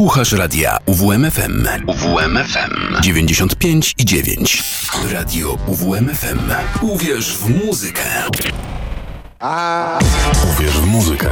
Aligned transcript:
Słuchasz 0.00 0.32
radia 0.32 0.78
UWMFM. 0.86 1.66
UWMFM 1.86 3.02
95 3.02 3.94
i 3.98 4.04
9. 4.04 4.62
Radio 5.12 5.58
UWMFM. 5.66 6.38
Uwierz 6.80 7.36
w 7.36 7.66
muzykę. 7.66 8.02
Uwierz 10.52 10.72
w 10.72 10.86
muzykę. 10.86 11.30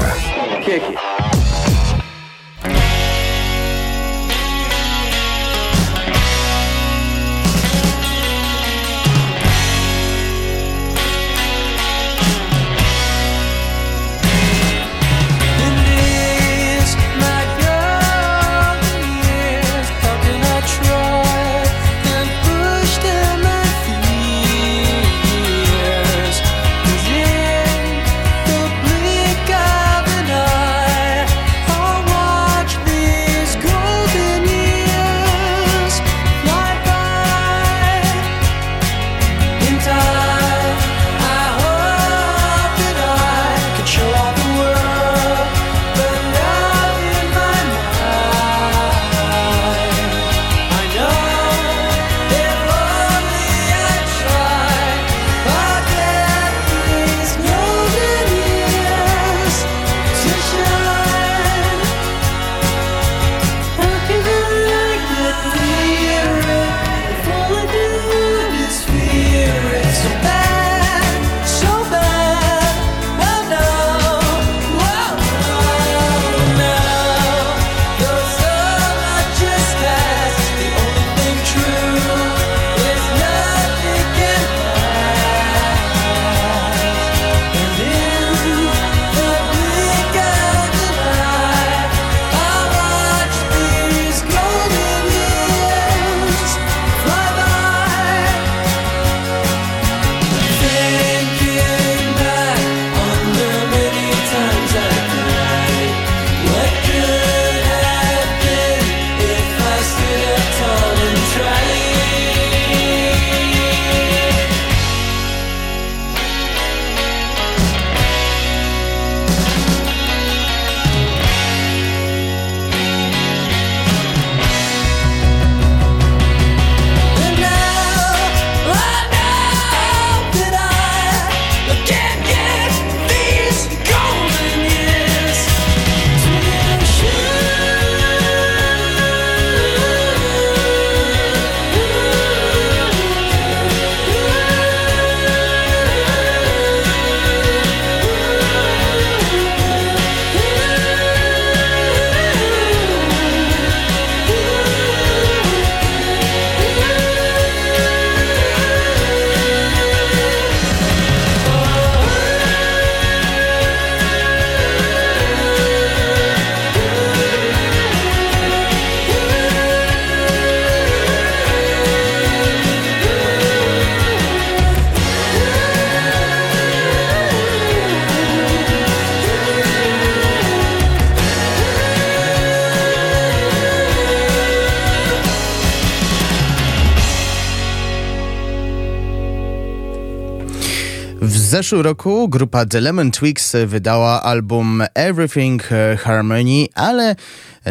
Zeszłym 191.68 191.82
roku 191.82 192.28
grupa 192.28 192.66
The 192.66 192.80
Lemon 192.80 193.10
Twigs 193.10 193.56
wydała 193.66 194.22
album 194.22 194.82
Everything 194.94 195.68
Harmony, 195.98 196.66
ale 196.74 197.16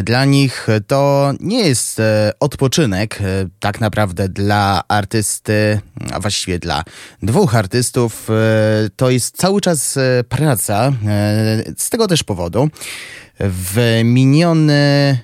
dla 0.04 0.26
nich 0.26 0.68
to 0.88 1.32
nie 1.40 1.68
jest 1.68 2.00
e, 2.00 2.32
odpoczynek, 2.40 3.22
e, 3.22 3.24
tak 3.60 3.82
naprawdę 3.82 4.30
dla 4.30 4.84
artysty, 4.88 5.80
a 6.12 6.20
właściwie 6.20 6.60
dla 6.60 6.84
dwóch 7.24 7.56
artystów. 7.56 8.30
E, 8.30 8.34
to 8.96 9.10
jest 9.10 9.38
cały 9.38 9.62
czas 9.62 10.00
praca. 10.30 10.92
Z 11.78 11.90
tego 11.90 12.08
też 12.08 12.24
powodu 12.24 12.70
w 13.40 14.02
miniony 14.04 15.18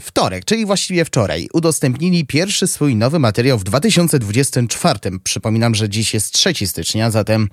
wtorek, 0.00 0.44
czyli 0.44 0.66
właściwie 0.66 1.04
wczoraj, 1.04 1.48
udostępnili 1.52 2.26
pierwszy 2.26 2.66
swój 2.66 2.96
nowy 2.96 3.18
materiał 3.18 3.58
w 3.58 3.64
2024. 3.64 4.98
Przypominam, 5.24 5.74
że 5.74 5.88
dziś 5.88 6.14
jest 6.14 6.32
3 6.32 6.66
stycznia, 6.66 7.10
zatem 7.10 7.48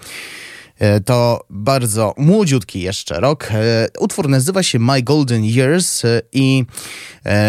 E, 0.80 1.02
to 1.02 1.46
bardzo 1.50 2.14
młodziutki 2.18 2.82
jeszcze 2.82 3.20
rok. 3.20 3.48
E, 3.52 3.88
utwór 4.00 4.30
nazywa 4.30 4.64
się 4.64 4.80
My 4.80 5.02
Golden 5.02 5.44
Years 5.44 6.06
e, 6.06 6.22
i 6.32 6.66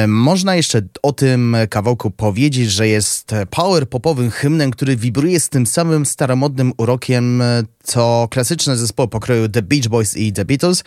można 0.06 0.56
jeszcze 0.56 0.82
o 1.02 1.12
tym 1.12 1.56
kawałku 1.70 2.10
powiedzieć, 2.10 2.70
że 2.70 2.88
jest 2.88 3.34
power 3.50 3.88
popowym 3.88 4.30
hymnem, 4.30 4.70
który 4.70 4.96
wibruje 4.96 5.40
z 5.40 5.48
tym 5.48 5.66
samym 5.66 6.06
staromodnym 6.06 6.72
urokiem, 6.76 7.42
co 7.82 8.28
klasyczne 8.30 8.76
zespoły 8.76 9.08
pokroju 9.08 9.48
The 9.48 9.62
Beach 9.62 9.88
Boys 9.88 10.16
i 10.16 10.32
The 10.32 10.44
Beatles. 10.44 10.84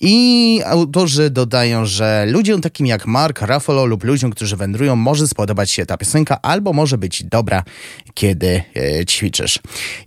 I 0.00 0.60
autorzy 0.66 1.30
dodają, 1.30 1.86
że 1.86 2.26
ludziom 2.28 2.60
takim 2.60 2.86
jak 2.86 3.06
Mark 3.06 3.42
Ruffalo 3.42 3.86
lub 3.86 4.04
ludziom, 4.04 4.30
którzy 4.30 4.56
wędrują, 4.56 4.96
może 4.96 5.28
spodobać 5.28 5.70
się 5.70 5.86
ta 5.86 5.96
piosenka, 5.96 6.38
albo 6.42 6.72
może 6.72 6.98
być 6.98 7.24
dobra, 7.24 7.62
kiedy 8.14 8.62
e, 8.76 9.06
ćwiczysz. 9.06 9.58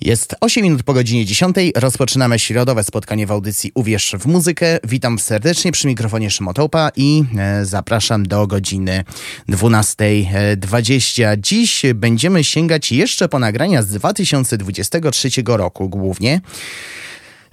Jest 0.01 0.35
8 0.41 0.63
minut 0.63 0.83
po 0.83 0.93
godzinie 0.93 1.25
10. 1.25 1.55
Rozpoczynamy 1.75 2.39
środowe 2.39 2.83
spotkanie 2.83 3.27
w 3.27 3.31
audycji 3.31 3.71
Uwierz 3.73 4.15
w 4.19 4.25
muzykę. 4.25 4.79
Witam 4.83 5.19
serdecznie 5.19 5.71
przy 5.71 5.87
mikrofonie 5.87 6.29
Szymotopa 6.29 6.91
i 6.95 7.23
e, 7.37 7.65
zapraszam 7.65 8.27
do 8.27 8.47
godziny 8.47 9.03
12.20. 9.49 11.37
Dziś 11.37 11.81
będziemy 11.95 12.43
sięgać 12.43 12.91
jeszcze 12.91 13.29
po 13.29 13.39
nagrania 13.39 13.83
z 13.83 13.87
2023 13.87 15.29
roku 15.45 15.89
głównie. 15.89 16.41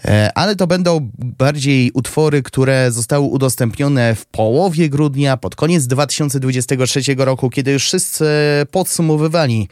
E, 0.04 0.30
ale 0.34 0.56
to 0.56 0.66
będą 0.66 1.10
bardziej 1.18 1.90
utwory, 1.94 2.42
które 2.42 2.92
zostały 2.92 3.26
udostępnione 3.26 4.14
w 4.14 4.26
połowie 4.26 4.88
grudnia, 4.88 5.36
pod 5.36 5.56
koniec 5.56 5.86
2023 5.86 7.00
roku, 7.18 7.50
kiedy 7.50 7.72
już 7.72 7.84
wszyscy 7.84 8.24
podsumowywali 8.70 9.68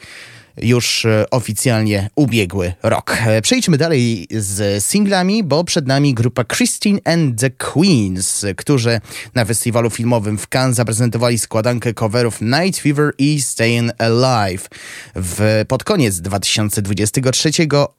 już 0.63 1.05
e, 1.05 1.31
oficjalnie 1.31 2.11
ubiegły 2.15 2.73
rok. 2.83 3.17
E, 3.27 3.43
przejdźmy 3.43 3.79
dalej 3.79 4.27
z 4.31 4.85
singlami, 4.85 5.45
bo 5.45 5.65
przed 5.65 5.87
nami 5.87 6.15
grupa 6.15 6.45
Christine 6.45 7.01
and 7.05 7.41
the 7.41 7.51
Queens, 7.51 8.45
którzy 8.57 9.01
na 9.35 9.45
festiwalu 9.45 9.91
filmowym 9.91 10.39
w 10.39 10.49
Cannes 10.49 10.77
zaprezentowali 10.77 11.39
składankę 11.39 11.95
coverów 11.95 12.41
Night 12.41 12.81
Fever 12.81 13.13
i 13.19 13.43
Staying 13.43 13.93
Alive. 13.99 14.69
W, 15.17 15.65
pod 15.69 15.85
koniec 15.85 16.21
2023 16.21 17.51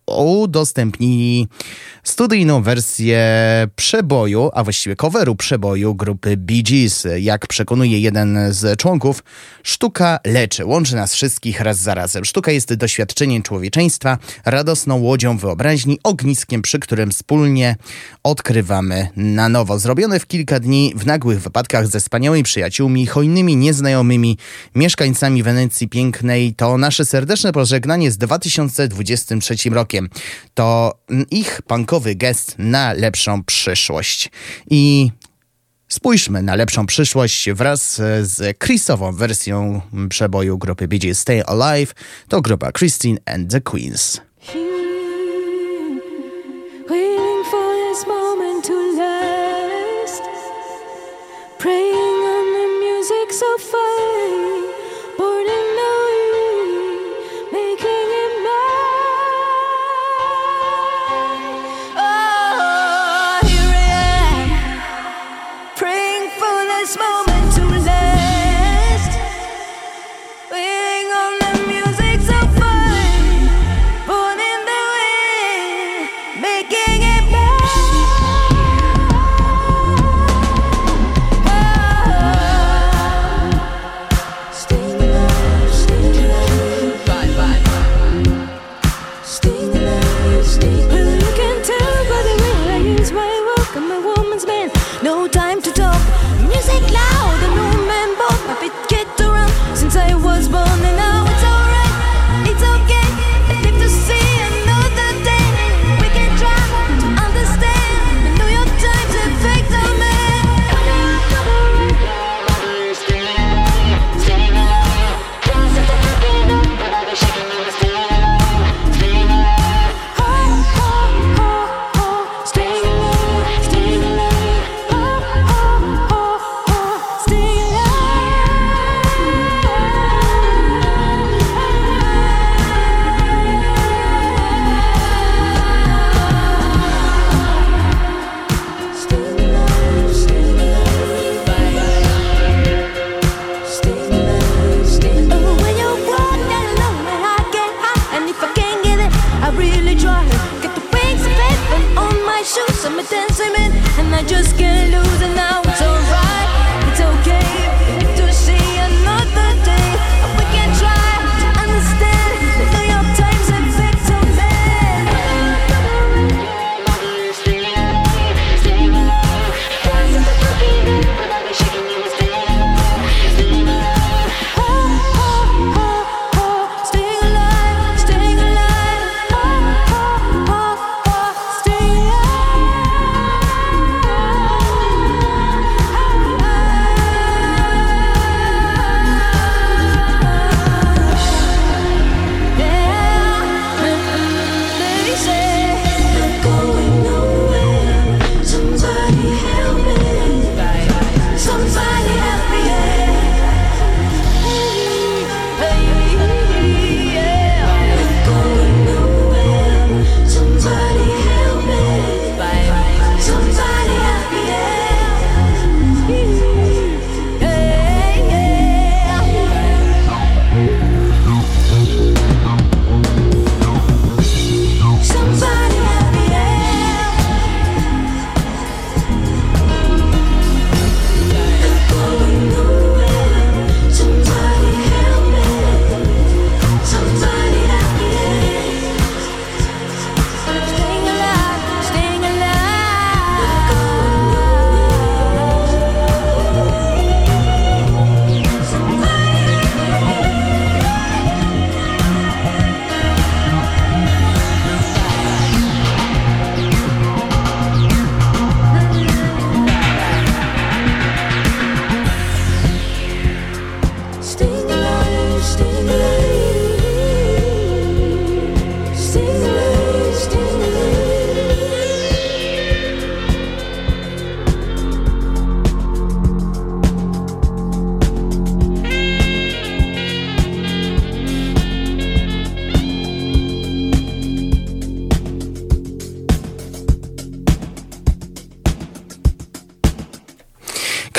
udostępnili 0.07 1.47
studyjną 2.03 2.63
wersję 2.63 3.27
przeboju, 3.75 4.49
a 4.53 4.63
właściwie 4.63 4.95
coveru 4.95 5.35
przeboju 5.35 5.95
grupy 5.95 6.37
Bee 6.37 6.63
Gees. 6.63 7.07
Jak 7.19 7.47
przekonuje 7.47 7.99
jeden 7.99 8.39
z 8.49 8.79
członków, 8.79 9.23
sztuka 9.63 10.19
leczy, 10.25 10.65
łączy 10.65 10.95
nas 10.95 11.13
wszystkich 11.13 11.61
raz 11.61 11.77
za 11.77 11.93
razem. 11.95 12.25
Sztuka 12.25 12.46
jest 12.51 12.73
doświadczeniem 12.73 13.43
człowieczeństwa, 13.43 14.17
radosną 14.45 14.99
łodzią 14.99 15.37
wyobraźni, 15.37 15.99
ogniskiem, 16.03 16.61
przy 16.61 16.79
którym 16.79 17.11
wspólnie 17.11 17.75
odkrywamy 18.23 19.07
na 19.15 19.49
nowo. 19.49 19.79
Zrobione 19.79 20.19
w 20.19 20.27
kilka 20.27 20.59
dni 20.59 20.93
w 20.95 21.05
nagłych 21.05 21.41
wypadkach 21.41 21.87
ze 21.87 21.99
wspaniałymi 21.99 22.43
przyjaciółmi, 22.43 23.05
hojnymi 23.05 23.55
nieznajomymi, 23.55 24.37
mieszkańcami 24.75 25.43
Wenecji 25.43 25.89
pięknej, 25.89 26.53
to 26.53 26.77
nasze 26.77 27.05
serdeczne 27.05 27.51
pożegnanie 27.51 28.11
z 28.11 28.17
2023 28.17 29.69
rokiem. 29.69 30.09
To 30.53 30.93
ich 31.31 31.61
punkowy 31.61 32.15
gest 32.15 32.55
na 32.57 32.93
lepszą 32.93 33.43
przyszłość. 33.43 34.31
I 34.69 35.11
Spójrzmy 35.87 36.43
na 36.43 36.55
lepszą 36.55 36.85
przyszłość 36.85 37.49
wraz 37.51 37.95
z 38.21 38.59
Chrisową 38.63 39.11
wersją 39.11 39.81
przeboju 40.09 40.57
grupy 40.57 40.87
BG 40.87 41.15
Stay 41.15 41.43
Alive. 41.45 41.93
To 42.27 42.41
grupa 42.41 42.71
Christine 42.71 43.17
and 43.25 43.51
the 43.51 43.61
Queens. 43.61 44.21
So 53.39 54.16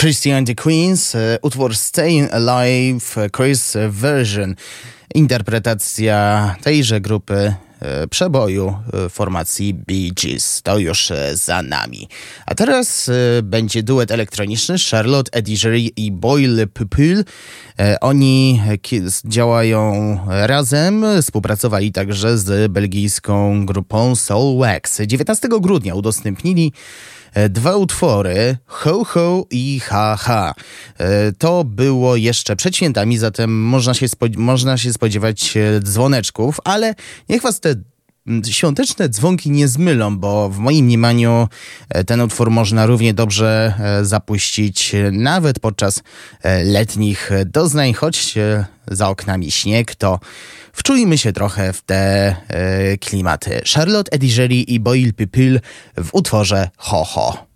Christy 0.09 0.31
and 0.33 0.47
the 0.47 0.55
Queens, 0.55 1.15
e, 1.15 1.39
utwór 1.43 1.77
Staying 1.77 2.31
Alive, 2.33 3.31
Chris 3.37 3.77
version. 3.89 4.55
Interpretacja 5.15 6.57
tejże 6.63 7.01
grupy 7.01 7.55
e, 7.81 8.07
przeboju 8.07 8.77
e, 8.93 9.09
formacji 9.09 9.75
Bee 9.75 10.11
Gees. 10.23 10.63
To 10.63 10.79
już 10.79 11.13
za 11.35 11.63
nami. 11.63 12.09
A 12.47 12.55
teraz 12.55 13.11
będzie 13.43 13.83
duet 13.83 14.11
elektroniczny 14.11 14.77
Charlotte 14.91 15.31
Edigery 15.33 15.81
i 15.81 16.13
Boyle 16.13 16.67
Pupil. 16.67 17.25
Oni 18.01 18.61
działają 19.25 20.19
razem, 20.29 21.05
współpracowali 21.23 21.93
także 21.93 22.39
z 22.39 22.73
belgijską 22.73 23.67
grupą 23.67 24.17
Soul 24.17 24.59
Wax. 24.59 25.01
19 25.07 25.49
grudnia 25.61 25.95
udostępnili 25.95 26.73
E, 27.35 27.49
dwa 27.49 27.77
utwory, 27.77 28.57
Ho 28.67 29.05
Ho 29.05 29.47
i 29.51 29.81
Ha 29.81 30.17
Ha. 30.17 30.55
E, 30.99 31.33
to 31.33 31.65
było 31.65 32.17
jeszcze 32.17 32.57
przed 32.57 32.77
świętami, 32.77 33.19
zatem 33.19 33.63
można 33.63 33.95
się, 33.95 34.07
można 34.37 34.79
się 34.79 34.93
spodziewać 34.93 35.57
e, 35.57 35.81
dzwoneczków, 35.81 36.61
ale 36.65 36.95
niech 37.29 37.43
was 37.43 37.61
te 37.61 37.75
świąteczne 38.51 39.09
dzwonki 39.09 39.51
nie 39.51 39.69
zmylą, 39.69 40.19
bo 40.19 40.49
w 40.49 40.59
moim 40.59 40.85
mniemaniu 40.85 41.49
ten 42.07 42.21
utwór 42.21 42.51
można 42.51 42.87
równie 42.87 43.15
dobrze 43.15 43.75
zapuścić 44.03 44.95
nawet 45.13 45.61
podczas 45.61 46.03
letnich 46.65 47.31
doznań, 47.47 47.93
choć 47.93 48.35
za 48.87 49.09
oknami 49.09 49.51
śnieg, 49.51 49.95
to 49.95 50.21
wczujmy 50.73 51.19
się 51.19 51.33
trochę 51.33 51.73
w 51.73 51.83
te 51.83 51.97
e, 52.49 52.99
klimaty. 52.99 53.63
Charlotte 53.75 54.13
Edigeri 54.13 54.75
i 54.75 54.81
Boyle 54.81 55.13
Pupil 55.13 55.61
w 55.97 56.09
utworze 56.13 56.71
Ho 56.77 57.05
Ho. 57.05 57.47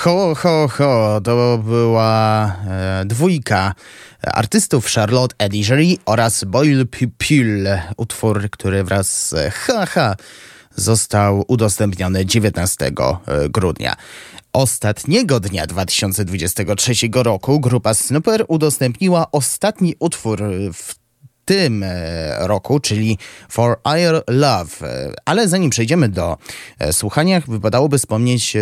Ho, 0.00 0.34
ho, 0.68 1.20
to 1.24 1.58
była 1.58 2.46
e, 2.68 3.04
dwójka 3.06 3.74
artystów 4.22 4.86
Charlotte 4.86 5.34
Edigery 5.38 5.96
oraz 6.06 6.44
Boyle 6.44 6.84
Pupil, 6.84 7.68
utwór, 7.96 8.50
który 8.50 8.84
wraz 8.84 9.28
z 9.28 9.54
Haha 9.54 10.16
został 10.76 11.44
udostępniony 11.48 12.26
19 12.26 12.86
e, 12.86 12.92
grudnia. 13.48 13.96
Ostatniego 14.52 15.40
dnia 15.40 15.66
2023 15.66 16.92
roku 17.14 17.60
grupa 17.60 17.94
Snooper 17.94 18.44
udostępniła 18.48 19.26
ostatni 19.32 19.94
utwór 19.98 20.42
w 20.72 20.99
tym 21.50 21.84
roku, 22.38 22.80
czyli 22.80 23.18
For 23.48 23.80
Our 23.84 24.24
Love. 24.28 24.70
Ale 25.24 25.48
zanim 25.48 25.70
przejdziemy 25.70 26.08
do 26.08 26.36
słuchania, 26.92 27.42
wypadałoby 27.48 27.98
wspomnieć, 27.98 28.56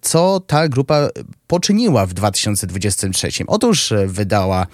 co 0.00 0.40
ta 0.40 0.68
grupa 0.68 1.08
poczyniła 1.46 2.06
w 2.06 2.14
2023. 2.14 3.28
Otóż 3.46 3.92
wydała 4.06 4.66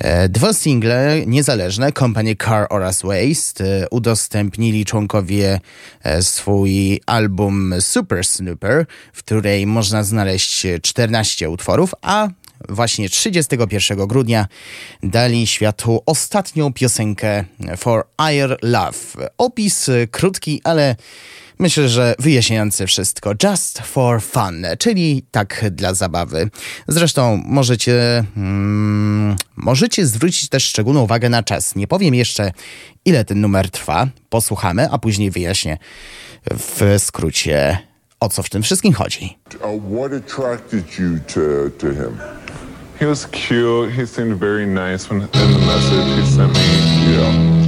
E, 0.00 0.28
dwa 0.28 0.52
single 0.52 1.26
niezależne 1.26 1.92
Company 1.92 2.36
Car 2.36 2.66
oraz 2.70 3.02
Waste 3.02 3.64
e, 3.64 3.88
udostępnili 3.90 4.84
członkowie 4.84 5.60
e, 6.02 6.22
swój 6.22 7.00
album 7.06 7.74
Super 7.80 8.24
Snooper, 8.24 8.86
w 9.12 9.18
której 9.18 9.66
można 9.66 10.02
znaleźć 10.02 10.66
14 10.82 11.50
utworów, 11.50 11.94
a 12.02 12.28
właśnie 12.68 13.08
31 13.08 14.06
grudnia 14.06 14.46
dali 15.02 15.46
światu 15.46 16.02
ostatnią 16.06 16.72
piosenkę 16.72 17.44
For 17.76 18.06
Our 18.18 18.58
Love. 18.62 19.30
Opis 19.38 19.90
krótki, 20.10 20.60
ale 20.64 20.96
Myślę, 21.60 21.88
że 21.88 22.14
wyjaśniające 22.18 22.86
wszystko. 22.86 23.34
Just 23.42 23.78
for 23.78 24.22
fun, 24.22 24.66
czyli 24.78 25.24
tak 25.30 25.64
dla 25.70 25.94
zabawy. 25.94 26.50
Zresztą 26.88 27.42
możecie, 27.46 28.24
mm, 28.36 29.36
możecie 29.56 30.06
zwrócić 30.06 30.48
też 30.48 30.64
szczególną 30.64 31.02
uwagę 31.02 31.28
na 31.28 31.42
czas. 31.42 31.76
Nie 31.76 31.86
powiem 31.86 32.14
jeszcze, 32.14 32.52
ile 33.04 33.24
ten 33.24 33.40
numer 33.40 33.70
trwa. 33.70 34.08
Posłuchamy, 34.28 34.90
a 34.90 34.98
później 34.98 35.30
wyjaśnię 35.30 35.78
w 36.50 36.96
skrócie, 36.98 37.78
o 38.20 38.28
co 38.28 38.42
w 38.42 38.50
tym 38.50 38.62
wszystkim 38.62 38.92
chodzi. 38.92 39.38
Uh, 39.54 39.82
what 39.96 40.12
attracted 40.12 40.98
you 40.98 41.18
to, 41.34 41.70
to 41.78 41.86
him? 41.86 42.39
He 43.00 43.06
was 43.06 43.24
cute. 43.32 43.92
He 43.92 44.04
seemed 44.04 44.36
very 44.36 44.66
nice 44.66 45.08
when 45.08 45.22
in 45.22 45.28
the 45.30 45.58
message 45.64 46.18
he 46.18 46.24
sent 46.30 46.52
me. 46.52 46.60
Yeah. 47.14 47.60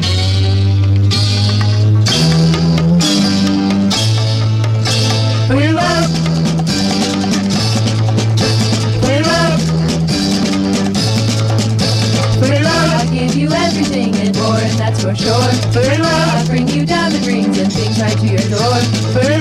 That's 14.76 15.02
for 15.02 15.14
sure. 15.14 15.48
For 15.72 15.80
love, 16.02 16.28
I'll 16.34 16.46
bring 16.46 16.68
you 16.68 16.84
diamond 16.84 17.24
rings 17.24 17.58
and 17.58 17.72
things 17.72 17.98
right 18.00 18.18
to 18.18 18.26
your 18.26 18.44
door. 18.50 18.76
For 19.14 19.31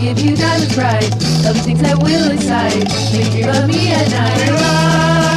give 0.00 0.18
you 0.20 0.34
diamond 0.34 0.72
pride. 0.72 1.10
Lovely 1.44 1.62
things 1.62 1.82
that 1.82 1.98
will 2.02 2.30
excite. 2.30 2.88
Make 3.12 3.34
you 3.34 3.46
love 3.46 3.68
me 3.68 3.92
at 3.92 4.10
night. 4.10 5.29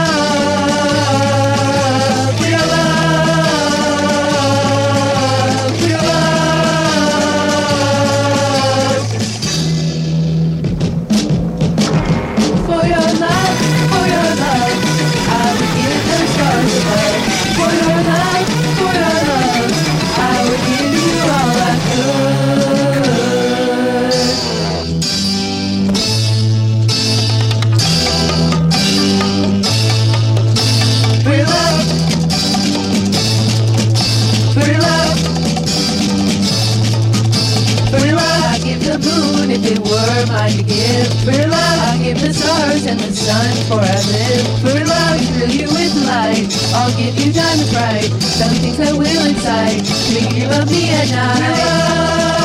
Mine 40.27 40.57
to 40.57 40.63
give. 40.63 41.07
For 41.23 41.31
love, 41.31 41.79
I'll 41.87 41.99
give 42.03 42.19
the 42.19 42.33
stars 42.33 42.85
and 42.85 42.99
the 42.99 43.11
sun 43.13 43.55
for 43.67 43.79
I 43.79 43.99
live. 44.11 44.45
For 44.61 44.75
love, 44.85 45.19
fill 45.37 45.49
you 45.49 45.67
with 45.67 45.95
light. 46.05 46.51
I'll 46.75 46.91
give 46.97 47.15
you 47.17 47.31
diamonds 47.31 47.71
bright. 47.71 48.11
Some 48.21 48.53
things 48.55 48.79
I 48.79 48.91
will 48.93 49.25
incite. 49.25 49.83
Make 50.13 50.33
you 50.35 50.47
love 50.49 50.69
me 50.69 50.89
at 50.89 51.09
night. 51.11 52.42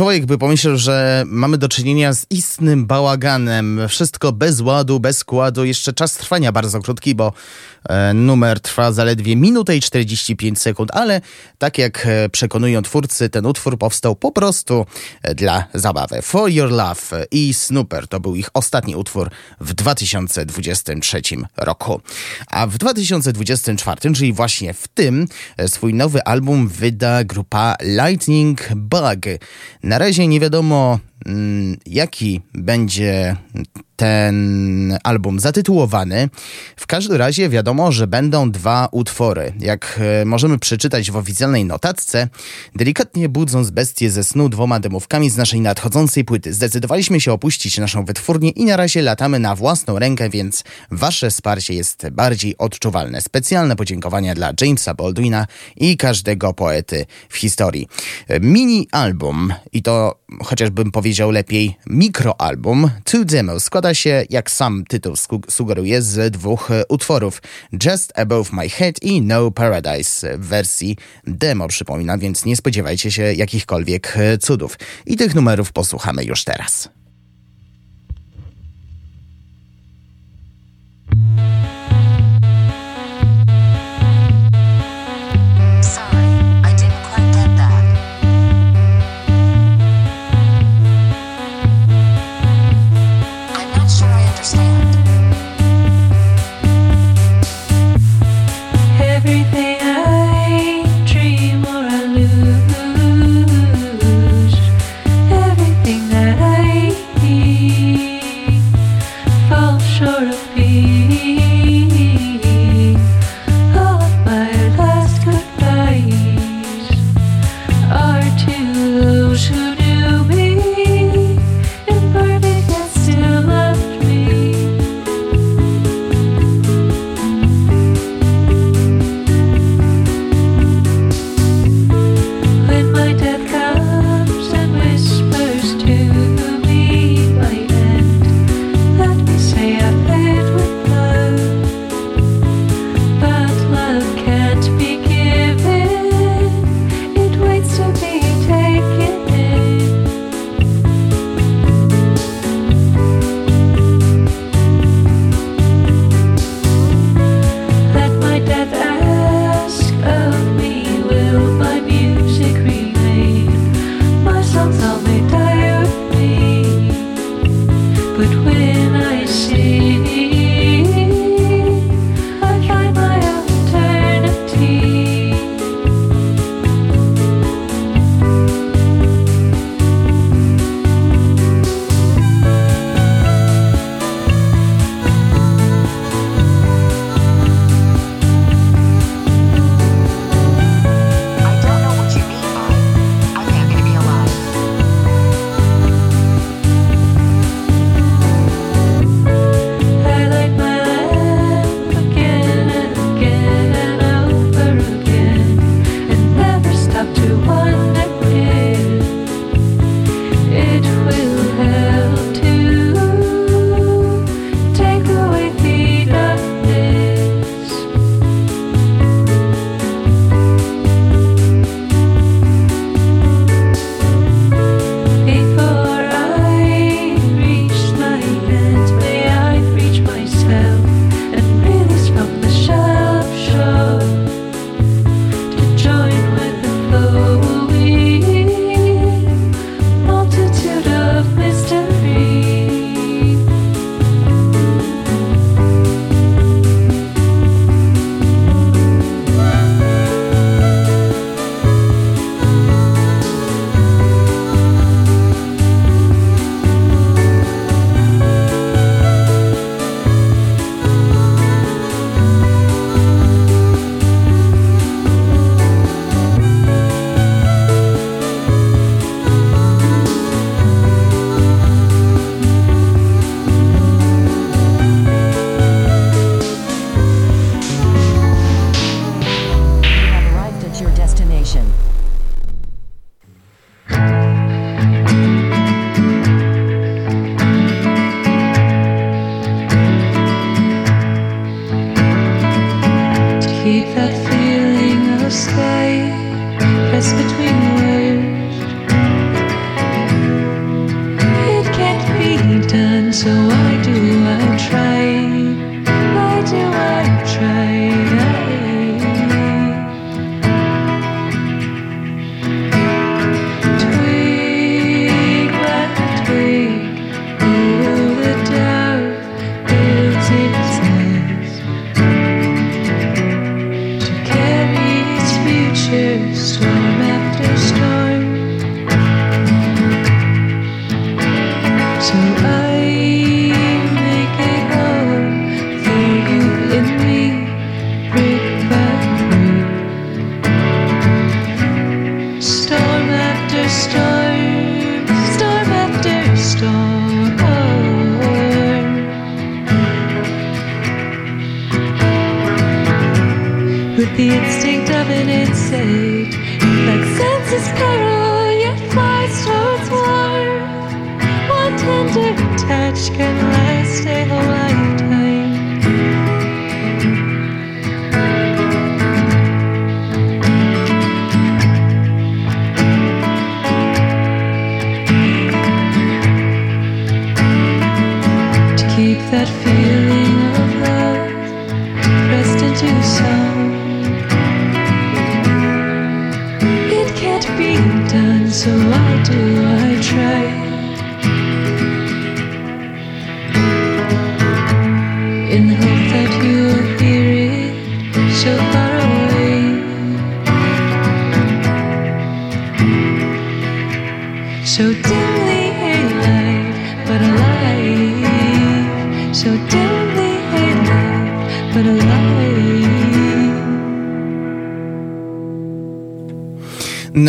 Człowiek 0.00 0.26
by 0.26 0.38
pomyślał, 0.38 0.76
że 0.76 1.24
mamy 1.26 1.58
do 1.58 1.68
czynienia 1.68 2.12
z 2.12 2.26
istnym 2.30 2.86
bałaganem. 2.86 3.80
Wszystko 3.88 4.32
bez 4.32 4.60
ładu, 4.60 5.00
bez 5.00 5.18
składu. 5.18 5.64
Jeszcze 5.64 5.92
czas 5.92 6.14
trwania 6.14 6.52
bardzo 6.52 6.80
krótki, 6.80 7.14
bo 7.14 7.32
e, 7.88 8.14
numer 8.14 8.60
trwa 8.60 8.92
zaledwie 8.92 9.36
minutę 9.36 9.76
i 9.76 9.80
45 9.80 10.58
sekund, 10.58 10.90
ale 10.92 11.20
tak 11.58 11.78
jak 11.78 12.06
e, 12.06 12.28
przekonują 12.28 12.82
twórcy, 12.82 13.28
ten 13.28 13.46
utwór 13.46 13.78
powstał 13.78 14.16
po 14.16 14.32
prostu 14.32 14.86
e, 15.22 15.34
dla 15.34 15.64
zabawy. 15.74 16.22
For 16.22 16.50
Your 16.50 16.70
Love 16.70 17.26
i 17.30 17.54
Snooper 17.54 18.08
to 18.08 18.20
był 18.20 18.34
ich 18.36 18.48
ostatni 18.54 18.96
utwór 18.96 19.30
w 19.60 19.74
2023 19.74 21.22
roku. 21.56 22.00
A 22.46 22.66
w 22.66 22.78
2024, 22.78 24.14
czyli 24.14 24.32
właśnie 24.32 24.74
w 24.74 24.88
tym, 24.88 25.26
swój 25.66 25.94
nowy 25.94 26.24
album 26.24 26.68
wyda 26.68 27.24
grupa 27.24 27.76
Lightning 27.82 28.68
Bug. 28.76 29.26
Na 29.90 29.98
razie 29.98 30.28
nie 30.28 30.40
wiadomo, 30.40 30.98
jaki 31.86 32.40
będzie 32.54 33.36
ten 34.00 34.98
album 35.02 35.40
zatytułowany. 35.40 36.28
W 36.76 36.86
każdym 36.86 37.16
razie 37.16 37.48
wiadomo, 37.48 37.92
że 37.92 38.06
będą 38.06 38.50
dwa 38.50 38.88
utwory. 38.92 39.52
Jak 39.58 40.00
e, 40.22 40.24
możemy 40.24 40.58
przeczytać 40.58 41.10
w 41.10 41.16
oficjalnej 41.16 41.64
notatce, 41.64 42.28
delikatnie 42.76 43.28
budząc 43.28 43.70
bestię 43.70 44.10
ze 44.10 44.24
snu 44.24 44.48
dwoma 44.48 44.80
demówkami 44.80 45.30
z 45.30 45.36
naszej 45.36 45.60
nadchodzącej 45.60 46.24
płyty, 46.24 46.52
zdecydowaliśmy 46.52 47.20
się 47.20 47.32
opuścić 47.32 47.78
naszą 47.78 48.04
wytwórnię 48.04 48.50
i 48.50 48.64
na 48.64 48.76
razie 48.76 49.02
latamy 49.02 49.38
na 49.38 49.56
własną 49.56 49.98
rękę, 49.98 50.30
więc 50.30 50.64
wasze 50.90 51.30
wsparcie 51.30 51.74
jest 51.74 52.08
bardziej 52.12 52.58
odczuwalne. 52.58 53.20
Specjalne 53.20 53.76
podziękowania 53.76 54.34
dla 54.34 54.52
Jamesa 54.60 54.94
Baldwina 54.94 55.46
i 55.76 55.96
każdego 55.96 56.54
poety 56.54 57.06
w 57.28 57.36
historii. 57.36 57.88
E, 58.28 58.40
mini 58.40 58.88
album, 58.92 59.54
i 59.72 59.82
to 59.82 60.20
chociażbym 60.44 60.90
powiedział 60.90 61.09
lepiej 61.18 61.76
mikroalbum, 61.86 62.90
Two 63.04 63.24
Demos 63.24 63.64
składa 63.64 63.94
się, 63.94 64.24
jak 64.30 64.50
sam 64.50 64.84
tytuł 64.88 65.14
sugeruje, 65.48 66.02
z 66.02 66.32
dwóch 66.32 66.70
e, 66.70 66.82
utworów 66.88 67.42
Just 67.84 68.18
Above 68.18 68.52
My 68.52 68.68
Head 68.68 69.02
i 69.02 69.22
No 69.22 69.50
Paradise 69.50 70.38
w 70.38 70.46
wersji 70.46 70.96
demo, 71.26 71.68
przypominam, 71.68 72.20
więc 72.20 72.44
nie 72.44 72.56
spodziewajcie 72.56 73.10
się 73.10 73.22
jakichkolwiek 73.22 74.16
e, 74.16 74.38
cudów. 74.38 74.78
I 75.06 75.16
tych 75.16 75.34
numerów 75.34 75.72
posłuchamy 75.72 76.24
już 76.24 76.44
teraz. 76.44 76.88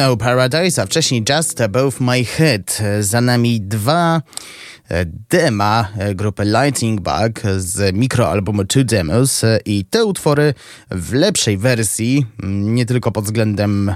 No 0.08 0.18
Paradise, 0.18 0.82
a 0.82 0.86
wcześniej 0.86 1.24
Just 1.30 1.62
Above 1.62 2.00
My 2.00 2.26
Head. 2.26 2.82
Za 3.00 3.22
nami 3.22 3.62
dwa 3.62 4.22
e, 4.90 5.06
dema 5.30 5.88
e, 5.98 6.16
grupy 6.16 6.44
Lightning 6.44 7.02
Bug 7.02 7.42
z 7.58 7.96
mikroalbumu 7.96 8.66
Two 8.66 8.84
Demos 8.84 9.44
e, 9.44 9.60
i 9.66 9.86
te 9.86 10.06
utwory 10.06 10.54
w 10.92 11.14
lepszej 11.14 11.58
wersji, 11.58 12.26
nie 12.44 12.86
tylko 12.86 13.12
pod 13.12 13.26
względem 13.26 13.96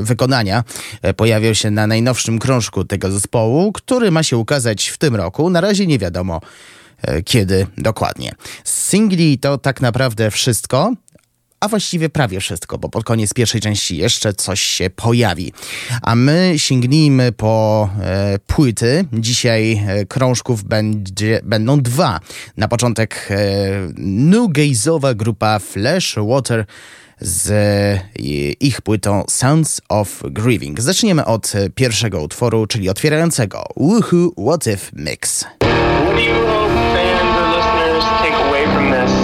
wykonania, 0.00 0.64
pojawią 1.16 1.54
się 1.54 1.70
na 1.70 1.86
najnowszym 1.86 2.38
krążku 2.38 2.84
tego 2.84 3.10
zespołu, 3.10 3.72
który 3.72 4.10
ma 4.10 4.22
się 4.22 4.36
ukazać 4.36 4.88
w 4.88 4.98
tym 4.98 5.16
roku. 5.16 5.50
Na 5.50 5.60
razie 5.60 5.86
nie 5.86 5.98
wiadomo 5.98 6.40
kiedy 7.24 7.66
dokładnie. 7.78 8.34
Z 8.64 8.88
singli 8.88 9.38
to 9.38 9.58
tak 9.58 9.80
naprawdę 9.80 10.30
wszystko 10.30 10.92
a 11.62 11.68
właściwie 11.68 12.08
prawie 12.08 12.40
wszystko, 12.40 12.78
bo 12.78 12.88
pod 12.88 13.04
koniec 13.04 13.34
pierwszej 13.34 13.60
części 13.60 13.96
jeszcze 13.96 14.34
coś 14.34 14.60
się 14.60 14.90
pojawi. 14.90 15.52
A 16.02 16.14
my 16.14 16.54
sięgnijmy 16.56 17.32
po 17.32 17.88
e, 18.00 18.38
płyty. 18.46 19.04
Dzisiaj 19.12 19.82
e, 19.86 20.04
krążków 20.06 20.64
będzie, 20.64 21.40
będą 21.44 21.80
dwa. 21.80 22.20
Na 22.56 22.68
początek 22.68 23.28
e, 23.30 23.36
newgaze'owa 23.98 25.14
grupa 25.14 25.58
Flash 25.58 26.14
Water 26.28 26.64
z 27.20 27.50
e, 27.50 28.00
ich 28.60 28.80
płytą 28.80 29.24
Sounds 29.28 29.80
of 29.88 30.22
Grieving. 30.24 30.80
Zaczniemy 30.80 31.24
od 31.24 31.54
e, 31.54 31.70
pierwszego 31.70 32.22
utworu, 32.22 32.66
czyli 32.66 32.88
otwierającego 32.88 33.64
Woohoo 33.76 34.32
What 34.46 34.66
If 34.66 34.90
Mix. 34.92 35.44
What 35.44 36.14
do 36.14 36.20
you 36.20 36.34
hope 36.34 36.72
fans 36.72 37.36
or 37.36 37.56
listeners 37.56 38.04
take 38.22 38.34
away 38.34 38.64
from 38.64 38.90
this 38.90 39.21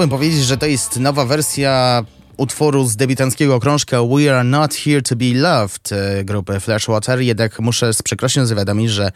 Chciałbym 0.00 0.18
powiedzieć, 0.18 0.44
że 0.44 0.56
to 0.56 0.66
jest 0.66 0.96
nowa 0.96 1.24
wersja 1.24 2.04
utworu 2.36 2.86
z 2.86 2.96
debiutanckiego 2.96 3.60
krążka 3.60 3.96
We 4.02 4.34
Are 4.34 4.44
Not 4.44 4.74
Here 4.74 5.02
To 5.02 5.16
Be 5.16 5.24
Loved 5.34 5.92
e, 5.92 6.24
grupy 6.24 6.60
Flashwater, 6.60 7.20
jednak 7.20 7.60
muszę 7.60 7.94
z 7.94 8.02
przykrością 8.02 8.46
zawiadomić, 8.46 8.90
że 8.90 9.12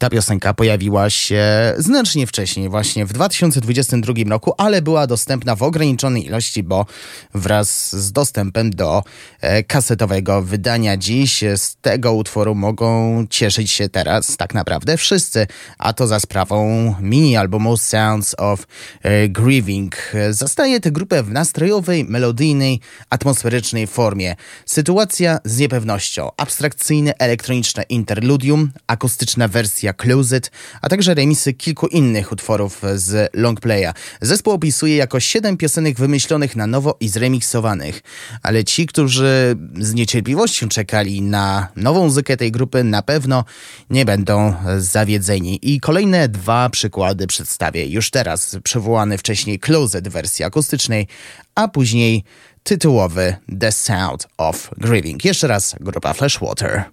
ta 0.00 0.10
piosenka 0.10 0.54
pojawiła 0.54 1.10
się 1.10 1.44
znacznie 1.78 2.26
wcześniej, 2.26 2.68
właśnie 2.68 3.06
w 3.06 3.12
2022 3.12 4.14
roku, 4.28 4.52
ale 4.58 4.82
była 4.82 5.06
dostępna 5.06 5.56
w 5.56 5.62
ograniczonej 5.62 6.26
ilości, 6.26 6.62
bo 6.62 6.86
wraz 7.34 7.96
z 7.96 8.12
dostępem 8.12 8.70
do 8.70 9.02
e, 9.40 9.62
kasetowego 9.62 10.42
wydania 10.42 10.96
dziś 10.96 11.44
z 11.56 11.76
tego 11.76 12.12
utworu 12.12 12.54
mogą 12.54 13.24
cieszyć 13.30 13.70
się 13.70 13.88
teraz 13.88 14.36
tak 14.36 14.54
naprawdę 14.54 14.96
wszyscy, 14.96 15.46
a 15.78 15.92
to 15.92 16.06
za 16.06 16.20
sprawą 16.20 16.94
mini-albumu 17.00 17.76
Sounds 17.76 18.34
of 18.38 18.66
e, 19.02 19.28
Grieving. 19.28 19.96
Zastaje 20.30 20.80
tę 20.80 20.90
grupę 20.90 21.22
w 21.22 21.30
nastrojowej, 21.30 22.04
melodyjnej, 22.04 22.80
atmosferycznej 23.10 23.86
formie. 23.86 24.36
Sytuacja 24.66 25.38
z 25.44 25.58
niepewnością, 25.58 26.30
abstrakcyjne 26.36 27.14
elektroniczne 27.18 27.82
interludium, 27.82 28.72
akustyczna 28.86 29.48
wersja 29.48 29.89
It, 30.36 30.50
a 30.82 30.88
także 30.88 31.14
remisy 31.14 31.52
kilku 31.52 31.86
innych 31.86 32.32
utworów 32.32 32.82
z 32.94 33.30
longplaya. 33.34 33.92
Zespół 34.20 34.52
opisuje 34.52 34.96
jako 34.96 35.20
siedem 35.20 35.56
piosenek 35.56 35.98
wymyślonych 35.98 36.56
na 36.56 36.66
nowo 36.66 36.96
i 37.00 37.08
zremiksowanych, 37.08 38.02
ale 38.42 38.64
ci, 38.64 38.86
którzy 38.86 39.56
z 39.78 39.94
niecierpliwością 39.94 40.68
czekali 40.68 41.22
na 41.22 41.68
nową 41.76 42.04
muzykę 42.04 42.36
tej 42.36 42.52
grupy, 42.52 42.84
na 42.84 43.02
pewno 43.02 43.44
nie 43.90 44.04
będą 44.04 44.54
zawiedzeni. 44.78 45.58
I 45.62 45.80
kolejne 45.80 46.28
dwa 46.28 46.70
przykłady 46.70 47.26
przedstawię 47.26 47.86
już 47.86 48.10
teraz. 48.10 48.56
Przywołany 48.64 49.18
wcześniej 49.18 49.58
Close 49.58 49.98
It 49.98 50.08
wersji 50.08 50.44
akustycznej, 50.44 51.06
a 51.54 51.68
później 51.68 52.24
tytułowy 52.62 53.36
The 53.60 53.72
Sound 53.72 54.28
of 54.38 54.70
Grieving. 54.76 55.24
Jeszcze 55.24 55.46
raz 55.46 55.74
grupa 55.80 56.12
Flashwater. 56.12 56.84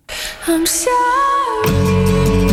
I'm 0.47 0.67
sorry. 0.67 2.46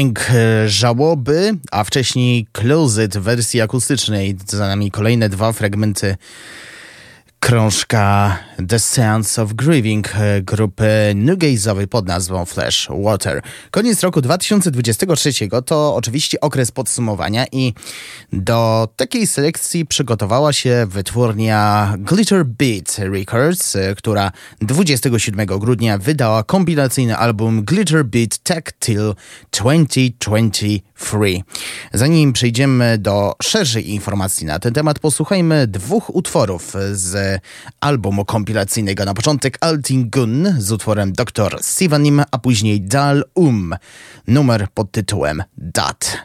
Dźwięk 0.00 0.30
e, 0.30 0.68
żałoby, 0.68 1.52
a 1.70 1.84
wcześniej 1.84 2.46
Close 2.52 3.04
It 3.04 3.16
w 3.16 3.20
wersji 3.20 3.60
akustycznej. 3.60 4.36
Za 4.46 4.68
nami 4.68 4.90
kolejne 4.90 5.28
dwa 5.28 5.52
fragmenty 5.52 6.16
krążka 7.40 8.38
The 8.68 8.78
Sounds 8.78 9.38
of 9.38 9.52
Grieving 9.52 10.12
grupy 10.42 11.12
newgaze'owej 11.14 11.86
pod 11.86 12.06
nazwą 12.06 12.44
Flash 12.44 12.88
Water. 13.04 13.42
Koniec 13.70 14.02
roku 14.02 14.20
2023 14.20 15.32
to 15.66 15.94
oczywiście 15.94 16.40
okres 16.40 16.70
podsumowania 16.70 17.46
i 17.52 17.74
do 18.32 18.88
takiej 18.96 19.26
selekcji 19.26 19.86
przygotowała 19.86 20.52
się 20.52 20.86
wytwórnia 20.88 21.94
Glitter 21.98 22.46
Beat 22.46 22.96
Records, 22.98 23.76
która 23.96 24.32
27 24.60 25.46
grudnia 25.46 25.98
wydała 25.98 26.42
kompilacyjny 26.42 27.16
album 27.16 27.64
Glitter 27.64 28.04
Beat 28.04 28.38
Tactile 28.38 29.14
2023. 29.52 31.18
Zanim 31.92 32.32
przejdziemy 32.32 32.98
do 32.98 33.34
szerszej 33.42 33.90
informacji 33.90 34.46
na 34.46 34.58
ten 34.58 34.74
temat, 34.74 34.98
posłuchajmy 34.98 35.66
dwóch 35.66 36.14
utworów 36.14 36.72
z 36.92 37.29
albumu 37.80 38.24
kompilacyjnego. 38.24 39.04
Na 39.04 39.14
początek 39.14 39.58
Altingun 39.60 40.54
z 40.58 40.72
utworem 40.72 41.12
Dr. 41.12 41.58
Sivanim, 41.62 42.22
a 42.30 42.38
później 42.38 42.80
Dal 42.80 43.24
Um, 43.34 43.74
numer 44.26 44.68
pod 44.74 44.92
tytułem 44.92 45.42
Dat. 45.56 46.18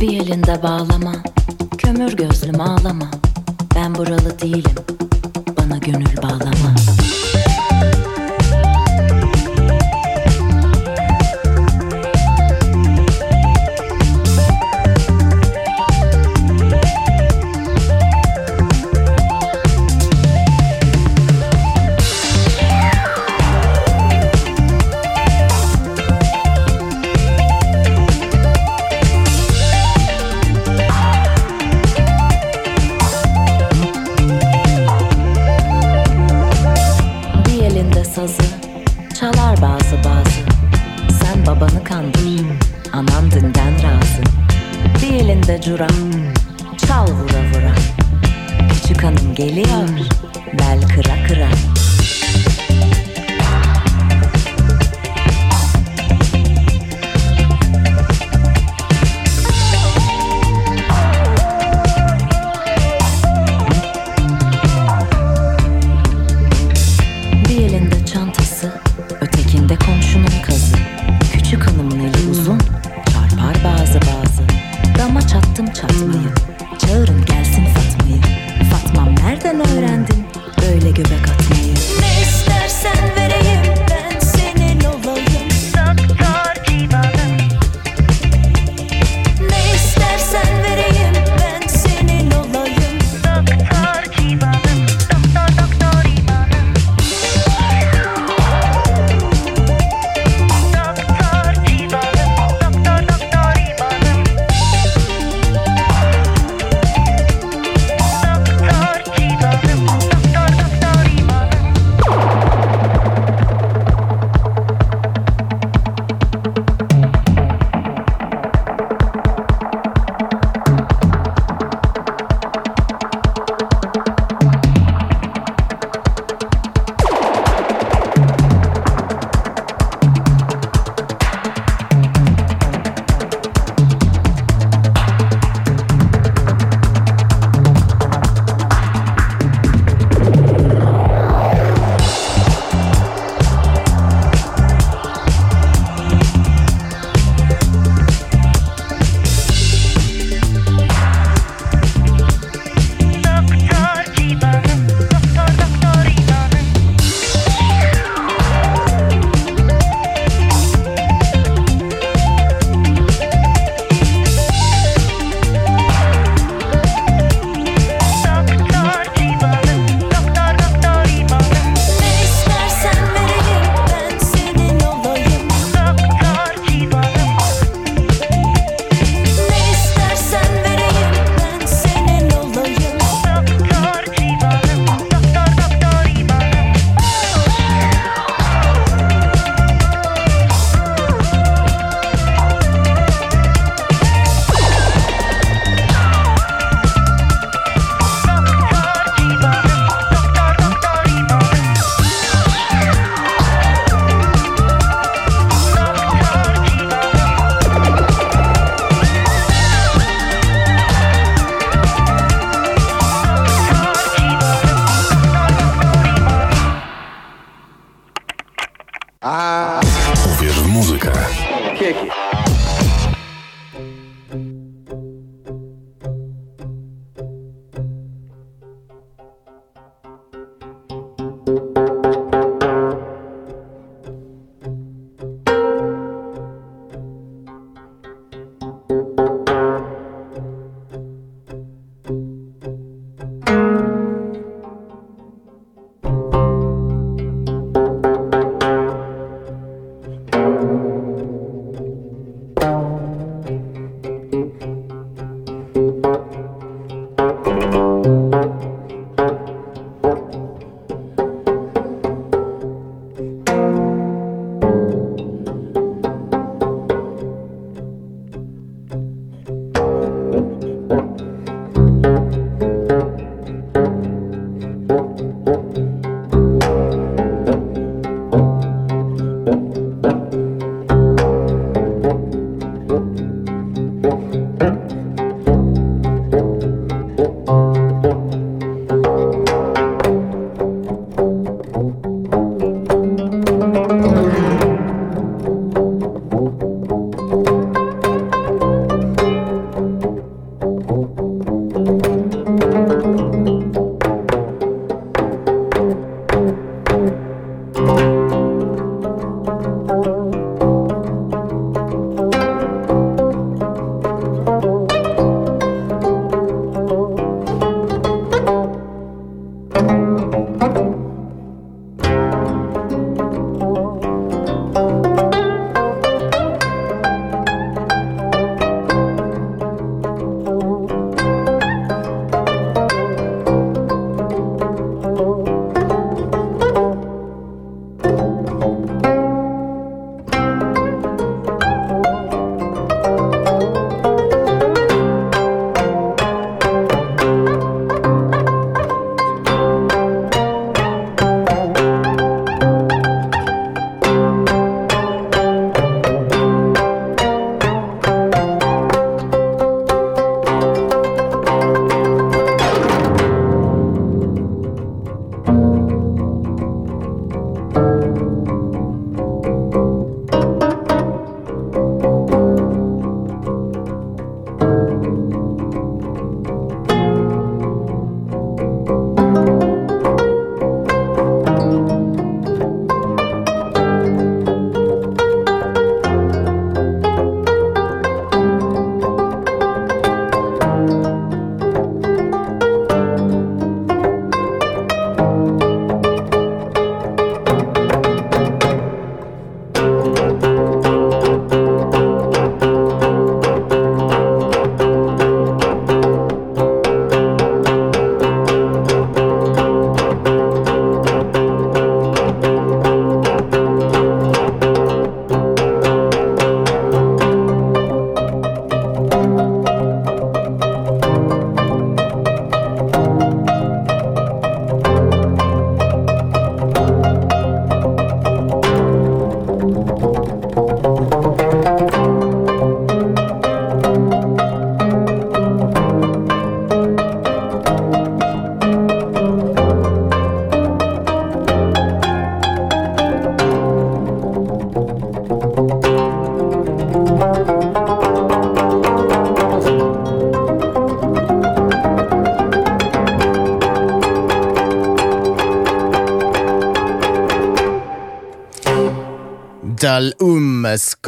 Bir 0.00 0.20
elinde 0.20 0.62
bağlama, 0.62 1.12
kömür 1.78 2.12
gözlüm 2.12 2.60
ağlama. 2.60 3.10
Ben 3.74 3.94
buralı 3.94 4.40
değilim, 4.40 4.74
bana 5.56 5.78
gönül 5.78 6.16
bağlama. 6.22 6.97
Anan 42.92 43.30
dünden 43.30 43.72
razı. 43.72 44.22
Bir 45.02 45.14
elinde 45.14 45.60
cura, 45.64 45.88
çal 46.86 47.06
vura 47.06 47.42
vura. 47.54 47.74
Küçük 48.72 49.04
hanım 49.04 49.34
geliyor, 49.34 49.88
bel 50.58 50.88
kıra 50.88 51.26
kıra. 51.28 51.77
Québec 80.98 81.27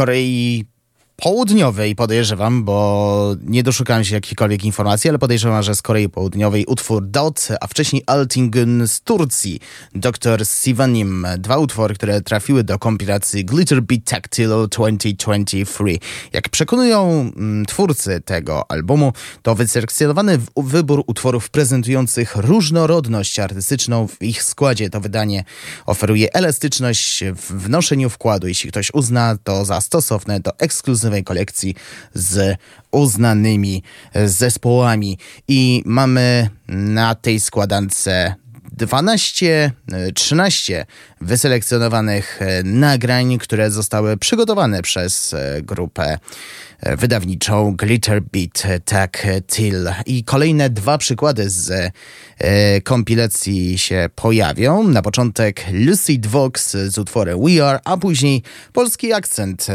Korei 0.01 0.65
Południowej 1.23 1.95
podejrzewam, 1.95 2.64
bo 2.64 3.37
nie 3.43 3.62
doszukałem 3.62 4.05
się 4.05 4.14
jakichkolwiek 4.14 4.64
informacji, 4.64 5.11
ale 5.11 5.18
podejrzewam, 5.18 5.62
że 5.62 5.75
z 5.75 5.83
Korei 5.83 6.09
Południowej 6.09 6.66
utwór 6.66 7.07
Dot, 7.07 7.49
a 7.61 7.66
wcześniej 7.66 8.03
Altingun 8.07 8.89
z 8.89 9.01
Turcji, 9.01 9.61
Dr. 9.95 10.47
Sivanim. 10.47 11.27
Dwa 11.39 11.57
utwory, 11.57 11.95
które 11.95 12.21
trafiły 12.21 12.64
do 12.64 12.79
kompilacji 12.79 13.45
Glitter 13.45 13.83
Beat 13.83 14.05
Tactile 14.05 14.68
2023. 14.68 15.85
Jak 16.33 16.49
przekonują 16.49 17.11
mm, 17.37 17.66
twórcy 17.66 18.21
tego 18.25 18.71
albumu, 18.71 19.12
to 19.43 19.55
wyselekcjonowany 19.55 20.39
wybór 20.57 21.05
utworów 21.07 21.51
prezentujących 21.51 22.37
różnorodność 22.37 23.39
artystyczną 23.39 24.07
w 24.07 24.23
ich 24.23 24.43
składzie. 24.43 24.91
To 24.91 25.01
wydanie 25.01 25.45
oferuje 25.87 26.33
elastyczność 26.33 27.25
w 27.37 27.53
wnoszeniu 27.53 28.11
wkładu. 28.11 28.49
Jeśli 28.49 28.71
ktoś 28.71 28.91
uzna 28.95 29.37
to 29.45 29.64
za 29.64 29.81
stosowne 29.81 30.41
do 30.41 30.59
ekskluzywnej 31.11 31.25
kolekcji 31.25 31.75
z 32.15 32.59
uznanymi 32.91 33.83
zespołami. 34.15 35.19
I 35.49 35.83
mamy 35.87 36.51
na 36.69 37.15
tej 37.15 37.41
składance 37.41 38.35
12, 38.87 39.72
e, 39.93 40.12
13 40.12 40.87
wyselekcjonowanych 41.20 42.43
e, 42.43 42.62
nagrań, 42.62 43.39
które 43.39 43.70
zostały 43.70 44.16
przygotowane 44.16 44.83
przez 44.83 45.35
e, 45.35 45.62
grupę 45.62 46.18
e, 46.81 46.97
wydawniczą 46.97 47.76
Glitter 47.76 48.22
Beat 48.22 48.85
Tactile. 48.85 49.95
I 50.07 50.24
kolejne 50.24 50.70
dwa 50.70 50.99
przykłady 50.99 51.51
z 51.51 51.93
kompilacji 52.85 53.78
się 53.78 54.09
pojawią. 54.14 54.89
Na 54.89 55.03
początek 55.03 55.64
Lucid 55.72 56.26
Vox 56.26 56.70
z 56.70 56.99
utworem 56.99 57.45
We 57.45 57.66
Are, 57.66 57.81
a 57.85 57.97
później 57.97 58.43
polski 58.72 59.12
akcent, 59.12 59.66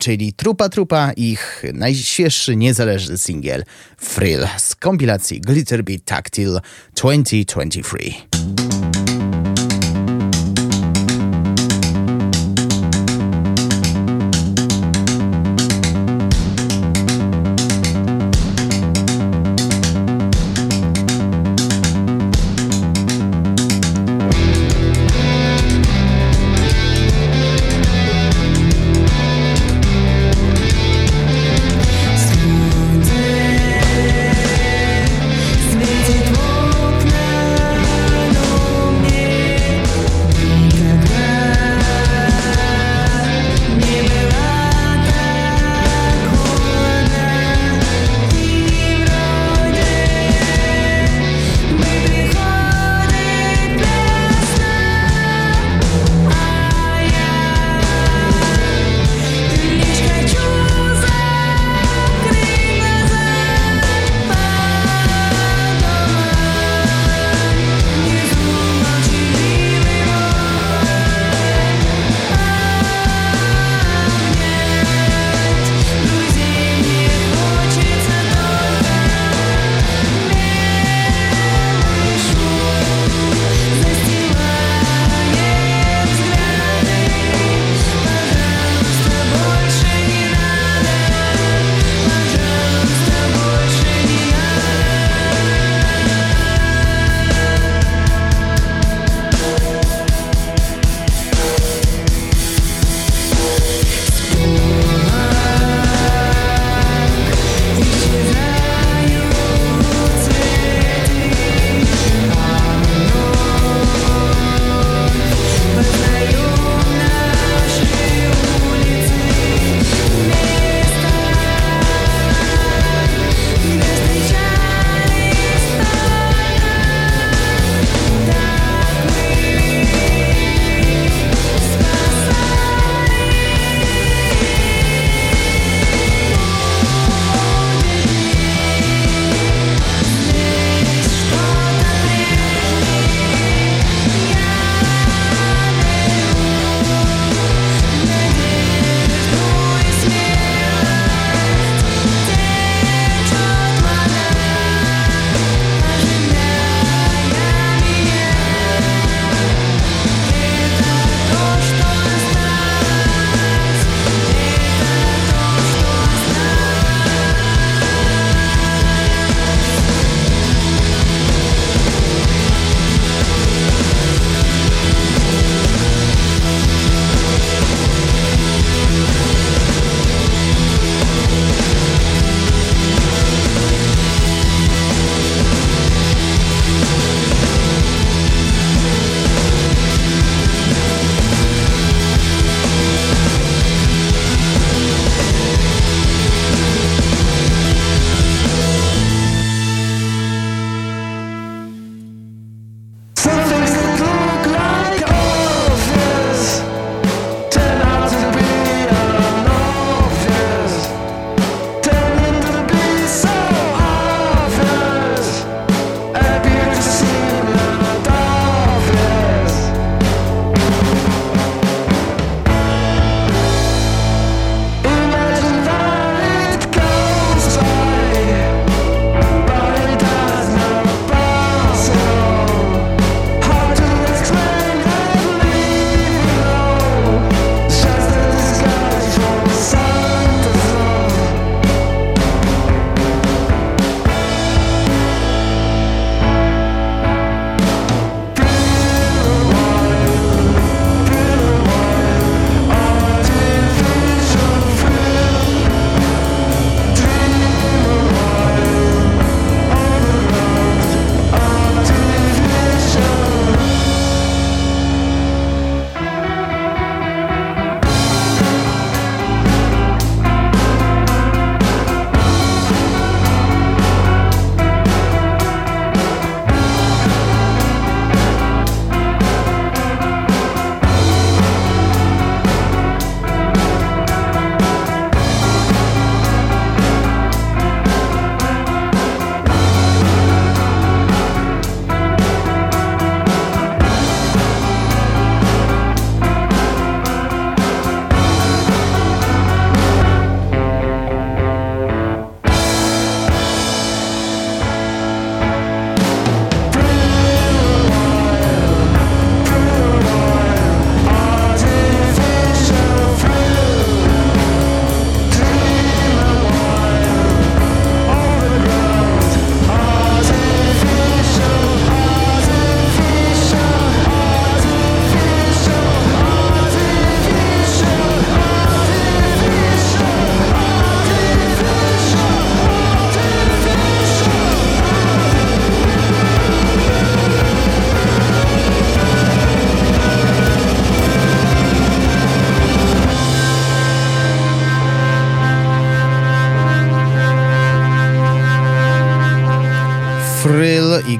czyli 0.00 0.32
Trupa 0.32 0.68
Trupa, 0.68 1.12
ich 1.12 1.62
najświeższy 1.74 2.56
niezależny 2.56 3.18
singiel 3.18 3.64
Frill 3.98 4.46
z 4.58 4.74
kompilacji 4.74 5.40
Glitter 5.40 5.84
Beat 5.84 6.04
Tactile 6.04 6.60
2023. 6.94 8.37
thank 8.38 8.60
you 8.60 8.67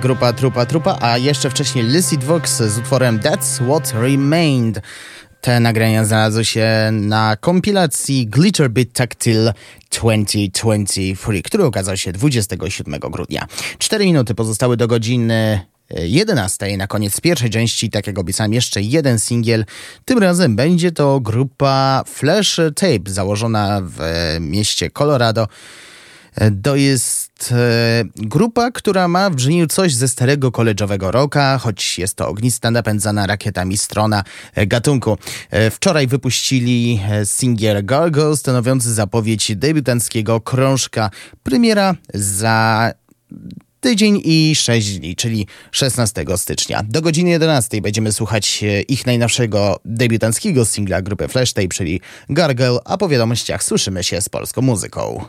Grupa 0.08 0.32
Trupa 0.32 0.66
Trupa, 0.66 0.98
a 1.00 1.18
jeszcze 1.18 1.50
wcześniej 1.50 1.84
Lizzie 1.84 2.18
Vox 2.18 2.56
z 2.62 2.78
utworem 2.78 3.18
That's 3.20 3.68
What 3.68 3.92
Remained. 3.92 4.80
Te 5.40 5.60
nagrania 5.60 6.04
znalazły 6.04 6.44
się 6.44 6.90
na 6.92 7.36
kompilacji 7.36 8.26
Glitter 8.26 8.70
Bit 8.70 8.92
Tactile 8.92 9.54
2023, 9.90 11.42
który 11.42 11.64
okazał 11.64 11.96
się 11.96 12.12
27 12.12 13.00
grudnia. 13.00 13.46
Cztery 13.78 14.04
minuty 14.04 14.34
pozostały 14.34 14.76
do 14.76 14.88
godziny 14.88 15.60
11 15.90 16.76
na 16.76 16.86
koniec 16.86 17.20
pierwszej 17.20 17.50
części, 17.50 17.90
tak 17.90 18.06
jak 18.06 18.18
obiecałem, 18.18 18.52
jeszcze 18.52 18.82
jeden 18.82 19.18
singiel. 19.18 19.64
Tym 20.04 20.18
razem 20.18 20.56
będzie 20.56 20.92
to 20.92 21.20
grupa 21.20 22.04
Flash 22.06 22.60
Tape, 22.76 23.10
założona 23.10 23.80
w 23.84 24.00
mieście 24.40 24.90
Colorado. 24.90 25.48
To 26.62 26.76
jest 26.76 27.17
e, 27.52 28.04
grupa, 28.16 28.70
która 28.70 29.08
ma 29.08 29.30
w 29.30 29.34
brzmieniu 29.34 29.66
coś 29.66 29.94
ze 29.94 30.08
starego 30.08 30.52
koleżowego 30.52 31.10
rocka, 31.10 31.58
choć 31.58 31.98
jest 31.98 32.14
to 32.14 32.28
ognista 32.28 32.70
napędzana 32.70 33.26
rakietami 33.26 33.78
strona 33.78 34.24
e, 34.54 34.66
gatunku. 34.66 35.18
E, 35.50 35.70
wczoraj 35.70 36.06
wypuścili 36.06 37.00
singiel 37.24 37.84
Gargoyle, 37.84 38.36
stanowiący 38.36 38.94
zapowiedź 38.94 39.56
debiutanckiego 39.56 40.40
krążka. 40.40 41.10
Premiera 41.42 41.94
za 42.14 42.92
tydzień 43.80 44.20
i 44.24 44.54
6 44.54 44.98
dni, 44.98 45.16
czyli 45.16 45.46
16 45.70 46.24
stycznia. 46.36 46.82
Do 46.88 47.02
godziny 47.02 47.30
11 47.30 47.80
będziemy 47.80 48.12
słuchać 48.12 48.64
ich 48.88 49.06
najnowszego 49.06 49.80
debiutanckiego 49.84 50.64
singla 50.64 51.02
grupy 51.02 51.28
Flash 51.28 51.52
Tape, 51.52 51.68
czyli 51.68 52.00
Gargle, 52.28 52.78
a 52.84 52.96
po 52.96 53.08
wiadomościach 53.08 53.64
słyszymy 53.64 54.04
się 54.04 54.20
z 54.20 54.28
polską 54.28 54.62
muzyką. 54.62 55.24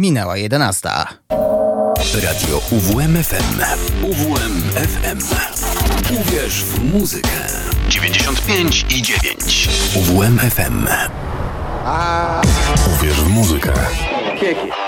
Minęła 0.00 0.36
11. 0.36 0.88
Radio 2.22 2.60
UWMFM. 2.70 3.60
UWMFM. 4.02 5.18
Uwierz 6.20 6.64
w 6.64 6.92
muzykę. 6.92 7.28
95 7.88 8.86
i 8.90 9.02
9. 9.02 9.68
UWMFM. 9.96 10.86
Uwierz 12.96 13.20
w 13.20 13.28
muzykę. 13.28 13.72
Ciągle 14.40 14.79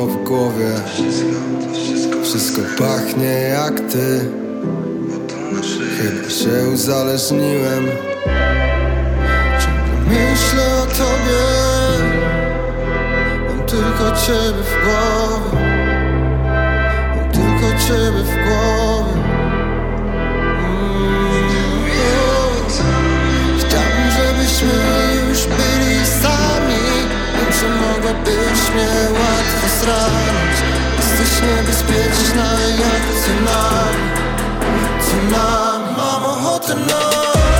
w 0.00 0.24
głowie. 0.24 0.70
Wszystko, 2.22 2.60
pachnie 2.78 3.32
jak 3.32 3.80
ty. 3.80 4.28
Chyba 5.98 6.30
się 6.30 6.68
uzależniłem. 6.74 7.84
Myślę 10.08 10.74
o 10.82 10.86
tobie. 10.86 11.44
Mam 13.48 13.66
tylko 13.66 14.16
ciebie 14.26 14.62
w 14.62 14.84
głowie. 14.84 15.64
Mam 17.16 17.32
tylko 17.32 17.78
ciebie 17.78 18.22
w 18.22 18.48
głowie 18.48 18.83
mogłabyś 28.14 28.70
mnie 28.74 28.88
łatwo 29.12 29.68
zranić 29.80 30.58
Jesteś 30.96 31.42
niebezpieczna 31.42 32.44
jak 32.78 33.02
tsunami. 33.16 34.04
Tsunami. 35.00 35.94
Mam 35.96 36.24
ochotę 36.24 36.74
na 36.74 37.53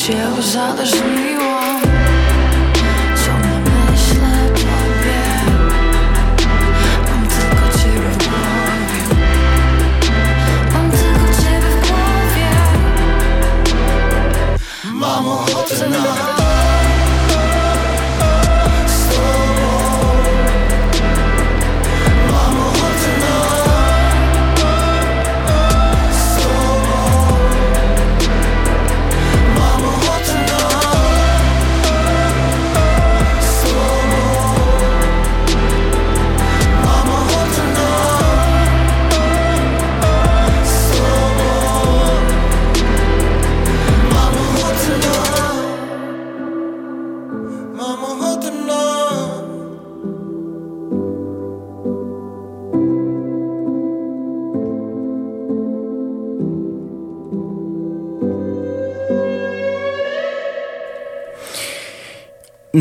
się 0.00 0.28
uzależniłam 0.38 1.80
Ciągle 3.24 3.60
myślę 3.60 4.28
o 4.44 4.48
tobie 4.48 5.22
Mam 7.10 7.26
tylko 7.28 7.78
ciebie 7.78 8.10
w 8.10 8.18
głowie. 8.18 9.02
Mam 10.72 10.90
tylko 10.90 11.42
ciebie 11.42 11.70
w 11.70 11.88
głowie. 11.88 12.50
Mam 14.92 15.28
ochotę 15.28 15.88
na 15.88 16.39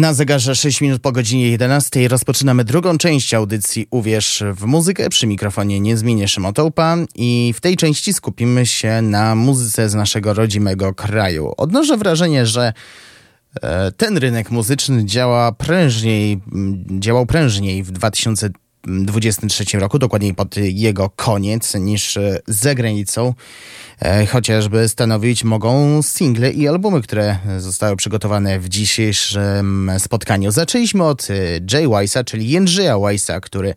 Na 0.10 0.14
zegarze 0.14 0.56
6 0.56 0.82
minut 0.82 1.02
po 1.02 1.12
godzinie 1.12 1.50
11 1.50 2.08
rozpoczynamy 2.08 2.64
drugą 2.64 2.98
część 2.98 3.34
audycji 3.34 3.88
Uwierz 3.92 4.44
w 4.54 4.66
muzykę. 4.66 5.10
Przy 5.10 5.28
mikrofonie 5.28 5.80
nie 5.80 5.98
zmienię 5.98 6.28
Szymotołpa 6.28 6.98
i 7.16 7.54
w 7.56 7.62
tej 7.62 7.78
części 7.78 8.14
skupimy 8.14 8.66
się 8.66 9.02
na 9.02 9.36
muzyce 9.36 9.90
z 9.90 9.96
naszego 9.96 10.34
rodzimego 10.34 10.94
kraju. 10.94 11.54
Odnoszę 11.58 11.98
wrażenie, 11.98 12.46
że 12.46 12.74
e, 13.62 13.92
ten 13.92 14.18
rynek 14.18 14.52
muzyczny 14.52 15.06
działa 15.06 15.52
prężniej, 15.52 16.42
działał 17.00 17.26
prężniej 17.26 17.84
w 17.84 17.92
2023 18.84 19.80
roku, 19.80 20.00
dokładniej 20.00 20.34
pod 20.34 20.58
jego 20.58 21.10
koniec, 21.10 21.76
niż 21.76 22.18
e, 22.18 22.40
za 22.48 22.76
granicą. 22.76 23.34
E, 24.00 24.26
Chociażby 24.26 24.90
stanowić 24.90 25.44
mogą 25.44 26.02
single 26.02 26.52
i 26.52 26.68
albumy, 26.68 27.02
które 27.02 27.38
zostały 27.58 27.96
przygotowane 27.96 28.60
w 28.60 28.70
dzisiejszym 28.70 29.92
spotkaniu. 29.98 30.52
Zaczęliśmy 30.52 31.04
od 31.04 31.28
e, 31.30 31.34
Jay 31.74 31.88
Weissa, 31.88 32.24
czyli 32.24 32.50
Jędrzeja 32.50 33.00
Weissa, 33.00 33.40
który 33.40 33.74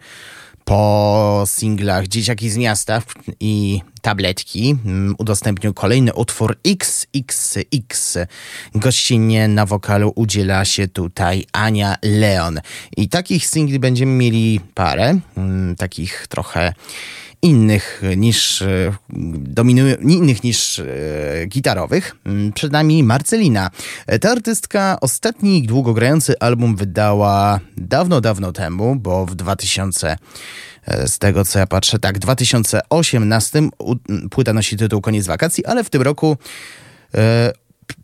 po 0.64 1.44
singlach 1.46 2.08
Dzieciaki 2.08 2.50
z 2.50 2.56
miasta 2.56 3.02
i 3.40 3.80
Tabletki 4.02 4.76
mm, 4.84 5.14
udostępnił 5.18 5.74
kolejny 5.74 6.14
utwór 6.14 6.58
XXX. 6.66 8.18
Gościnnie 8.74 9.48
na 9.48 9.66
wokalu 9.66 10.12
udziela 10.14 10.64
się 10.64 10.88
tutaj 10.88 11.44
Ania 11.52 11.96
Leon. 12.02 12.60
I 12.96 13.08
takich 13.08 13.46
singli 13.46 13.78
będziemy 13.78 14.12
mieli 14.12 14.60
parę, 14.74 15.18
mm, 15.36 15.76
takich 15.76 16.26
trochę 16.28 16.72
innych 17.42 18.02
niż 18.16 18.62
e, 18.62 18.92
dominują, 19.38 19.96
innych 19.96 20.44
niż 20.44 20.78
e, 20.78 20.84
gitarowych. 21.48 22.16
Mm, 22.26 22.52
Przed 22.52 22.72
nami 22.72 23.02
Marcelina. 23.02 23.70
E, 24.06 24.18
Ta 24.18 24.30
artystka 24.30 24.98
ostatni 25.00 25.62
długogrający 25.62 26.38
album 26.40 26.76
wydała 26.76 27.60
dawno, 27.76 28.20
dawno 28.20 28.52
temu, 28.52 28.96
bo 28.96 29.26
w 29.26 29.34
2000 29.34 30.08
e, 30.10 30.16
z 31.06 31.18
tego 31.18 31.44
co 31.44 31.58
ja 31.58 31.66
patrzę, 31.66 31.98
tak, 31.98 32.16
w 32.16 32.18
2018 32.18 33.62
u- 33.78 33.96
płyta 34.30 34.52
nosi 34.52 34.76
tytuł 34.76 35.00
Koniec 35.00 35.26
wakacji, 35.26 35.66
ale 35.66 35.84
w 35.84 35.90
tym 35.90 36.02
roku 36.02 36.36
e, 37.14 37.52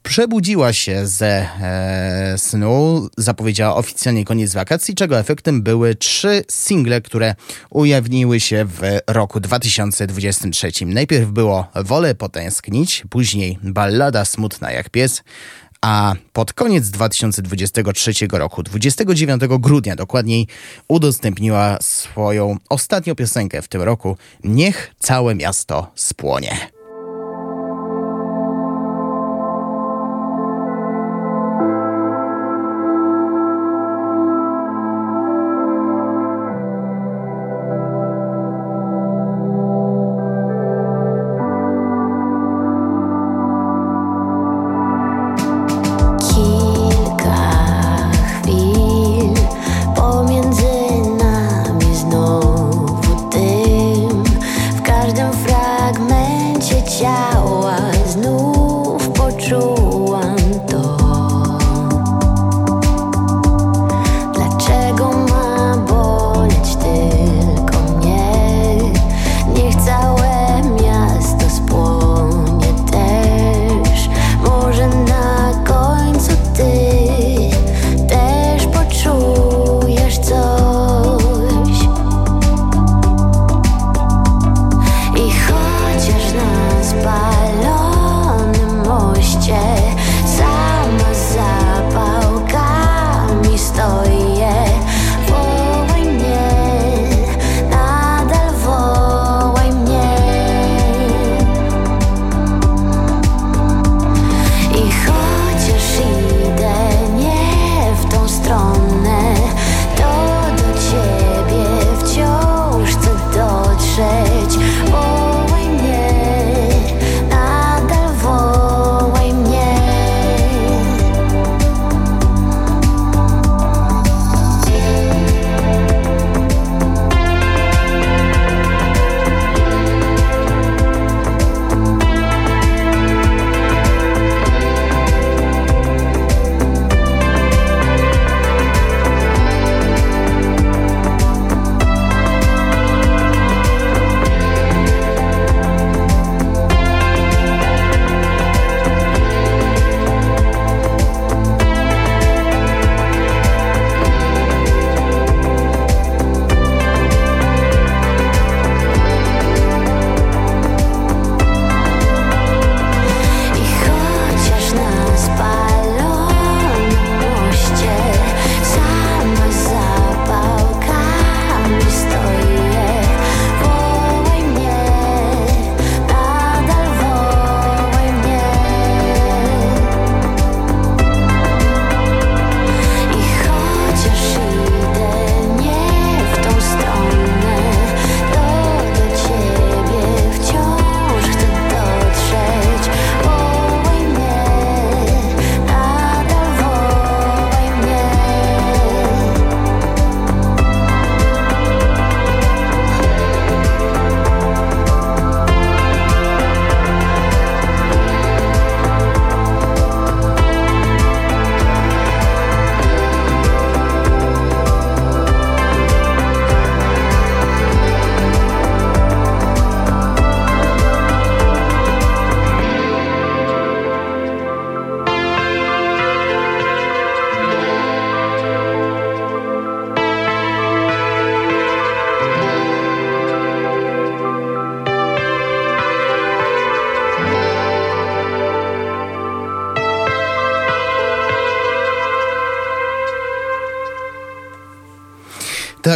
przebudziła 0.02 0.72
się 0.72 1.06
ze 1.06 1.26
e, 1.60 2.34
snu, 2.38 3.08
zapowiedziała 3.18 3.74
oficjalnie 3.76 4.24
koniec 4.24 4.54
wakacji, 4.54 4.94
czego 4.94 5.18
efektem 5.18 5.62
były 5.62 5.94
trzy 5.94 6.44
single, 6.50 7.00
które 7.00 7.34
ujawniły 7.70 8.40
się 8.40 8.64
w 8.64 8.80
roku 9.06 9.40
2023. 9.40 10.70
Najpierw 10.86 11.30
było 11.30 11.66
Wolę 11.74 12.14
potęsknić, 12.14 13.04
później 13.10 13.58
Ballada 13.62 14.24
smutna 14.24 14.72
jak 14.72 14.90
pies, 14.90 15.22
a 15.80 16.14
pod 16.32 16.52
koniec 16.52 16.90
2023 16.90 18.12
roku, 18.32 18.62
29 18.62 19.42
grudnia 19.58 19.96
dokładniej, 19.96 20.46
udostępniła 20.88 21.78
swoją 21.80 22.56
ostatnią 22.68 23.14
piosenkę 23.14 23.62
w 23.62 23.68
tym 23.68 23.82
roku 23.82 24.16
Niech 24.44 24.94
całe 24.98 25.34
miasto 25.34 25.92
spłonie. 25.94 26.77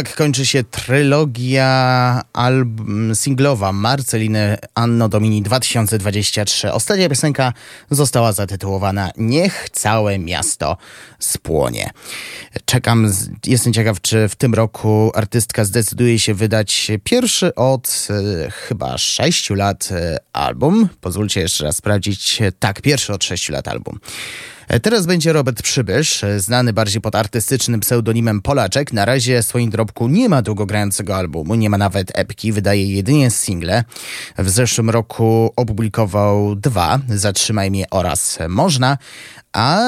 Tak 0.03 0.15
kończy 0.15 0.45
się 0.45 0.63
trylogia 0.63 2.21
album 2.33 3.15
singlowa 3.15 3.71
Marceliny 3.71 4.57
Anno 4.75 5.09
Domini 5.09 5.41
2023. 5.41 6.71
Ostatnia 6.71 7.09
piosenka 7.09 7.53
została 7.91 8.33
zatytułowana 8.33 9.11
Niech 9.17 9.69
całe 9.69 10.19
miasto 10.19 10.77
spłonie. 11.19 11.89
Czekam, 12.65 13.11
jestem 13.45 13.73
ciekaw, 13.73 14.01
czy 14.01 14.29
w 14.29 14.35
tym 14.35 14.53
roku 14.53 15.11
artystka 15.15 15.65
zdecyduje 15.65 16.19
się 16.19 16.33
wydać 16.33 16.91
pierwszy 17.03 17.55
od 17.55 18.07
e, 18.09 18.51
chyba 18.51 18.97
sześciu 18.97 19.55
lat 19.55 19.89
e, 19.91 20.17
album. 20.33 20.89
Pozwólcie 21.01 21.41
jeszcze 21.41 21.63
raz 21.63 21.75
sprawdzić. 21.75 22.41
Tak, 22.59 22.81
pierwszy 22.81 23.13
od 23.13 23.23
sześciu 23.23 23.53
lat 23.53 23.67
album. 23.67 23.99
E, 24.67 24.79
Teraz 24.79 25.05
będzie 25.05 25.33
Robert 25.33 25.61
Przybysz, 25.61 26.23
e, 26.23 26.39
znany 26.39 26.73
bardziej 26.73 27.01
pod 27.01 27.15
artystycznym 27.15 27.79
pseudonimem 27.79 28.41
Polaczek. 28.41 28.93
Na 28.93 29.05
razie 29.05 29.41
w 29.41 29.45
swoim 29.45 29.69
dorobku 29.69 30.07
nie 30.07 30.29
ma 30.29 30.41
długogrającego 30.41 31.15
albumu, 31.15 31.55
nie 31.55 31.69
ma 31.69 31.77
nawet 31.77 32.11
epki, 32.13 32.51
wydaje 32.51 32.93
jedynie 32.95 33.31
single. 33.31 33.83
W 34.37 34.49
zeszłym 34.49 34.89
roku 34.89 35.53
opublikował 35.55 36.55
dwa, 36.55 36.99
Zatrzymaj 37.09 37.71
mnie 37.71 37.85
oraz 37.91 38.39
Można, 38.49 38.97
a 39.53 39.81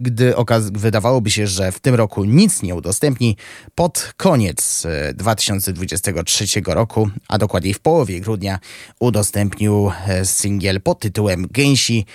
gdy 0.00 0.34
wydawałoby 0.72 1.30
się, 1.30 1.46
że 1.46 1.72
w 1.72 1.80
tym 1.80 1.94
roku 1.94 2.24
nic 2.24 2.62
nie 2.62 2.74
udostępni, 2.74 3.36
pod 3.74 4.12
koniec 4.16 4.86
e, 4.86 5.14
2023 5.14 6.44
roku, 6.66 7.10
a 7.28 7.38
dokładniej 7.38 7.74
w 7.74 7.80
połowie 7.80 8.20
grudnia, 8.20 8.58
udostępnił 9.00 9.90
e, 10.06 10.26
singiel 10.26 10.80
pod 10.80 11.00
tytułem 11.00 11.46
Gęsi, 11.50 12.06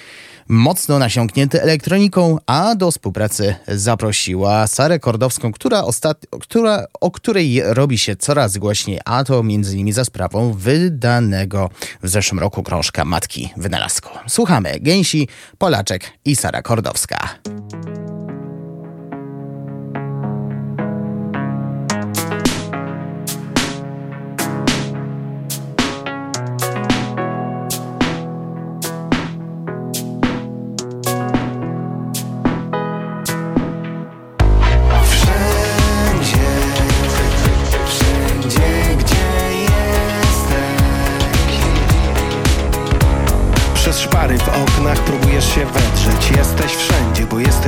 mocno 0.48 1.00
nasiąknięty 1.00 1.62
elektroniką, 1.62 2.38
a 2.46 2.76
do 2.76 2.92
współpracy 2.92 3.56
zaprosiła 3.68 4.68
Sarę 4.68 5.00
Kordowską, 5.00 5.52
która 5.52 5.84
ostat... 5.84 6.26
która, 6.42 6.86
o 7.02 7.12
której 7.12 7.62
robi 7.66 7.98
się 7.98 8.16
coraz 8.16 8.58
głośniej, 8.58 9.00
a 9.06 9.24
to 9.24 9.44
innymi 9.44 9.92
za 9.92 10.06
sprawą 10.06 10.54
wydanego 10.54 11.70
w 12.04 12.10
zeszłym 12.10 12.40
roku 12.40 12.64
krążka 12.64 13.06
Matki 13.06 13.50
Wynalazku. 13.58 14.10
Słuchamy 14.28 14.80
Gęsi, 14.80 15.28
Polaczek 15.58 16.12
i 16.26 16.36
Sara 16.36 16.62
Kordowska. 16.62 17.18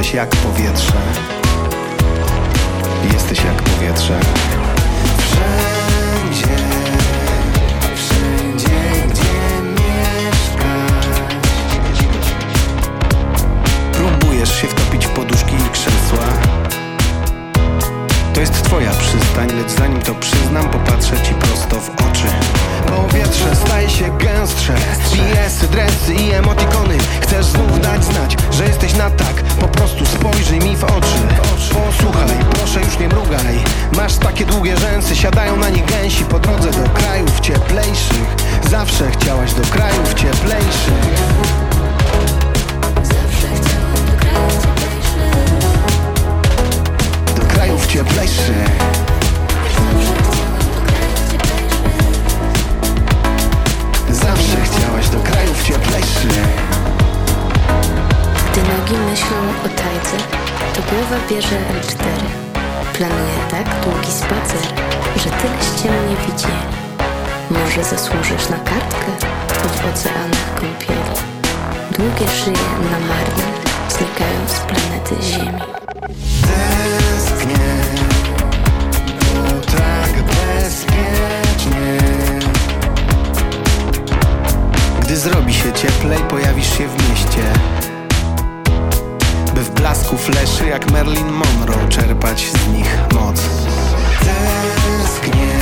Jesteś 0.09 0.17
jak 0.17 0.29
powietrze. 0.29 0.93
Jesteś 3.13 3.37
jak 3.45 3.61
powietrze. 3.63 4.19
Wszędzie, 5.17 6.55
wszędzie, 7.95 8.69
gdzie 9.09 9.31
mieszkasz. 9.71 11.05
Próbujesz 13.91 14.61
się 14.61 14.67
wtopić 14.67 15.05
w 15.05 15.09
poduszki 15.09 15.55
i 15.55 15.69
krzesła. 15.69 16.25
To 18.33 18.39
jest 18.39 18.63
twoja 18.63 18.91
przystań, 18.91 19.49
lecz 19.57 19.71
zanim 19.71 20.01
to 20.01 20.15
przyznam, 20.15 20.69
popatrzę 20.69 21.21
ci 21.23 21.33
prosto 21.33 21.75
w 21.75 21.89
oczy. 21.89 22.27
Powietrze 22.87 23.55
staje 23.55 23.89
się 23.89 24.17
gęstsze 24.73 25.17
BS-y, 25.17 25.67
dresy 25.67 26.13
i 26.13 26.31
emotikony. 26.31 26.97
Chcesz 27.21 27.45
znów 27.45 27.81
dać 27.81 28.03
znać, 28.03 28.37
że 28.51 28.65
jesteś 28.65 28.95
na 28.95 29.09
tak. 29.09 29.35
Po 29.59 29.67
prostu 29.67 30.05
spojrzyj 30.05 30.59
mi 30.59 30.75
w 30.77 30.83
oczy. 30.83 31.19
Posłuchaj, 31.73 32.37
proszę 32.49 32.79
już 32.79 32.99
nie 32.99 33.07
mrugaj. 33.07 33.63
Masz 33.95 34.17
takie 34.17 34.45
długie 34.45 34.77
rzęsy, 34.77 35.15
siadają 35.15 35.57
na 35.57 35.69
nie 35.69 35.81
gęsi. 35.81 36.25
Po 36.25 36.39
drodze 36.39 36.71
do 36.71 36.89
krajów 36.89 37.39
cieplejszych. 37.39 38.35
Zawsze 38.69 39.11
chciałaś 39.11 39.53
do 39.53 39.61
krajów 39.61 40.13
cieplejszych. 40.13 40.93
Do 47.35 47.41
krajów 47.53 47.87
cieplejszych. 47.87 48.69
Zawsze 54.09 54.58
cieplejszych. 56.19 56.69
Gdy 58.51 58.61
nogi 58.61 59.11
myślą 59.11 59.37
o 59.65 59.69
tajdze, 59.69 60.17
to 60.73 60.81
głowa 60.81 61.27
bierze 61.29 61.55
L4. 61.55 62.05
Planuje 62.93 63.39
tak 63.51 63.65
długi 63.83 64.11
spacer, 64.11 64.63
że 65.15 65.29
tyle 65.29 65.61
ścian 65.61 66.09
nie 66.09 66.15
widzi. 66.15 66.53
Może 67.51 67.83
zasłużysz 67.83 68.49
na 68.49 68.57
kartkę 68.57 69.11
w 69.49 69.93
oceanach 69.93 70.55
kąpieli. 70.55 71.15
Długie 71.91 72.27
szyje 72.31 72.69
na 72.91 72.99
marne 72.99 73.43
znikają 73.89 74.47
z 74.47 74.59
planety 74.59 75.15
Ziemi. 75.23 75.61
Tęsknię, 76.41 77.78
Gdy 85.09 85.17
zrobi 85.17 85.53
się 85.53 85.73
cieplej, 85.73 86.19
pojawisz 86.29 86.77
się 86.77 86.87
w 86.87 87.09
mieście. 87.09 87.43
By 89.55 89.61
w 89.63 89.69
blasku 89.69 90.17
fleszy 90.17 90.65
jak 90.65 90.91
Marilyn 90.91 91.31
Monroe 91.31 91.89
czerpać 91.89 92.51
z 92.51 92.67
nich 92.67 92.97
moc. 93.13 93.41
Tęsknię, 94.19 95.57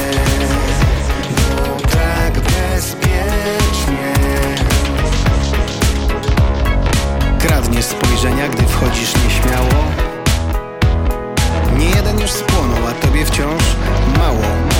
bo 1.55 1.87
tak 1.89 2.33
bezpiecznie. 2.33 4.13
Kradniesz 7.39 7.85
spojrzenia, 7.85 8.47
gdy 8.47 8.63
wchodzisz 8.63 9.13
nieśmiało. 9.23 9.83
Nie 11.77 11.89
jeden 11.89 12.19
już 12.19 12.31
spłonął, 12.31 12.87
a 12.87 12.91
tobie 12.91 13.25
wciąż 13.25 13.63
mało. 14.17 14.76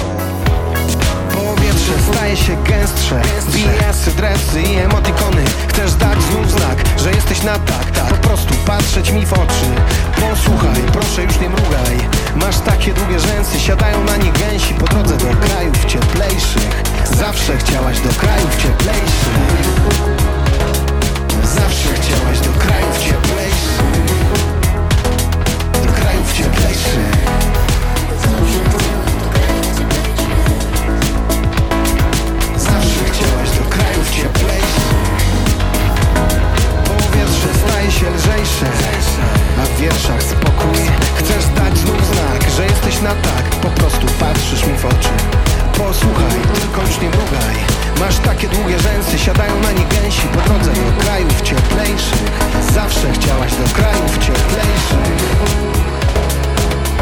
Staje 2.14 2.38
się 2.38 2.64
gęstsze. 2.64 3.22
BS, 3.48 4.16
dresy 4.16 4.62
i 4.62 4.76
emotikony. 4.76 5.44
Chcesz 5.68 5.94
dać 5.94 6.22
znów 6.24 6.52
znak, 6.52 6.84
że 6.98 7.12
jesteś 7.12 7.44
na 7.44 7.60
tak. 7.60 7.92
Po 8.10 8.16
prostu 8.28 8.54
patrzeć 8.66 9.12
mi 9.12 9.26
w 9.26 9.34
oczy. 9.34 9.70
Posłuchaj, 10.30 10.82
proszę 10.92 11.24
już 11.24 11.40
nie 11.40 11.50
mrugaj. 11.50 11.98
Masz 12.36 12.60
takie 12.60 12.94
długie 12.94 13.20
rzęsy, 13.20 13.60
siadają 13.60 14.04
na 14.04 14.18
nie 14.18 14.32
gęsi. 14.32 14.74
Po 14.74 14.86
drodze 14.86 15.18
do 15.18 15.26
krajów 15.48 15.86
cieplejszych. 15.86 16.84
Zawsze 17.18 17.58
chciałaś 17.58 18.00
do 18.00 18.10
krajów 18.10 18.58
cieplejszych. 18.58 19.38
Zawsze 21.44 21.90
chciałaś 21.94 22.40
do 22.40 22.52
krajów 22.60 23.00
cieplejszych. 23.00 23.88
Do 25.86 25.92
krajów 26.02 26.34
cieplejszych 26.34 27.28
staje 37.68 37.92
się 37.92 38.10
lżejsze. 38.10 38.66
A 39.62 39.66
w 39.66 39.78
wierszach 39.82 40.24
spokój. 40.24 40.80
Chcesz 41.16 41.46
dać 41.46 41.78
znów 41.78 42.06
znak, 42.06 42.50
że 42.58 42.64
jesteś 42.64 43.02
na 43.02 43.10
tak. 43.10 43.44
Po 43.62 43.70
prostu 43.70 44.08
patrzysz 44.20 44.66
mi 44.66 44.78
w 44.78 44.86
oczy. 44.86 45.10
Posłuchaj, 45.78 46.40
tylko 46.62 46.82
już 46.82 47.02
nie 47.02 47.10
mrugaj. 47.10 47.56
Masz 48.00 48.18
takie 48.18 48.48
długie 48.48 48.80
rzęsy, 48.80 49.20
siadają 49.20 49.60
na 49.60 49.72
nie 49.72 49.86
gęsi. 49.86 50.28
Po 50.28 50.42
drodze 50.42 50.72
do 50.72 51.04
krajów 51.04 51.42
cieplejszych. 51.42 52.32
Zawsze 52.74 53.12
chciałaś 53.12 53.52
do 53.52 53.76
krajów 53.76 54.18
cieplejszych. 54.18 55.18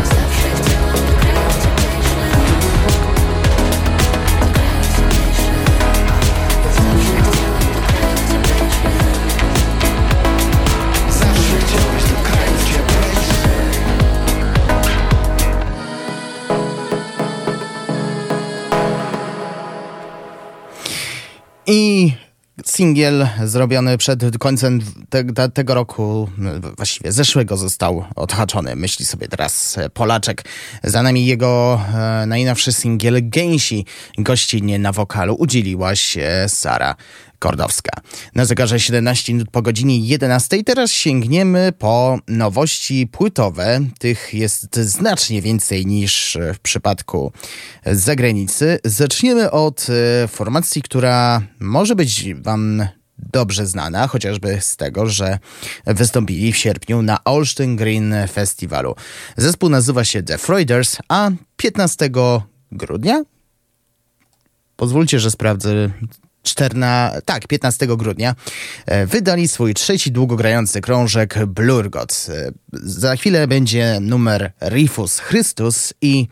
Zawsze 0.04 0.85
I 21.68 22.12
Singiel 22.66 23.28
zrobiony 23.44 23.98
przed 23.98 24.38
końcem 24.38 24.80
te, 25.10 25.50
tego 25.50 25.74
roku, 25.74 26.30
właściwie 26.78 27.12
zeszłego, 27.12 27.58
został 27.58 28.06
odhaczony. 28.16 28.76
Myśli 28.76 29.06
sobie 29.06 29.28
teraz 29.28 29.80
Polaczek. 29.94 30.44
Za 30.84 31.04
nami 31.04 31.26
jego 31.26 31.82
e, 31.94 32.26
najnowszy 32.26 32.74
singiel 32.74 33.30
Gęsi. 33.30 33.86
Gościnnie 34.18 34.80
na 34.80 34.92
wokalu 34.92 35.36
udzieliła 35.40 35.96
się 35.96 36.30
Sara 36.48 36.96
Kordowska. 37.46 37.92
Na 38.36 38.46
zegarze 38.46 38.80
17 38.80 39.34
minut 39.34 39.50
po 39.52 39.62
godzinie 39.62 40.00
11. 40.00 40.64
Teraz 40.64 40.92
sięgniemy 40.92 41.74
po 41.80 42.20
nowości 42.28 43.08
płytowe. 43.12 43.80
Tych 44.00 44.34
jest 44.34 44.76
znacznie 44.76 45.42
więcej 45.42 45.86
niż 45.86 46.38
w 46.54 46.60
przypadku 46.60 47.32
zagranicy. 47.86 48.80
Zaczniemy 48.86 49.52
od 49.52 49.88
e, 49.90 50.28
formacji, 50.28 50.82
która 50.82 51.42
może 51.60 51.96
być 51.96 52.34
Wam 52.34 52.88
dobrze 53.18 53.66
znana, 53.68 54.08
chociażby 54.08 54.58
z 54.62 54.78
tego, 54.78 55.08
że 55.08 55.40
wystąpili 55.86 56.54
w 56.54 56.58
sierpniu 56.58 57.02
na 57.02 57.24
Olsztyn 57.24 57.76
Green 57.76 58.14
Festiwalu. 58.32 58.96
Zespół 59.38 59.70
nazywa 59.70 60.04
się 60.04 60.24
The 60.24 60.38
Freuders, 60.38 60.98
a 61.10 61.32
15 61.58 62.10
grudnia 62.72 63.24
Pozwólcie, 64.76 65.20
że 65.20 65.32
sprawdzę 65.32 65.90
14, 66.46 67.22
tak, 67.26 67.48
15 67.48 67.88
grudnia 67.88 68.36
e, 68.86 69.06
wydali 69.06 69.48
swój 69.48 69.74
trzeci 69.74 70.12
długogrający 70.12 70.82
krążek 70.82 71.46
Blurgot. 71.46 72.28
E, 72.30 72.52
za 72.74 73.16
chwilę 73.16 73.48
będzie 73.48 73.98
numer 74.02 74.52
Rifus 74.62 75.20
Chrystus 75.20 75.94
i 76.02 76.28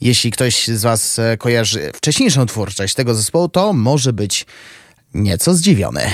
jeśli 0.00 0.30
ktoś 0.30 0.68
z 0.68 0.82
Was 0.82 1.18
e, 1.18 1.36
kojarzy 1.36 1.90
wcześniejszą 1.94 2.46
twórczość 2.46 2.94
tego 2.94 3.14
zespołu, 3.14 3.48
to 3.48 3.72
może 3.72 4.12
być 4.12 4.46
nieco 5.14 5.54
zdziwiony. 5.54 6.10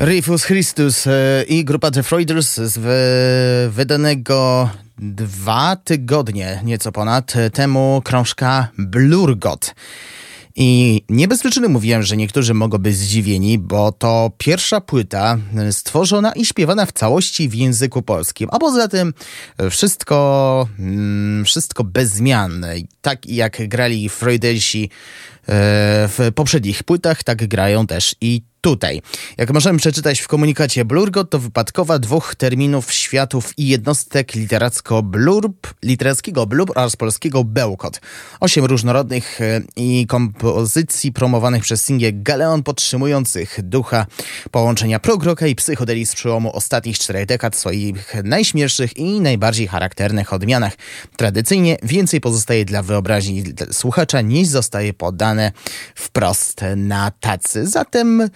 Rifus 0.00 0.44
Christus 0.44 1.06
e, 1.06 1.44
i 1.48 1.64
grupa 1.64 1.90
The 1.90 2.02
Freuders 2.02 2.56
z 2.56 2.78
wy- 2.78 3.70
wydanego 3.70 4.70
dwa 4.98 5.76
tygodnie, 5.76 6.60
nieco 6.64 6.92
ponad, 6.92 7.34
temu 7.52 8.02
krążka 8.04 8.68
Blurgot. 8.78 9.74
I 10.56 11.02
nie 11.08 11.28
bez 11.28 11.40
przyczyny 11.40 11.68
mówiłem, 11.68 12.02
że 12.02 12.16
niektórzy 12.16 12.54
mogą 12.54 12.78
być 12.78 12.96
zdziwieni, 12.96 13.58
bo 13.58 13.92
to 13.92 14.30
pierwsza 14.38 14.80
płyta 14.80 15.38
stworzona 15.70 16.32
i 16.32 16.44
śpiewana 16.46 16.86
w 16.86 16.92
całości 16.92 17.48
w 17.48 17.54
języku 17.54 18.02
polskim. 18.02 18.48
A 18.52 18.58
poza 18.58 18.88
tym 18.88 19.14
wszystko, 19.70 20.68
mm, 20.78 21.44
wszystko 21.44 21.84
bez 21.84 22.10
zmian. 22.10 22.66
Tak 23.00 23.26
jak 23.26 23.68
grali 23.68 24.08
Freudersi 24.08 24.84
e, 24.84 24.88
w 26.08 26.30
poprzednich 26.34 26.82
płytach, 26.82 27.22
tak 27.22 27.48
grają 27.48 27.86
też 27.86 28.14
i 28.20 28.42
tutaj. 28.60 29.02
Jak 29.36 29.50
możemy 29.50 29.78
przeczytać 29.78 30.20
w 30.20 30.28
komunikacie 30.28 30.84
Blurgot, 30.84 31.30
to 31.30 31.38
wypadkowa 31.38 31.98
dwóch 31.98 32.34
terminów 32.34 32.92
światów 32.92 33.58
i 33.58 33.68
jednostek 33.68 34.34
literacko 34.34 35.02
blurb, 35.02 35.74
literackiego 35.82 36.46
blurb 36.46 36.70
oraz 36.76 36.96
polskiego 36.96 37.44
bełkot. 37.44 38.00
Osiem 38.40 38.64
różnorodnych 38.64 39.40
e, 39.40 39.60
i 39.76 40.06
kompozycji 40.06 41.12
promowanych 41.12 41.62
przez 41.62 41.84
singiel 41.84 42.12
Galeon 42.14 42.62
podtrzymujących 42.62 43.58
ducha 43.62 44.06
połączenia 44.50 44.98
progroka 44.98 45.46
i 45.46 45.54
psychodelii 45.54 46.06
z 46.06 46.14
przełomu 46.14 46.56
ostatnich 46.56 46.98
czterech 46.98 47.26
dekad 47.26 47.56
w 47.56 47.58
swoich 47.58 48.14
najśmielszych 48.24 48.96
i 48.96 49.20
najbardziej 49.20 49.68
charakternych 49.68 50.32
odmianach. 50.32 50.72
Tradycyjnie 51.16 51.76
więcej 51.82 52.20
pozostaje 52.20 52.64
dla 52.64 52.82
wyobraźni 52.82 53.44
słuchacza 53.72 54.20
niż 54.20 54.48
zostaje 54.48 54.92
podane 54.92 55.52
wprost 55.94 56.60
na 56.76 57.10
tacy. 57.10 57.66
Zatem 57.66 58.30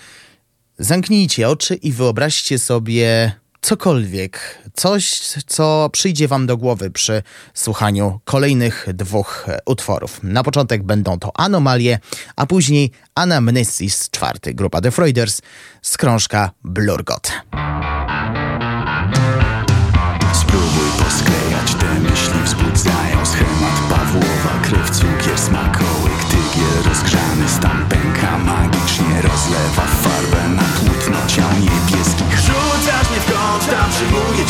Zamknijcie 0.79 1.49
oczy 1.49 1.75
i 1.75 1.93
wyobraźcie 1.93 2.59
sobie 2.59 3.33
cokolwiek, 3.61 4.59
coś, 4.75 5.21
co 5.47 5.91
przyjdzie 5.93 6.29
Wam 6.29 6.47
do 6.47 6.57
głowy 6.57 6.91
przy 6.91 7.23
słuchaniu 7.55 8.21
kolejnych 8.25 8.87
dwóch 8.95 9.47
utworów. 9.67 10.21
Na 10.23 10.43
początek 10.43 10.83
będą 10.83 11.19
to 11.19 11.31
Anomalie, 11.35 11.99
a 12.37 12.47
później 12.47 12.91
Anamnesis, 13.15 14.11
czwarty, 14.11 14.55
grupa 14.55 14.81
The 14.81 14.91
Freuders 14.91 15.43
z 15.83 15.97
krążka 15.97 16.51
Blurgot. 16.65 17.33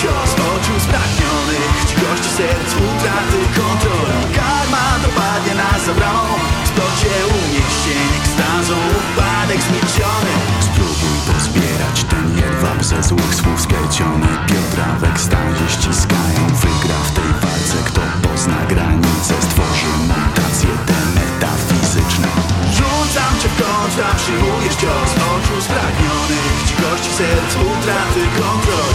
Cios 0.00 0.30
Oczu 0.52 0.74
spragnionych, 0.86 1.74
gości 2.02 2.30
serc, 2.38 2.70
utraty 2.86 3.40
kontroli 3.58 4.20
Karma 4.38 4.86
dopadnie 5.06 5.54
nas 5.54 5.80
za 5.86 5.94
bramą 5.94 6.26
W 6.64 6.68
spocie 6.68 7.14
unieść 7.38 7.84
ekstazą, 8.18 8.74
upadek 8.98 9.60
zmieciony 9.68 10.32
Spróbuj 10.66 11.16
pozbierać 11.28 11.96
ten 12.10 12.26
jedwab 12.36 12.84
ze 12.84 13.02
złych 13.02 13.34
słów 13.34 13.60
splecione 13.60 14.28
Biodra 14.48 14.88
w 15.00 15.04
ekstazie 15.04 15.66
ściskają. 15.68 16.42
Wygra 16.62 16.98
w 17.08 17.10
tej 17.16 17.30
walce, 17.42 17.76
kto 17.88 18.00
pozna 18.22 18.60
granice. 18.72 19.34
Stworzy 19.46 19.92
mutacje 20.08 20.72
te 20.88 20.98
metafizyczne. 21.16 22.28
Rzucam 22.76 23.32
cię 23.40 23.48
w 23.48 23.56
tam 23.60 24.16
przyjmujesz 24.16 24.76
cios. 24.82 25.10
Oczu 25.32 25.56
spragnionych, 25.66 26.46
gości 26.82 27.12
serc, 27.18 27.50
utraty 27.56 28.22
kontroli 28.38 28.93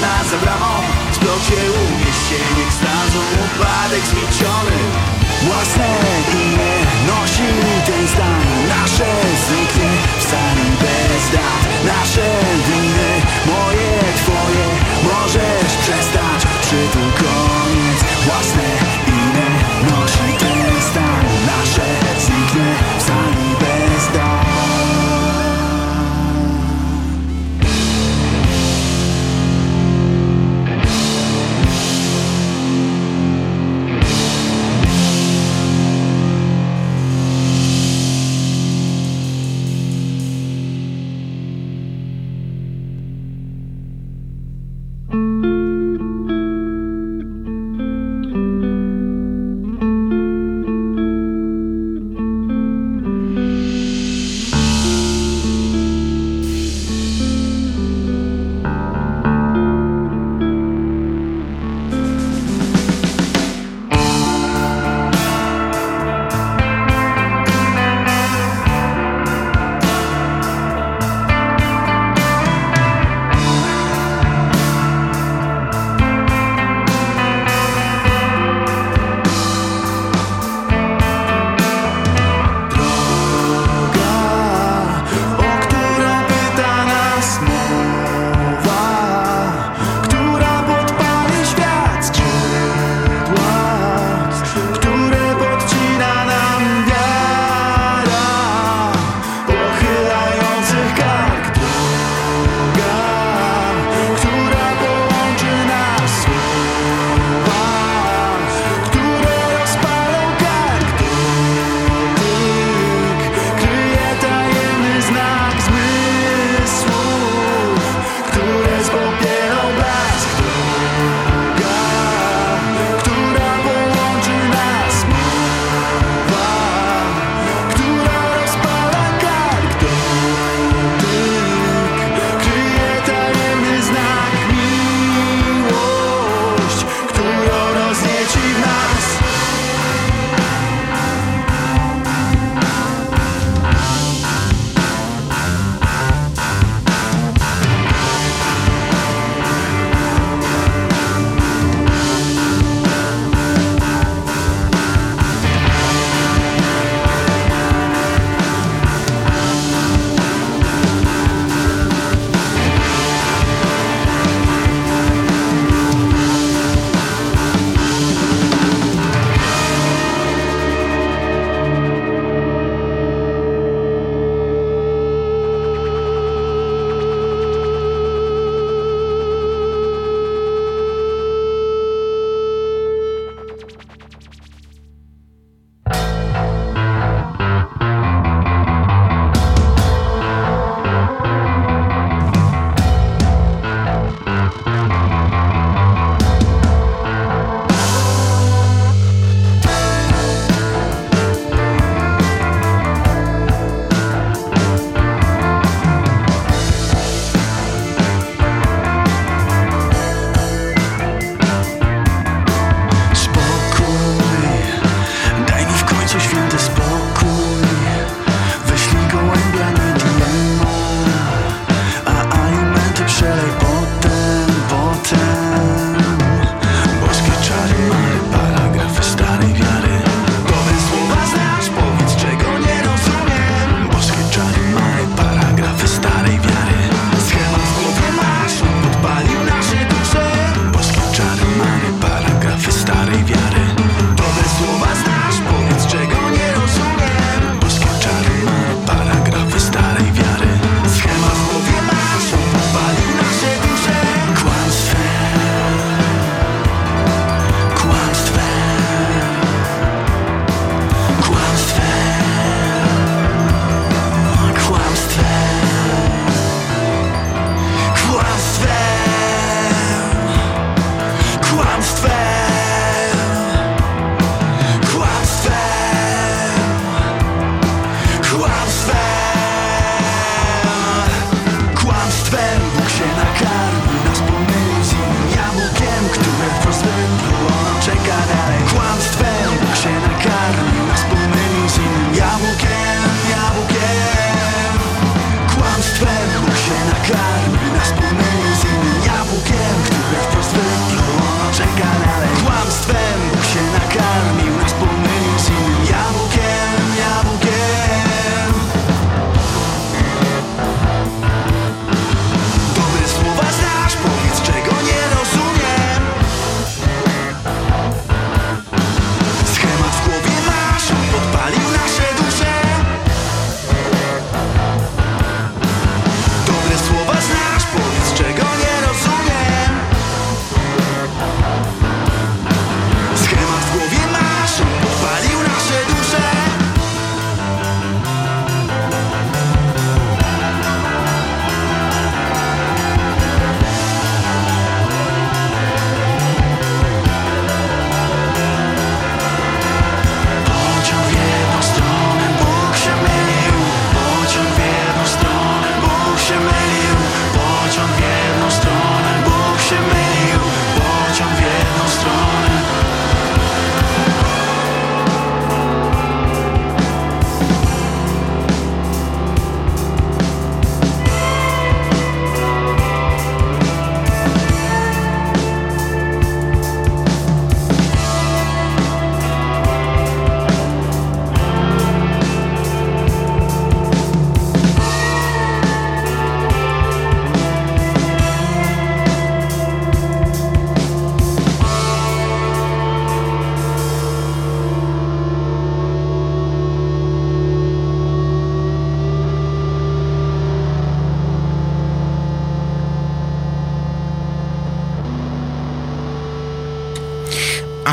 nas 0.00 0.26
za 0.30 0.38
bramą 0.38 0.72
W 1.12 1.14
splocie 1.16 1.58
unieść 1.82 2.28
ekstazą, 2.66 3.20
upadek 3.44 4.04
zmieciony 4.12 4.78
Własne 5.46 5.88
imię 6.32 6.74
nosi 7.06 7.48
ten 7.86 8.08
stan. 8.08 8.42
Nasze 8.68 9.10
zniknie 9.46 9.90
w 10.18 10.22
sali 10.30 10.68
bez 10.80 11.24
dat. 11.32 11.62
Nasze 11.84 12.28
winy, 12.66 13.10
moje, 13.46 13.90
twoje 14.16 14.66
Możesz 15.02 15.72
przestać, 15.82 16.40
czy 16.62 16.76
tu 16.92 16.98
koniec. 16.98 17.98
Własne 18.26 18.68
imię 19.06 19.48
nosi 19.90 20.38
ten 20.38 20.57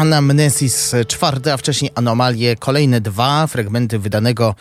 Anamnesis 0.06 0.96
czwarty, 1.08 1.54
a 1.54 1.58
wcześniej 1.58 1.92
Anomalie. 1.96 2.56
Kolejne 2.56 3.02
dwa 3.02 3.48
fragmenty 3.48 4.00
wydanego 4.00 4.56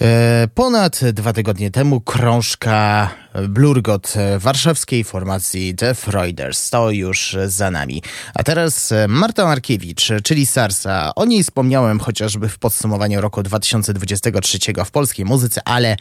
e, 0.00 0.48
ponad 0.54 1.00
dwa 1.12 1.32
tygodnie 1.32 1.70
temu 1.70 2.00
krążka 2.00 3.10
Blurgot 3.48 4.14
warszawskiej 4.38 5.04
formacji 5.04 5.74
The 5.74 5.94
Freuders. 5.94 6.70
To 6.70 6.90
już 6.90 7.36
za 7.46 7.70
nami. 7.70 8.02
A 8.34 8.42
teraz 8.42 8.94
Marta 9.08 9.44
Markiewicz, 9.44 10.08
czyli 10.24 10.46
Sarsa. 10.46 11.14
O 11.14 11.24
niej 11.24 11.42
wspomniałem 11.42 12.00
chociażby 12.00 12.48
w 12.48 12.58
podsumowaniu 12.58 13.20
roku 13.20 13.42
2023 13.42 14.58
w 14.84 14.90
polskiej 14.90 15.24
muzyce, 15.24 15.60
ale 15.64 15.96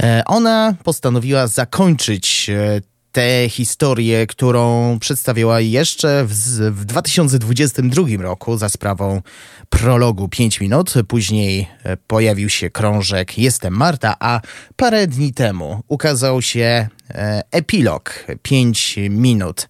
e, 0.00 0.22
ona 0.26 0.74
postanowiła 0.84 1.46
zakończyć 1.46 2.50
e, 2.50 2.89
tę 3.12 3.48
historię, 3.48 4.26
którą 4.26 4.98
przedstawiła 4.98 5.60
jeszcze 5.60 6.24
w, 6.24 6.32
w 6.70 6.84
2022 6.84 8.02
roku 8.22 8.56
za 8.56 8.68
sprawą 8.68 9.22
prologu 9.70 10.28
5 10.28 10.60
minut. 10.60 10.94
Później 11.08 11.68
e, 11.84 11.96
pojawił 11.96 12.48
się 12.48 12.70
krążek 12.70 13.38
Jestem 13.38 13.76
Marta, 13.76 14.14
a 14.20 14.40
parę 14.76 15.06
dni 15.06 15.34
temu 15.34 15.82
ukazał 15.88 16.42
się 16.42 16.88
e, 17.10 17.42
epilog 17.50 18.26
5 18.42 18.96
minut, 19.10 19.68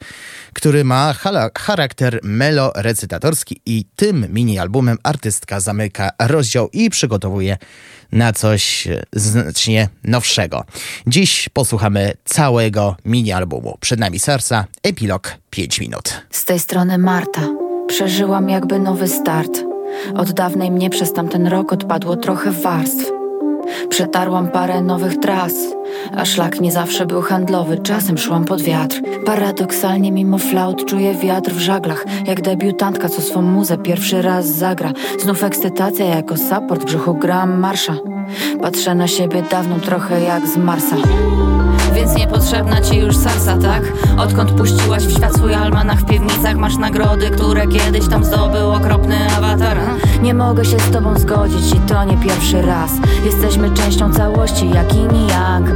który 0.53 0.85
ma 0.85 1.15
charakter 1.59 2.21
melo-recytatorski 2.23 3.61
i 3.67 3.85
tym 3.97 4.27
mini-albumem 4.33 4.97
artystka 5.03 5.61
zamyka 5.61 6.11
rozdział 6.19 6.69
i 6.73 6.91
przygotowuje 6.91 7.57
na 8.13 8.33
coś 8.33 8.89
znacznie 9.13 9.89
nowszego. 10.05 10.65
Dziś 11.07 11.49
posłuchamy 11.53 12.13
całego 12.25 12.97
mini-albumu. 13.05 13.79
Przed 13.81 14.01
nami 14.01 14.19
Sarsa, 14.19 14.65
epilog 14.83 15.37
5 15.51 15.81
minut. 15.81 16.23
Z 16.31 16.45
tej 16.45 16.59
strony 16.59 16.99
Marta. 16.99 17.49
Przeżyłam 17.89 18.49
jakby 18.49 18.79
nowy 18.79 19.09
start. 19.09 19.61
Od 20.17 20.33
dawnej 20.33 20.71
mnie 20.71 20.91
przez 20.91 21.13
tamten 21.13 21.47
rok 21.47 21.73
odpadło 21.73 22.17
trochę 22.17 22.53
warstw. 22.53 23.20
Przetarłam 23.89 24.49
parę 24.49 24.83
nowych 24.83 25.17
tras, 25.17 25.53
a 26.17 26.25
szlak 26.25 26.61
nie 26.61 26.73
zawsze 26.73 27.07
był 27.07 27.23
handlowy, 27.23 27.79
czasem 27.79 28.19
szłam 28.19 28.45
pod 28.45 28.63
wiatr. 28.63 29.01
Paradoksalnie 29.27 30.13
mimo 30.13 30.39
flaut 30.39 30.85
czuję 30.85 31.15
wiatr 31.15 31.53
w 31.53 31.59
żaglach, 31.59 32.05
jak 32.27 32.41
debiutantka, 32.41 33.09
co 33.09 33.23
swą 33.23 33.43
muzę 33.43 33.79
pierwszy 33.79 34.23
raz 34.23 34.47
zagra. 34.47 34.93
Znów 35.19 35.45
ekscytacja 35.45 36.07
jako 36.07 36.37
support, 36.37 36.83
w 36.83 36.85
brzuchu 36.85 37.15
gram 37.15 37.59
marsza. 37.59 37.97
Patrzę 38.63 38.95
na 38.95 39.07
siebie 39.07 39.43
dawno 39.51 39.79
trochę 39.79 40.21
jak 40.21 40.47
z 40.47 40.57
Marsa. 40.57 40.97
Więc 42.01 42.17
niepotrzebna 42.17 42.81
ci 42.81 42.99
już 42.99 43.17
sarsa, 43.17 43.57
tak? 43.57 43.83
Odkąd 44.19 44.53
puściłaś 44.53 45.03
w 45.03 45.17
świat 45.17 45.37
swój 45.37 45.55
almanach 45.55 45.99
w 45.99 46.05
piwnicach 46.05 46.57
Masz 46.57 46.77
nagrody, 46.77 47.31
które 47.31 47.67
kiedyś 47.67 48.09
tam 48.09 48.25
zdobył 48.25 48.71
okropny 48.71 49.17
awatar. 49.37 49.79
Nie 50.23 50.35
mogę 50.35 50.65
się 50.65 50.79
z 50.79 50.91
tobą 50.91 51.19
zgodzić 51.19 51.75
i 51.75 51.81
to 51.81 52.05
nie 52.05 52.17
pierwszy 52.17 52.63
raz. 52.63 52.91
Jesteśmy 53.25 53.71
częścią 53.71 54.13
całości 54.13 54.71
jak 54.71 54.95
i 54.95 54.99
yang 54.99 55.69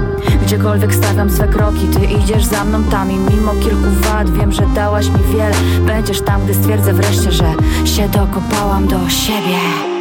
Gdziekolwiek 0.42 0.94
stawiam 0.94 1.30
swe 1.30 1.48
kroki, 1.48 1.88
ty 1.88 2.04
idziesz 2.04 2.44
za 2.44 2.64
mną 2.64 2.84
tam 2.84 3.10
I 3.10 3.16
mimo 3.16 3.52
kilku 3.52 3.90
wad 4.00 4.30
wiem, 4.30 4.52
że 4.52 4.62
dałaś 4.74 5.08
mi 5.08 5.22
wiele. 5.32 5.54
Będziesz 5.86 6.20
tam, 6.20 6.44
gdy 6.44 6.54
stwierdzę 6.54 6.92
wreszcie, 6.92 7.32
że 7.32 7.54
się 7.84 8.08
dokopałam 8.08 8.86
do 8.86 9.08
siebie 9.08 9.93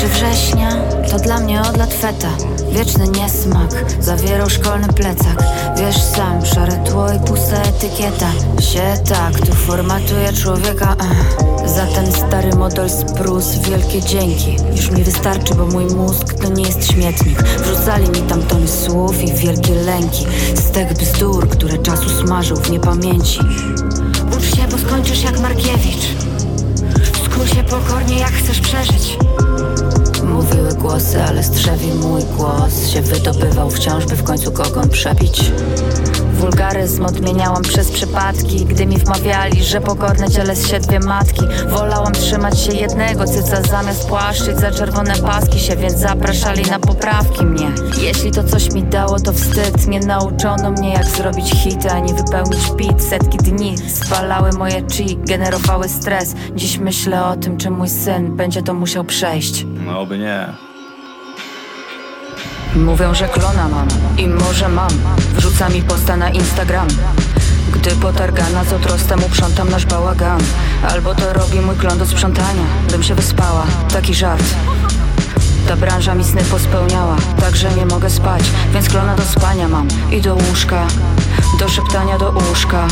Pierwszy 0.00 0.18
września 0.18 0.70
to 1.10 1.18
dla 1.18 1.40
mnie 1.40 1.62
odlat 1.62 1.94
feta. 1.94 2.28
Wieczny 2.72 3.08
niesmak 3.08 3.70
zawierał 4.00 4.50
szkolny 4.50 4.88
plecak. 4.88 5.42
Wiesz 5.76 6.02
sam, 6.02 6.46
szare 6.46 6.76
tło 6.76 7.12
i 7.12 7.18
pusta 7.18 7.62
etykieta. 7.62 8.30
Się 8.60 8.94
tak 9.08 9.46
tu 9.46 9.52
formatuje 9.52 10.32
człowieka 10.32 10.96
Za 11.66 11.86
ten 11.86 12.12
stary 12.12 12.56
model 12.56 12.90
sprus 12.90 13.54
wielkie 13.54 14.00
dzięki. 14.00 14.56
Już 14.76 14.90
mi 14.90 15.04
wystarczy, 15.04 15.54
bo 15.54 15.66
mój 15.66 15.84
mózg 15.84 16.34
to 16.42 16.48
nie 16.48 16.62
jest 16.62 16.92
śmietnik. 16.92 17.42
Wrzucali 17.42 18.08
mi 18.08 18.28
tam 18.28 18.42
tony 18.42 18.68
słów 18.68 19.22
i 19.22 19.34
wielkie 19.34 19.74
lęki. 19.74 20.26
Tych 20.72 20.92
bzdur, 20.92 21.48
które 21.48 21.78
czasu 21.78 22.08
smażył 22.08 22.56
w 22.56 22.70
niepamięci. 22.70 23.40
Ucz 24.36 24.56
się, 24.56 24.68
bo 24.70 24.78
skończysz 24.78 25.22
jak 25.22 25.40
Markiewicz. 25.40 26.04
Skuł 27.24 27.46
się 27.46 27.62
pokornie, 27.64 28.18
jak 28.18 28.32
chcesz 28.32 28.60
przeżyć 28.60 29.18
Mówiły 30.24 30.74
głosy, 30.74 31.22
ale 31.22 31.42
strzewi 31.42 31.94
mój 31.94 32.22
głos. 32.36 32.88
Się 32.88 33.02
wydobywał 33.02 33.70
wciąż, 33.70 34.06
by 34.06 34.16
w 34.16 34.22
końcu 34.22 34.52
kogon 34.52 34.88
przebić 34.88 35.52
Wulgaryzm 36.40 37.04
odmieniałam 37.06 37.62
przez 37.62 37.90
przypadki. 37.90 38.64
Gdy 38.64 38.86
mi 38.86 38.96
wmawiali, 38.98 39.64
że 39.64 39.80
pokorne 39.80 40.30
ciele 40.30 40.56
z 40.56 40.68
siedwie 40.68 41.00
matki 41.00 41.42
Wolałam 41.68 42.12
trzymać 42.12 42.60
się 42.60 42.72
jednego 42.72 43.24
cyca 43.24 43.62
Zamiast 43.62 44.08
płaszczyć 44.08 44.58
za 44.58 44.70
czerwone 44.70 45.14
paski 45.14 45.60
się 45.60 45.76
Więc 45.76 45.98
zapraszali 45.98 46.62
na 46.70 46.78
poprawki 46.78 47.46
mnie. 47.46 47.72
Jeśli 48.02 48.30
to 48.30 48.44
coś 48.44 48.72
mi 48.72 48.82
dało, 48.82 49.20
to 49.20 49.32
wstyd. 49.32 49.86
Nie 49.86 50.00
nauczono 50.00 50.70
mnie 50.70 50.92
jak 50.92 51.06
zrobić 51.06 51.50
hity 51.50 51.90
Ani 51.90 52.14
wypełnić 52.14 52.70
pit 52.78 53.02
Setki 53.02 53.38
dni 53.38 53.78
spalały 53.78 54.50
moje 54.52 54.82
chi 54.92 55.16
Generowały 55.16 55.88
stres. 55.88 56.34
Dziś 56.54 56.78
myślę 56.78 57.24
o 57.24 57.36
tym, 57.36 57.56
czy 57.56 57.70
mój 57.70 57.88
syn 57.88 58.36
Będzie 58.36 58.62
to 58.62 58.74
musiał 58.74 59.04
przejść. 59.04 59.66
No 59.86 60.06
by 60.06 60.18
nie 60.18 60.69
Mówią, 62.76 63.14
że 63.14 63.28
klona 63.28 63.68
mam 63.68 63.88
i 64.18 64.28
może 64.28 64.68
mam. 64.68 64.90
Wrzuca 65.34 65.68
mi 65.68 65.82
posta 65.82 66.16
na 66.16 66.30
Instagram. 66.30 66.88
Gdy 67.72 67.90
potargana 67.90 68.64
z 68.64 68.72
otrostem 68.72 69.24
uprzątam 69.24 69.70
nasz 69.70 69.86
bałagan. 69.86 70.40
Albo 70.90 71.14
to 71.14 71.32
robi 71.32 71.60
mój 71.60 71.76
klon 71.76 71.98
do 71.98 72.06
sprzątania 72.06 72.62
Bym 72.90 73.02
się 73.02 73.14
wyspała, 73.14 73.66
taki 73.92 74.14
żart. 74.14 74.44
Ta 75.68 75.76
branża 75.76 76.14
mi 76.14 76.24
sny 76.24 76.42
pospełniała, 76.42 77.16
także 77.40 77.74
nie 77.74 77.86
mogę 77.86 78.10
spać. 78.10 78.42
Więc 78.72 78.88
klona 78.88 79.14
do 79.14 79.22
spania 79.22 79.68
mam 79.68 79.88
i 80.10 80.20
do 80.20 80.34
łóżka. 80.34 80.86
Do 81.58 81.68
szeptania 81.68 82.18
do 82.18 82.30
łóżka. 82.30 82.88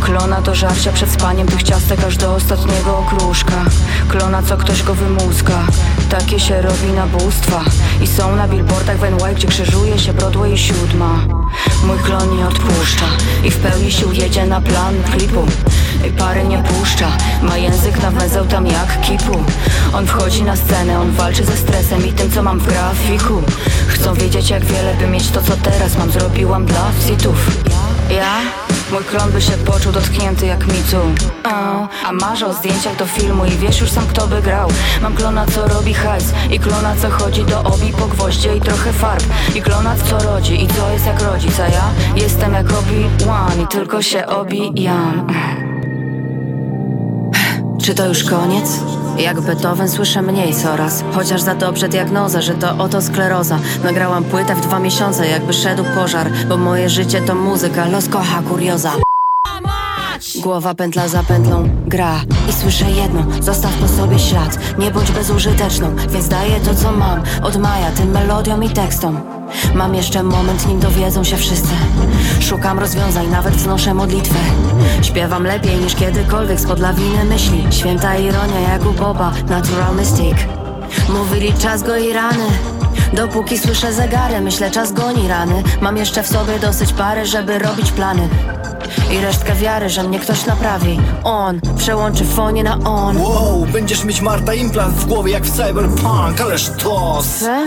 Klona 0.00 0.40
do 0.40 0.54
żarcia 0.54 0.92
przed 0.92 1.10
spaniem 1.10 1.46
tych 1.46 1.62
ciastek 1.62 2.04
aż 2.04 2.16
do 2.16 2.34
ostatniego 2.34 2.98
okruszka. 2.98 3.64
Klona 4.08 4.42
co 4.42 4.56
ktoś 4.56 4.82
go 4.82 4.94
wymózga 4.94 5.58
Takie 6.10 6.40
się 6.40 6.62
robi 6.62 6.92
nabóstwa. 6.96 7.64
I 8.02 8.06
są 8.06 8.36
na 8.36 8.48
billboardach 8.48 8.98
w 8.98 9.02
NY, 9.02 9.34
gdzie 9.34 9.48
krzyżuje 9.48 9.98
się 9.98 10.12
Broadway 10.12 10.52
i 10.52 10.58
siódma. 10.58 11.26
Mój 11.86 11.98
klon 11.98 12.36
nie 12.36 12.46
odpuszcza 12.46 13.06
I 13.44 13.50
w 13.50 13.56
pełni 13.56 13.92
sił 13.92 14.12
jedzie 14.12 14.46
na 14.46 14.60
plan 14.60 14.94
klipu. 15.02 15.46
I 16.08 16.10
pary 16.10 16.44
nie 16.44 16.62
puszcza. 16.62 17.08
Ma 17.42 17.56
język 17.56 18.02
na 18.02 18.10
węzeł 18.10 18.46
tam 18.46 18.66
jak 18.66 19.00
kipu. 19.00 19.44
On 19.92 20.06
wchodzi 20.06 20.42
na 20.42 20.56
scenę, 20.56 21.00
on 21.00 21.10
walczy 21.10 21.44
ze 21.44 21.56
stresem 21.56 22.06
I 22.06 22.12
tym 22.12 22.30
co 22.30 22.42
mam 22.42 22.58
w 22.58 22.66
grafiku. 22.66 23.42
Chcą 23.88 24.14
wiedzieć 24.14 24.50
jak 24.50 24.64
wiele 24.64 24.94
by 24.94 25.06
mieć 25.06 25.30
to 25.30 25.42
co 25.42 25.56
teraz 25.56 25.98
mam. 25.98 26.10
Zrobiłam 26.10 26.66
dla 26.66 26.90
sitów. 27.06 27.50
Ja? 28.10 28.69
Mój 28.92 29.04
klon 29.04 29.32
by 29.32 29.40
się 29.40 29.52
poczuł 29.52 29.92
dotknięty 29.92 30.46
jak 30.46 30.66
Micu 30.66 30.96
oh, 31.44 31.88
A 32.06 32.12
marzę 32.12 32.46
o 32.46 32.52
zdjęciach 32.52 32.96
do 32.96 33.06
filmu 33.06 33.44
i 33.44 33.50
wiesz 33.50 33.80
już 33.80 33.90
sam 33.90 34.06
kto 34.06 34.26
by 34.26 34.42
grał 34.42 34.68
Mam 35.02 35.14
klona 35.14 35.46
co 35.46 35.68
robi 35.68 35.94
hajs 35.94 36.24
i 36.50 36.58
klona 36.58 36.96
co 36.96 37.10
chodzi 37.10 37.44
do 37.44 37.62
obi 37.62 37.92
po 37.98 38.06
gwoździe 38.06 38.56
i 38.56 38.60
trochę 38.60 38.92
farb. 38.92 39.24
I 39.54 39.62
klona 39.62 39.96
co 39.96 40.18
rodzi 40.18 40.64
i 40.64 40.68
co 40.68 40.90
jest 40.90 41.06
jak 41.06 41.22
rodzic 41.22 41.60
A 41.60 41.68
ja? 41.68 41.84
Jestem 42.16 42.52
jak 42.52 42.66
Obi-Wan 42.66 43.62
i 43.64 43.66
tylko 43.66 44.02
się 44.02 44.26
obijam 44.26 45.26
Czy 47.82 47.94
to 47.94 48.06
już 48.06 48.24
koniec? 48.24 48.80
Jak 49.22 49.40
Beethoven 49.40 49.88
słyszę 49.88 50.22
mniej 50.22 50.54
coraz 50.54 51.04
Chociaż 51.14 51.42
za 51.42 51.54
dobrze 51.54 51.88
diagnoza, 51.88 52.40
że 52.40 52.54
to 52.54 52.78
oto 52.78 53.02
skleroza 53.02 53.58
Nagrałam 53.84 54.24
płytę 54.24 54.54
w 54.54 54.60
dwa 54.60 54.78
miesiące 54.78 55.28
jakby 55.28 55.52
szedł 55.52 55.84
pożar 55.94 56.30
Bo 56.48 56.56
moje 56.56 56.88
życie 56.88 57.20
to 57.20 57.34
muzyka, 57.34 57.88
los 57.88 58.08
kocha 58.08 58.42
kurioza. 58.42 58.92
Głowa 60.42 60.74
pętla 60.74 61.08
za 61.08 61.22
pętlą 61.22 61.68
gra. 61.86 62.20
I 62.48 62.52
słyszę 62.52 62.90
jedno, 62.90 63.26
zostaw 63.40 63.72
po 63.72 63.88
sobie 63.88 64.18
ślad. 64.18 64.58
Nie 64.78 64.90
bądź 64.90 65.10
bezużyteczną, 65.10 65.96
więc 66.08 66.28
daję 66.28 66.60
to 66.60 66.74
co 66.74 66.92
mam. 66.92 67.22
Od 67.42 67.56
maja 67.56 67.90
tym 67.90 68.10
melodiom 68.10 68.64
i 68.64 68.70
tekstom 68.70 69.39
Mam 69.74 69.94
jeszcze 69.94 70.22
moment, 70.22 70.66
nim 70.66 70.80
dowiedzą 70.80 71.24
się 71.24 71.36
wszyscy. 71.36 71.74
Szukam 72.40 72.78
rozwiązań, 72.78 73.28
nawet 73.28 73.54
wznoszę 73.54 73.94
modlitwę 73.94 74.38
Śpiewam 75.02 75.44
lepiej 75.44 75.76
niż 75.76 75.94
kiedykolwiek 75.94 76.60
spod 76.60 76.78
lawiny 76.78 77.24
myśli. 77.24 77.66
Święta 77.70 78.16
ironia 78.16 78.60
jak 78.60 78.86
u 78.86 78.92
Boba, 78.92 79.32
natural 79.48 79.96
mystic 79.96 80.36
Mówili 81.08 81.52
czas 81.52 81.82
go 81.82 81.96
i 81.96 82.12
rany 82.12 82.46
Dopóki 83.12 83.58
słyszę 83.58 83.92
zegary, 83.92 84.40
myślę 84.40 84.70
czas 84.70 84.92
goni 84.92 85.28
rany. 85.28 85.62
Mam 85.80 85.96
jeszcze 85.96 86.22
w 86.22 86.26
sobie 86.26 86.58
dosyć 86.58 86.92
pary, 86.92 87.26
żeby 87.26 87.58
robić 87.58 87.92
plany. 87.92 88.28
I 89.12 89.18
resztkę 89.18 89.54
wiary, 89.54 89.88
że 89.88 90.02
mnie 90.02 90.18
ktoś 90.18 90.46
naprawi. 90.46 91.00
On 91.24 91.60
przełączy 91.78 92.24
fonie 92.24 92.64
na 92.64 92.78
on. 92.78 93.16
Wow, 93.16 93.66
będziesz 93.72 94.04
mieć 94.04 94.20
Marta 94.20 94.54
implant 94.54 94.94
w 94.94 95.06
głowie 95.06 95.32
jak 95.32 95.44
w 95.44 95.56
cyberpunk 95.56 96.40
Ależ 96.40 96.70
to 96.82 97.22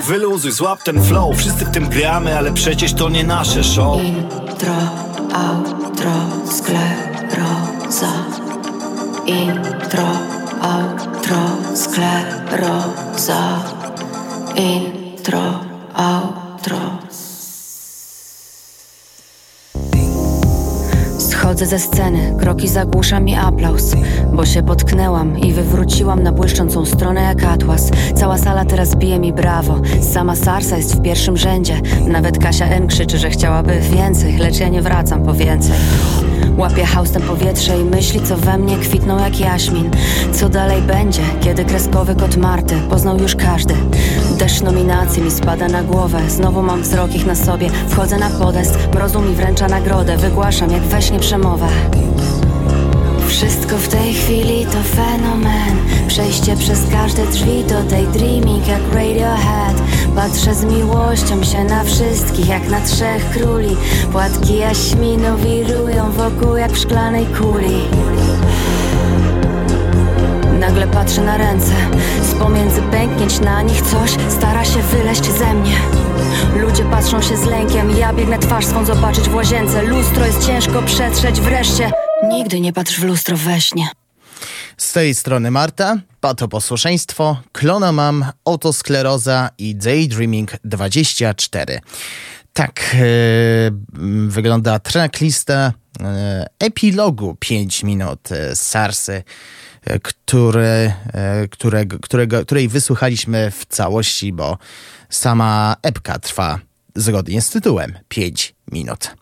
Wyluzuj, 0.08 0.52
złap 0.52 0.84
ten 0.84 1.04
flow. 1.04 1.38
Wszyscy 1.38 1.66
w 1.66 1.72
tym 1.72 1.90
gramy, 1.90 2.38
ale 2.38 2.52
przecież 2.52 2.94
to 2.94 3.10
nie 3.10 3.24
nasze 3.24 3.64
show. 3.64 3.98
Outro, 4.40 4.74
outro, 5.34 6.12
skleroza. 6.52 8.14
Intro, 9.26 10.08
outro, 10.62 11.38
skleroza. 11.76 13.60
Intro, 14.56 15.03
outro. 15.32 16.78
Schodzę 21.18 21.66
ze 21.66 21.80
sceny, 21.80 22.36
kroki 22.40 22.68
zagłusza 22.68 23.20
mi 23.20 23.36
aplauz 23.36 23.96
Bo 24.34 24.46
się 24.46 24.64
potknęłam 24.64 25.40
i 25.40 25.54
wywróciłam 25.54 26.24
na 26.24 26.32
błyszczącą 26.32 26.86
stronę 26.86 27.22
jak 27.22 27.44
atłas 27.44 27.92
Cała 28.16 28.38
sala 28.38 28.66
teraz 28.66 28.96
bije 28.96 29.20
mi 29.20 29.34
brawo 29.34 29.82
Sama 30.14 30.36
Sarsa 30.36 30.78
jest 30.78 30.96
w 30.96 31.02
pierwszym 31.02 31.38
rzędzie. 31.38 31.82
Nawet 32.08 32.40
Kasia 32.40 32.66
N 32.66 32.88
krzyczy, 32.88 33.18
że 33.18 33.30
chciałaby 33.30 33.80
więcej 33.80 34.38
Lecz 34.38 34.60
ja 34.60 34.70
nie 34.70 34.82
wracam 34.82 35.24
po 35.24 35.34
więcej. 35.34 35.76
Łapię 36.58 36.86
haustem 36.86 37.22
powietrze 37.22 37.82
i 37.82 37.84
myśli, 37.84 38.22
co 38.22 38.38
we 38.38 38.58
mnie 38.58 38.78
kwitną 38.78 39.20
jak 39.20 39.40
jaśmin. 39.40 39.92
Co 40.32 40.50
dalej 40.50 40.82
będzie, 40.82 41.22
kiedy 41.42 41.66
kreskowy 41.66 42.16
kot 42.16 42.38
Marty 42.38 42.76
poznał 42.90 43.18
już 43.18 43.36
każdy 43.36 43.74
Deszcz 44.38 44.62
nominacji 44.62 45.22
mi 45.22 45.32
spada 45.32 45.68
na 45.68 45.84
głowę. 45.84 46.30
Znowu 46.30 46.62
mam 46.62 46.82
wzrok 46.82 47.16
ich 47.16 47.26
na 47.26 47.36
sobie. 47.36 47.70
Wchodzę 47.90 48.18
na 48.18 48.30
podest, 48.30 48.78
mrozu 48.94 49.22
mi 49.22 49.36
wręcza 49.36 49.68
nagrodę. 49.68 50.18
Wygłaszam 50.18 50.72
jak 50.72 50.82
we 50.82 51.02
śnie 51.02 51.20
przemowę. 51.20 51.68
Wszystko 53.28 53.78
w 53.78 53.88
tej 53.88 54.14
chwili 54.14 54.66
to 54.66 54.96
fenomen. 54.96 55.78
Przejście 56.08 56.58
przez 56.58 56.80
każde 56.92 57.28
drzwi 57.28 57.64
to 57.64 57.84
daydreaming 57.84 58.68
jak 58.68 58.94
Radiohead. 58.94 59.82
Patrzę 60.16 60.56
z 60.56 60.64
miłością 60.64 61.44
się 61.44 61.64
na 61.64 61.84
wszystkich 61.84 62.48
jak 62.48 62.70
na 62.70 62.82
trzech 62.82 63.30
króli. 63.30 63.76
Płatki 64.12 64.58
jaśminu 64.58 65.38
wirują 65.38 66.12
wokół 66.12 66.56
jak 66.56 66.72
w 66.72 66.78
szklanej 66.78 67.26
kuli 67.26 67.82
Nagle 70.74 70.88
patrzę 70.88 71.22
na 71.22 71.38
ręce. 71.38 71.76
Z 72.22 72.34
pomiędzy 72.34 72.82
pęknięć 72.82 73.40
na 73.40 73.62
nich 73.62 73.82
coś 73.82 74.12
Stara 74.30 74.66
się 74.66 74.82
wyleść 74.82 75.24
ze 75.24 75.54
mnie. 75.54 75.78
Ludzie 76.56 76.86
patrzą 76.86 77.22
się 77.22 77.38
z 77.38 77.46
lękiem. 77.46 77.98
Ja 77.98 78.14
biegnę 78.14 78.40
twarz 78.40 78.66
swą 78.66 78.86
zobaczyć 78.86 79.30
w 79.30 79.36
łazience. 79.36 79.84
Lustro 79.84 80.26
jest 80.26 80.48
ciężko 80.48 80.82
przetrzeć. 80.82 81.42
Wreszcie 81.42 81.92
Nigdy 82.28 82.60
nie 82.60 82.74
patrz 82.74 83.00
w 83.00 83.04
lustro 83.04 83.38
we 83.38 83.62
śnie. 83.62 83.88
Z 84.78 84.94
tej 84.94 85.16
strony 85.16 85.52
Marta, 85.52 85.98
patoposłuszeństwo, 86.22 87.38
klona 87.52 87.92
mam, 87.92 88.26
otoskleroza 88.46 89.50
i 89.58 89.76
Daydreaming 89.76 90.52
24. 90.64 91.80
Tak 92.54 92.96
e, 92.96 92.98
wygląda 94.28 94.80
tracklista 94.80 95.74
e, 96.00 96.46
epilogu 96.60 97.36
5 97.40 97.84
minut 97.84 98.32
e, 98.32 98.56
Sarsy, 98.56 99.24
który, 100.04 100.94
e, 101.14 101.48
którego, 101.48 102.00
którego, 102.00 102.46
której 102.46 102.68
wysłuchaliśmy 102.68 103.52
w 103.52 103.66
całości, 103.66 104.34
bo 104.34 104.58
sama 105.10 105.76
epka 105.82 106.20
trwa 106.20 106.60
zgodnie 106.96 107.42
z 107.42 107.50
tytułem 107.50 107.94
5 108.08 108.56
minut. 108.72 109.16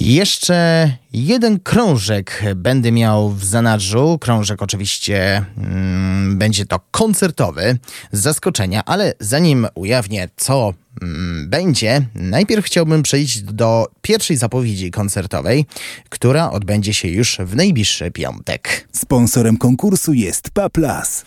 Jeszcze 0.00 0.90
jeden 1.16 1.60
krążek 1.60 2.42
będę 2.56 2.92
miał 2.92 3.30
w 3.30 3.44
zanadrzu. 3.44 4.18
Krążek 4.20 4.62
oczywiście 4.62 5.44
mm, 5.58 6.38
będzie 6.38 6.66
to 6.66 6.80
koncertowy 6.90 7.78
z 8.12 8.20
zaskoczenia, 8.20 8.84
ale 8.84 9.14
zanim 9.20 9.66
ujawnię, 9.74 10.28
co 10.36 10.74
mm, 11.02 11.50
będzie, 11.50 12.06
najpierw 12.14 12.66
chciałbym 12.66 13.02
przejść 13.02 13.42
do 13.42 13.86
pierwszej 14.02 14.36
zapowiedzi 14.36 14.90
koncertowej, 14.90 15.66
która 16.08 16.50
odbędzie 16.50 16.94
się 16.94 17.08
już 17.08 17.38
w 17.40 17.56
najbliższy 17.56 18.10
piątek. 18.10 18.88
Sponsorem 18.92 19.56
konkursu 19.56 20.12
jest 20.12 20.50
Paplas. 20.50 21.24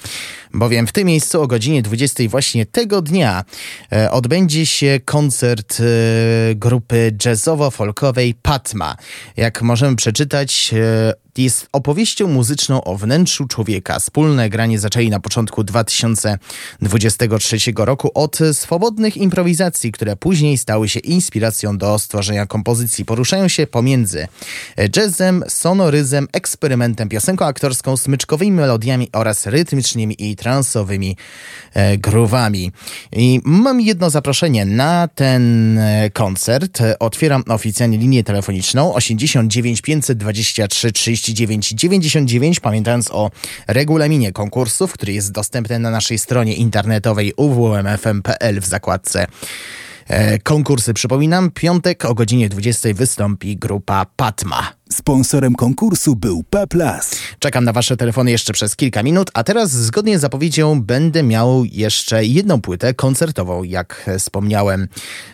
Bowiem 0.53 0.87
w 0.87 0.91
tym 0.91 1.07
miejscu 1.07 1.41
o 1.41 1.47
godzinie 1.47 1.81
20 1.81 2.23
właśnie 2.29 2.65
tego 2.65 3.01
dnia 3.01 3.43
e, 3.91 4.11
odbędzie 4.11 4.65
się 4.65 4.99
koncert 5.05 5.77
e, 5.79 5.83
grupy 6.55 7.11
jazzowo-folkowej 7.17 8.33
Patma. 8.41 8.95
Jak 9.37 9.61
możemy 9.79 9.95
przeczytać, 9.95 10.71
e, 10.73 11.13
jest 11.37 11.67
opowieścią 11.71 12.27
muzyczną 12.27 12.83
o 12.83 12.97
wnętrzu 12.97 13.47
człowieka. 13.47 13.99
Wspólne 13.99 14.49
granie 14.49 14.79
zaczęli 14.79 15.09
na 15.09 15.19
początku 15.19 15.63
2023 15.63 17.57
roku 17.77 18.11
od 18.13 18.39
swobodnych 18.53 19.17
improwizacji, 19.17 19.91
które 19.91 20.15
później 20.15 20.57
stały 20.57 20.89
się 20.89 20.99
inspiracją 20.99 21.77
do 21.77 21.99
stworzenia 21.99 22.45
kompozycji. 22.45 23.05
Poruszają 23.05 23.47
się 23.47 23.67
pomiędzy 23.67 24.27
jazzem, 24.95 25.43
sonoryzem, 25.47 26.27
eksperymentem, 26.33 27.09
piosenką 27.09 27.45
aktorską, 27.45 27.97
smyczkowymi 27.97 28.51
melodiami 28.51 29.09
oraz 29.13 29.45
rytmicznymi 29.45 30.15
i 30.19 30.35
transowymi 30.35 31.17
e. 31.75 31.97
I 33.11 33.41
mam 33.43 33.81
jedno 33.81 34.09
zaproszenie 34.09 34.65
na 34.65 35.07
ten 35.07 35.77
e, 35.77 36.09
koncert. 36.09 36.79
Otwieram 36.99 37.43
oficjalnie 37.47 37.97
linię 37.97 38.23
telefoniczną 38.23 38.93
89 38.93 39.81
523 39.81 40.91
39 40.91 41.18
99, 41.25 42.59
pamiętając 42.59 43.11
o 43.11 43.31
regulaminie 43.67 44.31
konkursów, 44.31 44.93
który 44.93 45.13
jest 45.13 45.31
dostępny 45.31 45.79
na 45.79 45.91
naszej 45.91 46.19
stronie 46.19 46.55
internetowej 46.55 47.33
uwmfm.pl 47.37 48.61
w 48.61 48.65
zakładce 48.65 49.27
e, 50.07 50.39
konkursy. 50.39 50.93
Przypominam, 50.93 51.51
piątek 51.51 52.05
o 52.05 52.13
godzinie 52.13 52.49
20 52.49 52.89
wystąpi 52.93 53.57
grupa 53.57 54.05
Patma. 54.15 54.73
Sponsorem 54.91 55.55
konkursu 55.55 56.15
był 56.15 56.43
Paplas. 56.43 57.15
Czekam 57.39 57.63
na 57.63 57.73
Wasze 57.73 57.97
telefony 57.97 58.31
jeszcze 58.31 58.53
przez 58.53 58.75
kilka 58.75 59.03
minut, 59.03 59.31
a 59.33 59.43
teraz 59.43 59.71
zgodnie 59.71 60.17
z 60.17 60.21
zapowiedzią 60.21 60.81
będę 60.81 61.23
miał 61.23 61.65
jeszcze 61.65 62.25
jedną 62.25 62.61
płytę 62.61 62.93
koncertową, 62.93 63.63
jak 63.63 64.09
wspomniałem 64.19 64.87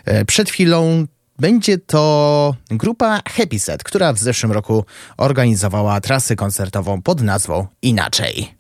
e, 0.05 0.25
przed 0.25 0.49
chwilą. 0.49 1.05
Będzie 1.39 1.77
to 1.77 2.55
grupa 2.71 3.19
Happy 3.29 3.59
Set, 3.59 3.83
która 3.83 4.13
w 4.13 4.19
zeszłym 4.19 4.51
roku 4.51 4.85
organizowała 5.17 6.01
trasę 6.01 6.35
koncertową 6.35 7.01
pod 7.01 7.21
nazwą 7.21 7.67
Inaczej. 7.81 8.55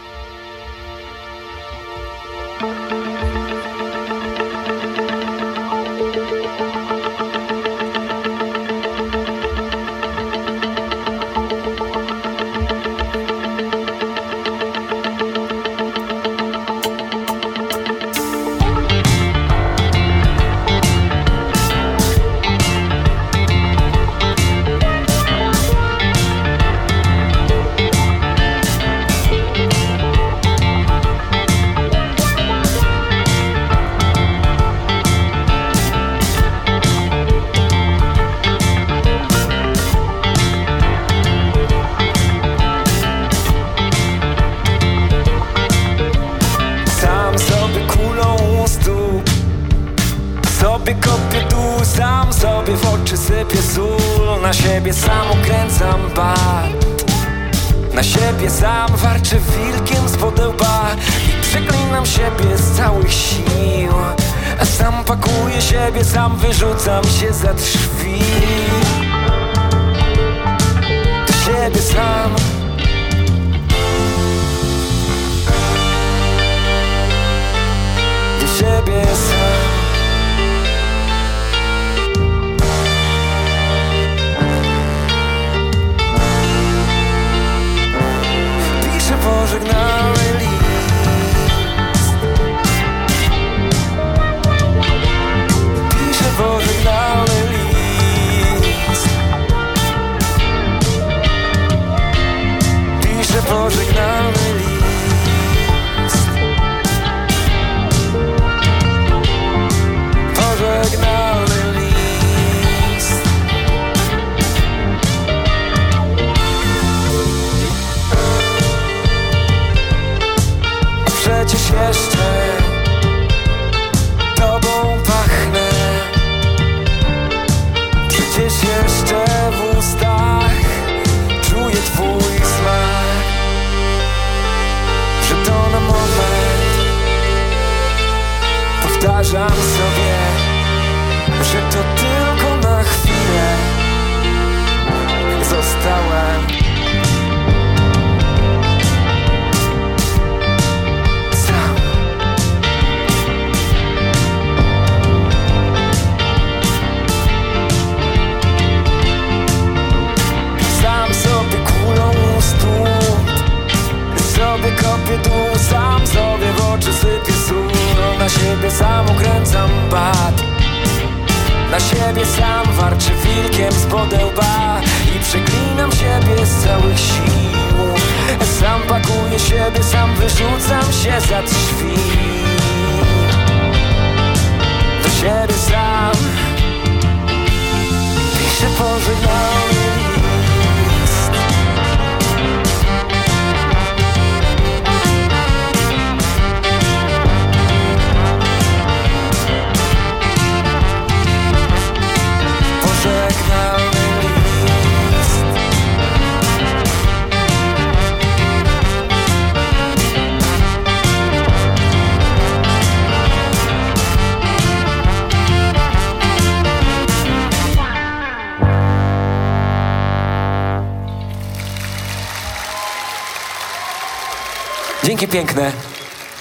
Dzięki 225.05 225.27
piękne. 225.27 225.71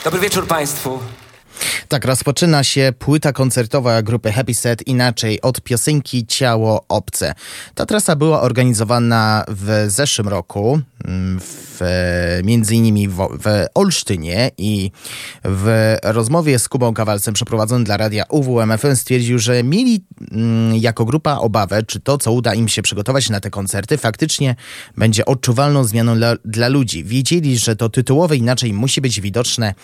Dobry 0.05 0.21
wieczór 0.21 0.47
Państwu. 0.47 0.99
Tak, 1.89 2.05
rozpoczyna 2.05 2.65
się 2.65 2.93
płyta 2.99 3.33
koncertowa 3.33 4.03
grupy 4.03 4.33
Happy 4.33 4.55
Set 4.55 4.87
inaczej 4.87 5.41
od 5.41 5.61
piosenki 5.61 6.27
Ciało 6.27 6.85
Obce. 6.89 7.35
Ta 7.75 7.87
trasa 7.87 8.17
była 8.17 8.41
organizowana 8.41 9.45
w 9.49 9.85
zeszłym 9.89 10.29
roku, 10.29 10.81
w, 11.41 11.81
między 12.45 12.75
innymi 12.75 13.09
w, 13.09 13.17
w 13.17 13.65
Olsztynie 13.75 14.51
i 14.59 14.91
w 15.45 15.97
rozmowie 16.03 16.59
z 16.59 16.69
Kubą 16.69 16.95
Kawalcem 16.95 17.35
przeprowadzonym 17.35 17.85
dla 17.85 17.97
radia 17.97 18.25
UWMFM 18.29 18.97
stwierdził, 18.97 19.39
że 19.39 19.63
mieli 19.63 20.05
mm, 20.31 20.77
jako 20.77 21.05
grupa 21.05 21.37
obawę, 21.37 21.83
czy 21.83 22.01
to, 22.01 22.19
co 22.19 22.33
uda 22.33 22.55
im 22.55 22.69
się 22.69 22.83
przygotować 22.83 23.31
na 23.31 23.41
te 23.41 23.51
koncerty, 23.51 23.99
faktycznie 23.99 24.57
będzie 24.97 25.25
odczuwalną 25.25 25.85
zmianą 25.85 26.17
dla, 26.17 26.37
dla 26.45 26.69
ludzi. 26.69 27.05
Wiedzieli, 27.05 27.59
że 27.59 27.77
to 27.77 27.89
tytułowe 27.89 28.37
inaczej 28.37 28.73
musi 28.73 29.01
być 29.01 29.21
widoczne 29.21 29.75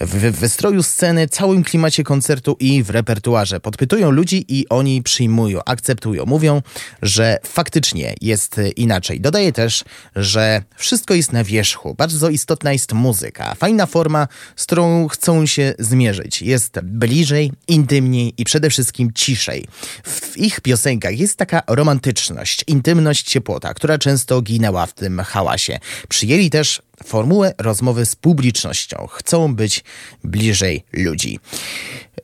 w, 0.00 0.38
wystroju 0.38 0.82
sceny, 0.82 1.28
całym 1.28 1.64
klimacie 1.64 2.04
koncertu 2.04 2.56
i 2.60 2.82
w 2.82 2.90
repertuarze. 2.90 3.60
Podpytują 3.60 4.10
ludzi 4.10 4.44
i 4.48 4.68
oni 4.68 5.02
przyjmują, 5.02 5.60
akceptują. 5.66 6.26
Mówią, 6.26 6.62
że 7.02 7.38
faktycznie 7.46 8.14
jest 8.20 8.60
inaczej. 8.76 9.20
Dodaje 9.20 9.52
też, 9.52 9.84
że 10.16 10.61
wszystko 10.76 11.14
jest 11.14 11.32
na 11.32 11.44
wierzchu. 11.44 11.94
Bardzo 11.94 12.28
istotna 12.28 12.72
jest 12.72 12.92
muzyka. 12.92 13.54
Fajna 13.54 13.86
forma, 13.86 14.28
z 14.56 14.62
którą 14.62 15.08
chcą 15.08 15.46
się 15.46 15.74
zmierzyć. 15.78 16.42
Jest 16.42 16.80
bliżej, 16.82 17.52
intymniej 17.68 18.34
i 18.38 18.44
przede 18.44 18.70
wszystkim 18.70 19.12
ciszej. 19.14 19.66
W 20.04 20.38
ich 20.38 20.60
piosenkach 20.60 21.18
jest 21.18 21.36
taka 21.36 21.62
romantyczność, 21.66 22.64
intymność, 22.66 23.22
ciepłota, 23.22 23.74
która 23.74 23.98
często 23.98 24.42
ginęła 24.42 24.86
w 24.86 24.94
tym 24.94 25.20
hałasie. 25.20 25.78
Przyjęli 26.08 26.50
też 26.50 26.82
formułę 27.04 27.54
rozmowy 27.58 28.06
z 28.06 28.16
publicznością. 28.16 29.06
Chcą 29.10 29.54
być 29.54 29.84
bliżej 30.24 30.84
ludzi. 30.92 31.38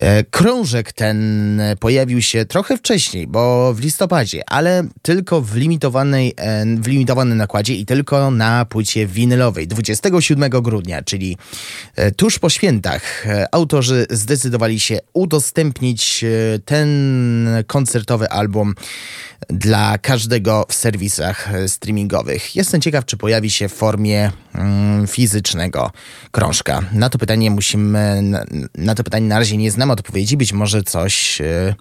E, 0.01 0.25
krążek 0.25 0.93
ten 0.93 1.61
pojawił 1.81 2.23
się 2.23 2.45
trochę 2.45 2.77
wcześniej, 2.77 3.27
bo 3.27 3.75
w 3.75 3.81
listopadzie, 3.81 4.43
ale 4.47 4.85
tylko 5.03 5.41
w, 5.41 5.57
limitowanej, 5.57 6.35
e, 6.37 6.67
w 6.81 6.87
limitowanym 6.87 7.39
nakładzie 7.39 7.75
i 7.75 7.87
tylko 7.87 8.31
na 8.31 8.65
płycie 8.65 9.07
winylowej 9.07 9.69
27 9.69 10.51
grudnia, 10.51 11.03
czyli 11.03 11.37
e, 11.97 12.11
tuż 12.11 12.39
po 12.39 12.51
świętach. 12.51 13.27
Autorzy 13.53 14.07
zdecydowali 14.11 14.81
się 14.81 14.99
udostępnić 15.13 16.25
ten 16.65 16.89
koncertowy 17.67 18.29
album 18.29 18.75
dla 19.49 19.99
każdego 19.99 20.67
w 20.69 20.75
serwisach 20.75 21.51
streamingowych. 21.67 22.57
Jestem 22.57 22.81
ciekaw, 22.81 23.05
czy 23.05 23.17
pojawi 23.17 23.51
się 23.51 23.69
w 23.69 23.75
formie 23.75 24.31
fizycznego 25.07 25.91
krążka. 26.31 26.83
Na 26.93 27.11
to 27.11 27.19
pytanie 27.19 27.51
musimy, 27.51 28.23
na, 28.23 28.45
na 28.75 28.95
to 28.95 29.05
pytanie 29.05 29.27
na 29.27 29.39
razie 29.39 29.57
nie 29.57 29.71
znam 29.71 29.91
odpowiedzi, 29.91 30.37
być 30.37 30.53
może 30.53 30.83
coś 30.83 31.41
yy, 31.41 31.75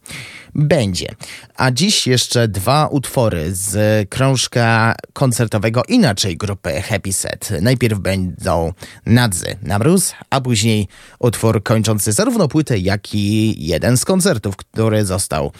będzie. 0.56 1.16
A 1.56 1.72
dziś 1.72 2.08
jeszcze 2.08 2.48
dwa 2.48 2.88
utwory 2.88 3.56
z 3.56 4.10
krążka 4.10 4.96
koncertowego 5.14 5.84
inaczej 5.88 6.38
grupy 6.38 6.82
Happy 6.82 7.14
Set. 7.14 7.50
Najpierw 7.62 8.00
będą 8.00 8.74
Nadzy 9.06 9.56
na 9.62 9.80
mróz, 9.80 10.14
a 10.30 10.42
później 10.42 10.88
utwór 11.20 11.64
kończący 11.64 12.12
zarówno 12.12 12.48
płytę, 12.48 12.78
jak 12.78 13.16
i 13.16 13.56
jeden 13.66 13.98
z 13.98 14.06
koncertów, 14.06 14.56
który 14.56 15.06
został 15.06 15.52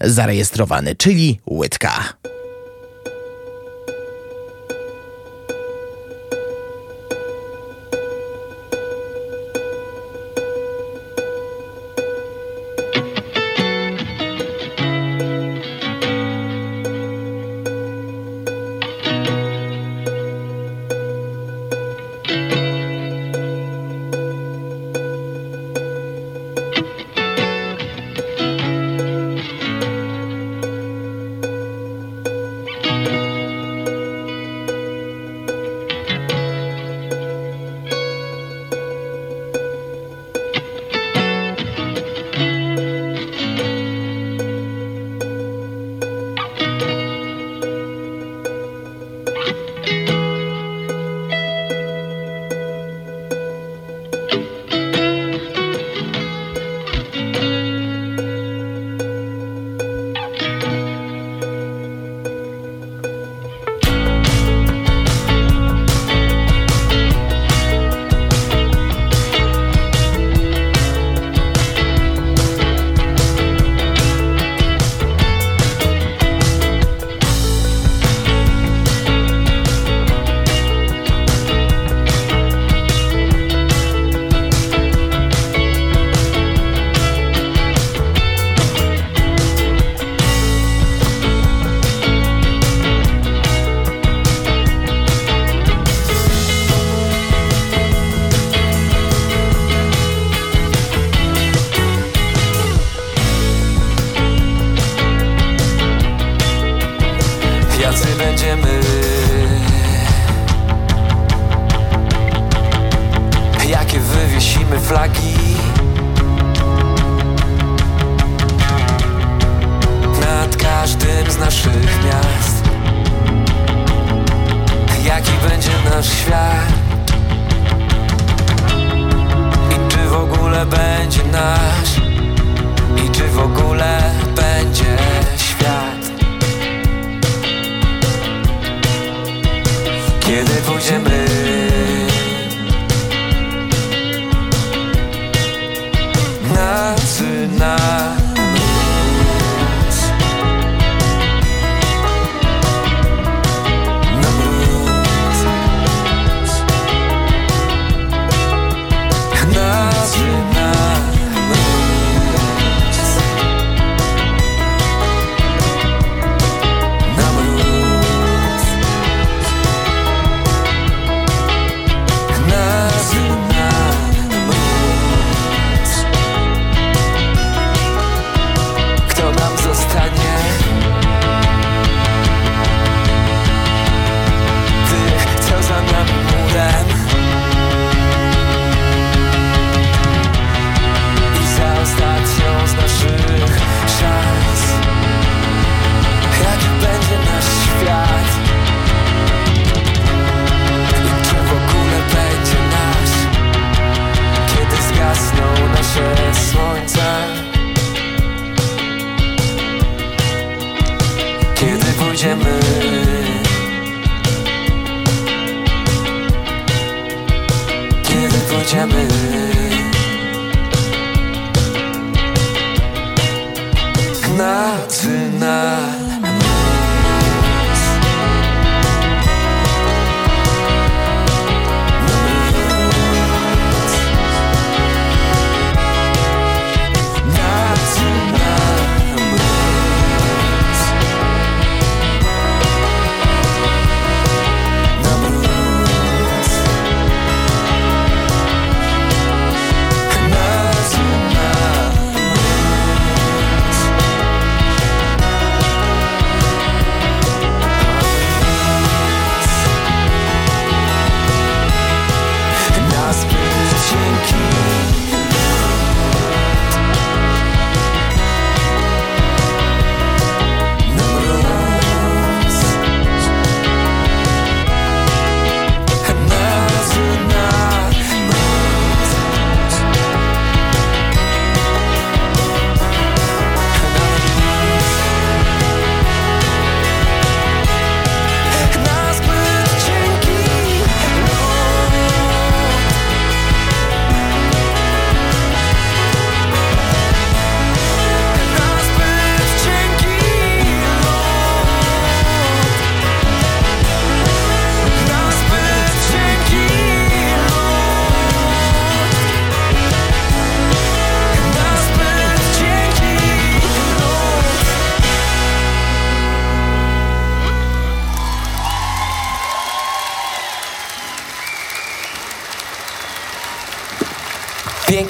zarejestrowany, 0.00 0.96
czyli 0.96 1.40
Łydka. 1.46 2.35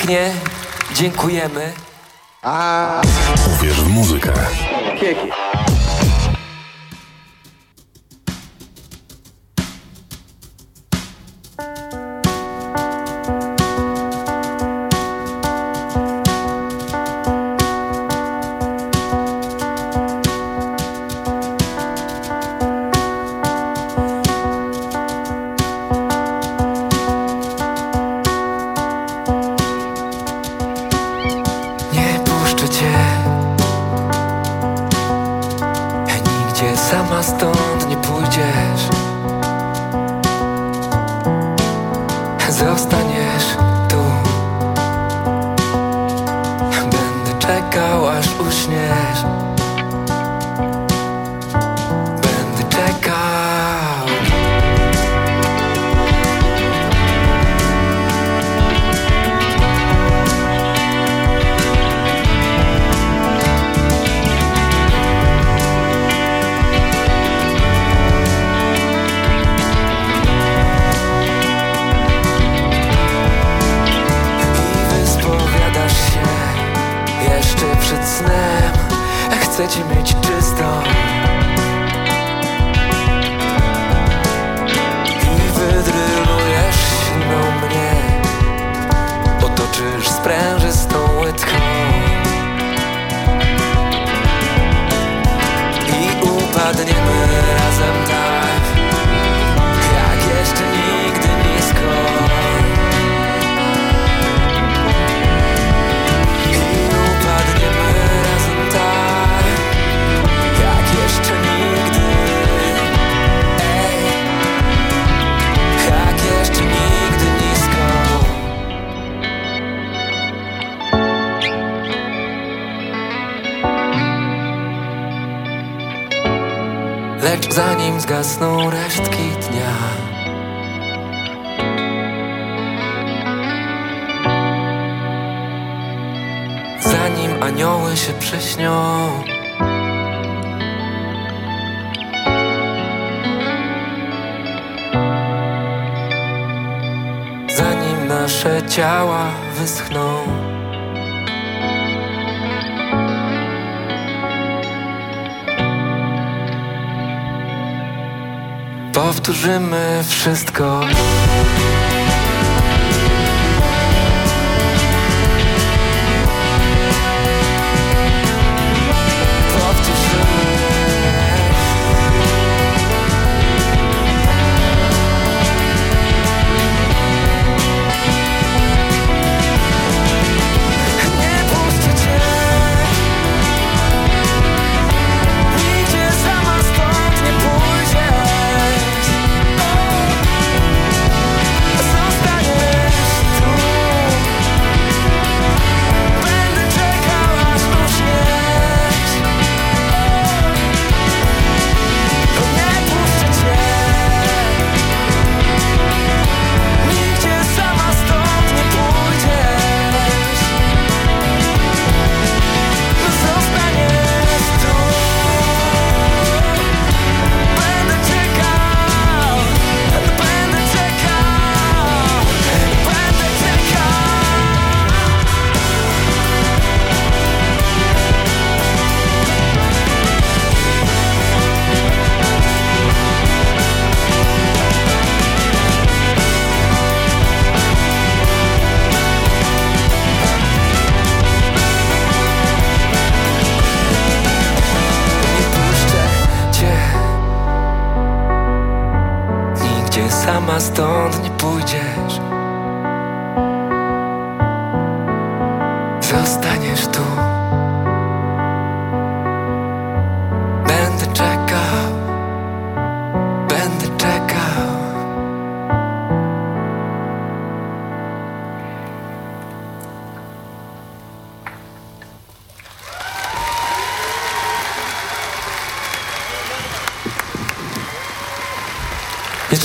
Pięknie, 0.07 0.33
dziękujemy. 0.95 1.73
A 2.43 2.87
Uwierz 3.57 3.81
w 3.81 3.89
muzykę. 3.89 4.33
Kieki. 5.01 5.46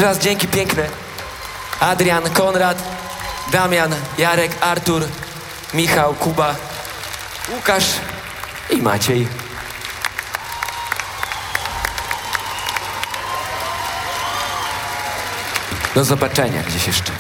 Jeszcze 0.02 0.14
raz 0.14 0.23
dzięki 0.23 0.48
piękne. 0.48 0.84
Adrian, 1.80 2.23
Konrad, 2.30 2.84
Damian, 3.52 3.95
Jarek, 4.18 4.52
Artur, 4.61 5.03
Michał, 5.73 6.14
Kuba, 6.14 6.56
Łukasz 7.56 7.86
i 8.69 8.78
Maciej. 8.78 9.28
Do 15.95 16.03
zobaczenia 16.03 16.64
gdzieś 16.64 16.88
jeszcze. 16.88 17.11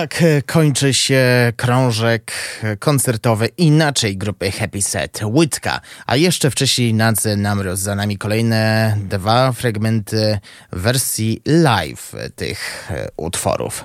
Tak 0.00 0.22
e, 0.22 0.42
kończy 0.42 0.94
się 0.94 1.52
krążek 1.56 2.32
e, 2.62 2.76
koncertowy 2.76 3.46
inaczej 3.46 4.16
grupy 4.16 4.50
Happy 4.50 4.82
Set 4.82 5.20
Łydka, 5.24 5.80
a 6.06 6.16
jeszcze 6.16 6.50
wcześniej 6.50 6.94
Nadze 6.94 7.36
Namroz. 7.36 7.80
Za 7.80 7.94
nami 7.94 8.18
kolejne 8.18 8.96
dwa 9.08 9.52
fragmenty 9.52 10.38
wersji 10.72 11.42
live 11.46 12.12
tych 12.36 12.90
e, 12.90 13.08
utworów. 13.16 13.84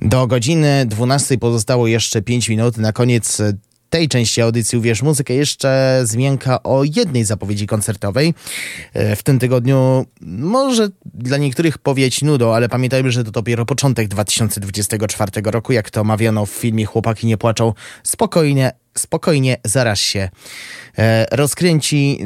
Do 0.00 0.26
godziny 0.26 0.86
12 0.86 1.38
pozostało 1.38 1.86
jeszcze 1.86 2.22
5 2.22 2.48
minut. 2.48 2.76
Na 2.76 2.92
koniec 2.92 3.42
tej 3.90 4.08
części 4.08 4.40
audycji 4.40 4.78
Uwierz 4.78 5.02
Muzykę 5.02 5.34
jeszcze 5.34 6.00
zmianka 6.04 6.62
o 6.62 6.84
jednej 6.84 7.24
zapowiedzi 7.24 7.66
koncertowej. 7.66 8.34
E, 8.94 9.16
W 9.16 9.22
tym 9.22 9.38
tygodniu 9.38 10.06
może 10.20 10.88
dla 11.04 11.36
niektórych 11.36 11.78
powieć 11.78 12.22
nudo, 12.22 12.56
ale 12.56 12.68
pamiętajmy, 12.68 13.10
że 13.10 13.24
to 13.24 13.30
dopiero 13.30 13.66
początek 13.66 14.08
2024 14.08 15.32
roku, 15.44 15.72
jak 15.72 15.90
to 15.90 16.04
mawiano 16.04 16.46
w 16.46 16.50
filmie 16.50 16.84
Chłopaki 16.84 17.26
nie 17.26 17.36
płaczą. 17.36 17.74
Spokojnie, 18.02 18.72
spokojnie, 18.98 19.56
zaraz 19.64 19.98
się 19.98 20.28
e, 20.98 21.26
rozkręci. 21.36 22.18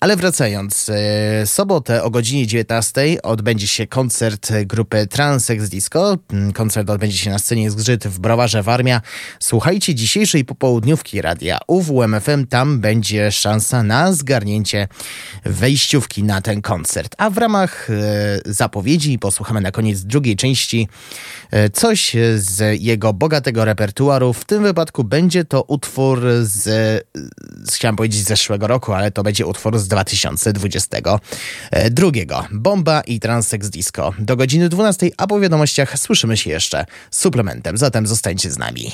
Ale 0.00 0.16
wracając, 0.16 0.88
e, 0.88 1.46
sobotę 1.46 2.02
o 2.02 2.10
godzinie 2.10 2.46
19 2.46 3.22
odbędzie 3.22 3.66
się 3.66 3.86
koncert 3.86 4.52
grupy 4.66 5.06
Transex 5.06 5.68
Disco. 5.68 6.18
Mm, 6.32 6.52
Koncert 6.52 6.90
odbędzie 6.90 7.18
się 7.18 7.30
na 7.30 7.38
scenie 7.38 7.70
Zgrzyt 7.70 8.06
w 8.06 8.18
Browarze 8.18 8.62
Warmia. 8.62 9.00
Słuchajcie 9.40 9.94
dzisiejszej 9.94 10.44
popołudniówki 10.44 11.22
radia 11.22 11.58
UWMFM, 11.66 12.46
tam 12.46 12.80
będzie 12.80 13.32
szansa 13.32 13.82
na 13.82 14.12
zgarnięcie 14.12 14.88
wejściówki 15.44 16.22
na 16.22 16.40
ten 16.40 16.62
koncert. 16.62 17.14
A 17.18 17.30
w 17.30 17.38
ramach 17.38 17.90
e, 17.90 17.94
zapowiedzi 18.46 19.18
posłuchamy 19.18 19.60
na 19.60 19.70
koniec 19.70 20.00
drugiej 20.04 20.36
części 20.36 20.88
coś 21.72 22.16
z 22.36 22.82
jego 22.82 23.12
bogatego 23.12 23.64
repertuaru. 23.64 24.32
W 24.32 24.44
tym 24.44 24.62
wypadku 24.62 25.04
będzie 25.04 25.44
to 25.44 25.62
utwór 25.62 26.20
z, 26.42 26.68
chciałem 27.72 27.96
powiedzieć 27.96 28.20
z 28.20 28.28
zeszłego 28.28 28.66
roku, 28.66 28.92
ale 28.92 29.10
to 29.10 29.22
będzie 29.22 29.46
utwór 29.46 29.78
z 29.78 29.88
2022. 29.88 32.10
Bomba 32.52 33.00
i 33.00 33.20
Transex 33.20 33.70
Disco. 33.70 34.12
Do 34.18 34.36
godziny 34.36 34.68
12, 34.68 35.10
a 35.16 35.26
po 35.26 35.40
wiadomościach 35.40 35.98
słyszymy 35.98 36.36
się 36.36 36.50
jeszcze 36.50 36.86
suplementem. 37.10 37.76
Zatem 37.76 38.06
zostańcie 38.06 38.50
z 38.50 38.58
nami. 38.58 38.92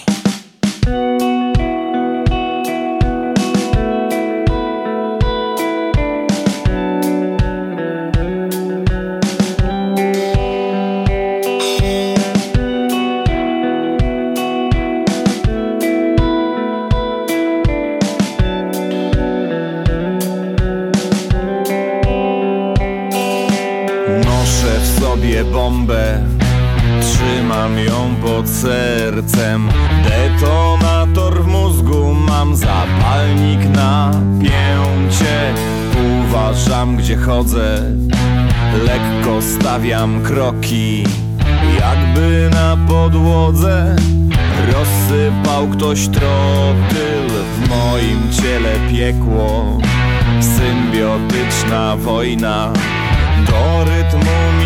Bombę. 25.66 26.22
Trzymam 27.00 27.78
ją 27.78 28.14
pod 28.22 28.48
sercem. 28.48 29.68
Detonator 30.04 31.42
w 31.42 31.46
mózgu 31.46 32.14
Mam 32.14 32.56
zapalnik 32.56 33.64
na 33.74 34.10
pięcie. 34.40 35.54
Uważam 36.20 36.96
gdzie 36.96 37.16
chodzę. 37.16 37.82
Lekko 38.84 39.42
stawiam 39.42 40.22
kroki. 40.22 41.04
Jakby 41.80 42.50
na 42.54 42.76
podłodze 42.88 43.96
rozsypał 44.72 45.68
ktoś 45.68 46.08
trotyl 46.08 47.28
W 47.28 47.68
moim 47.68 48.32
ciele 48.32 48.72
piekło. 48.92 49.78
Symbiotyczna 50.40 51.96
wojna 51.96 52.72
Do 53.46 53.84
rytmu 53.84 54.36
mi 54.60 54.65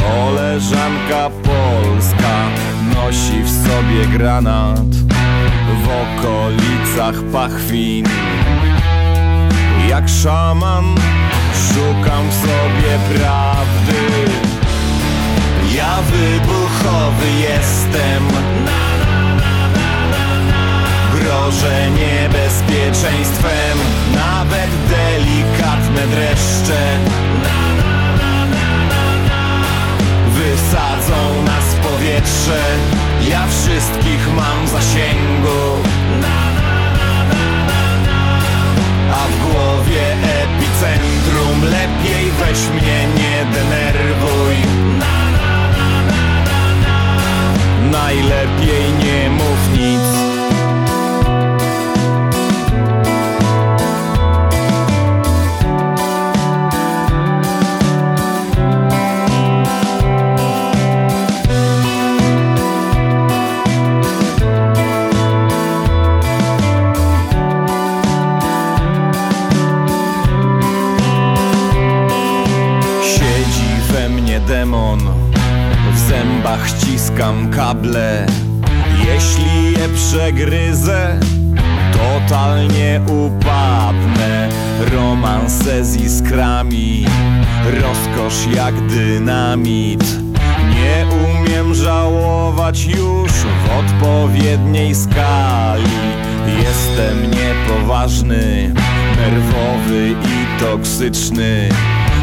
Koleżanka 0.00 1.30
polska 1.30 2.48
Nosi 2.94 3.42
w 3.42 3.50
sobie 3.50 4.06
granat. 4.18 4.94
W 5.84 5.88
okolicach 5.88 7.22
pachwin. 7.32 8.06
Jak 9.88 10.08
szaman 10.08 10.94
Szukam 11.54 12.30
w 12.30 12.34
sobie 12.34 12.98
prawdy. 13.08 14.30
Ja 15.76 15.98
wybuchowy 16.02 17.30
jestem. 17.40 18.28
Grożę 21.12 21.90
niebezpieczeństwem. 21.90 23.78
Nawet 24.14 24.70
delikatne 24.90 26.06
dreszcze 26.06 26.98
powietrze. 32.14 32.62
Ja 33.30 33.46
wszystkich 33.46 34.34
mam 34.36 34.66
w 34.66 34.68
zasięgu. 34.68 35.82
A 39.12 39.26
w 39.28 39.52
głowie 39.52 40.12
epicentrum. 40.42 41.62
Lepiej 41.62 42.30
weź 42.30 42.58
mnie 42.58 43.06
nie 43.16 43.46
denerwuj. 43.52 44.56
Najlepiej 47.90 48.92
nie 49.04 49.30
mów 49.30 49.78
nic 49.78 49.93
ściskam 76.68 77.50
kable. 77.50 78.26
Jeśli 79.06 79.72
je 79.72 79.88
przegryzę 79.88 81.20
Totalnie 81.92 83.00
upadnę. 83.06 84.48
Romanse 84.92 85.84
z 85.84 85.96
iskrami 85.96 87.06
Rozkosz 87.80 88.46
jak 88.56 88.86
dynamit. 88.86 90.04
Nie 90.68 91.06
umiem 91.06 91.74
żałować 91.74 92.84
już 92.84 93.32
w 93.32 93.70
odpowiedniej 93.78 94.94
skali. 94.94 95.84
Jestem 96.62 97.30
niepoważny, 97.30 98.74
nerwowy 99.16 100.10
i 100.10 100.46
toksyczny. 100.60 101.68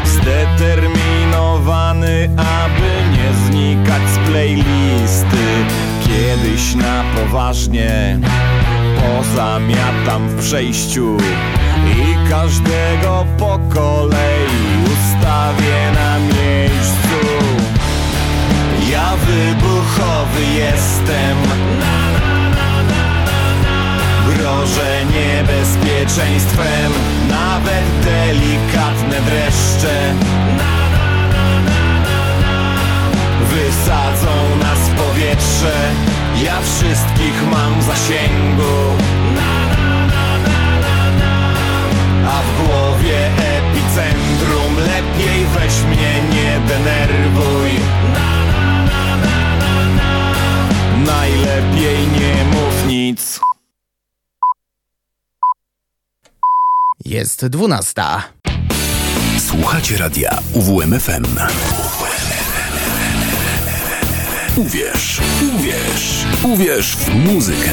Zdeterminowany, 0.04 2.28
nie 2.36 2.61
znikać 3.46 4.02
z 4.14 4.30
playlisty 4.30 5.46
Kiedyś 6.00 6.74
na 6.74 7.04
poważnie 7.16 8.18
pozamiatam 9.02 10.28
w 10.28 10.40
przejściu 10.40 11.16
I 11.86 12.30
każdego 12.30 13.26
po 13.38 13.60
kolei 13.74 14.62
ustawię 14.84 15.92
na 15.94 16.18
miejscu. 16.18 17.18
Ja 18.90 19.16
wybuchowy 19.16 20.44
jestem. 20.56 21.36
Grożę 24.26 25.04
niebezpieczeństwem 25.04 26.92
Nawet 27.28 27.84
delikatne 28.04 29.20
dreszcze 29.20 30.14
Wysadzą 33.52 34.56
nas 34.60 34.78
w 34.78 34.94
powietrze. 34.94 35.90
Ja 36.44 36.60
wszystkich 36.60 37.42
mam 37.50 37.80
w 37.80 37.82
zasięgu. 37.82 38.96
A 42.26 42.42
w 42.42 42.66
głowie 42.66 43.26
epicentrum 43.26 44.76
Lepiej 44.76 45.46
weź 45.54 45.82
mnie 45.82 46.22
nie 46.32 46.60
denerwuj. 46.68 47.70
Najlepiej 51.06 52.06
nie 52.06 52.44
mów 52.44 52.86
nic. 52.86 53.40
Jest 57.04 57.46
dwunasta. 57.46 58.22
Słuchacie 59.38 59.96
radia 59.96 60.38
UWMFM. 60.52 61.24
Uwierz, 64.66 65.20
uwierz, 65.54 66.26
uwierz 66.44 66.96
w 66.96 67.14
muzykę. 67.14 67.70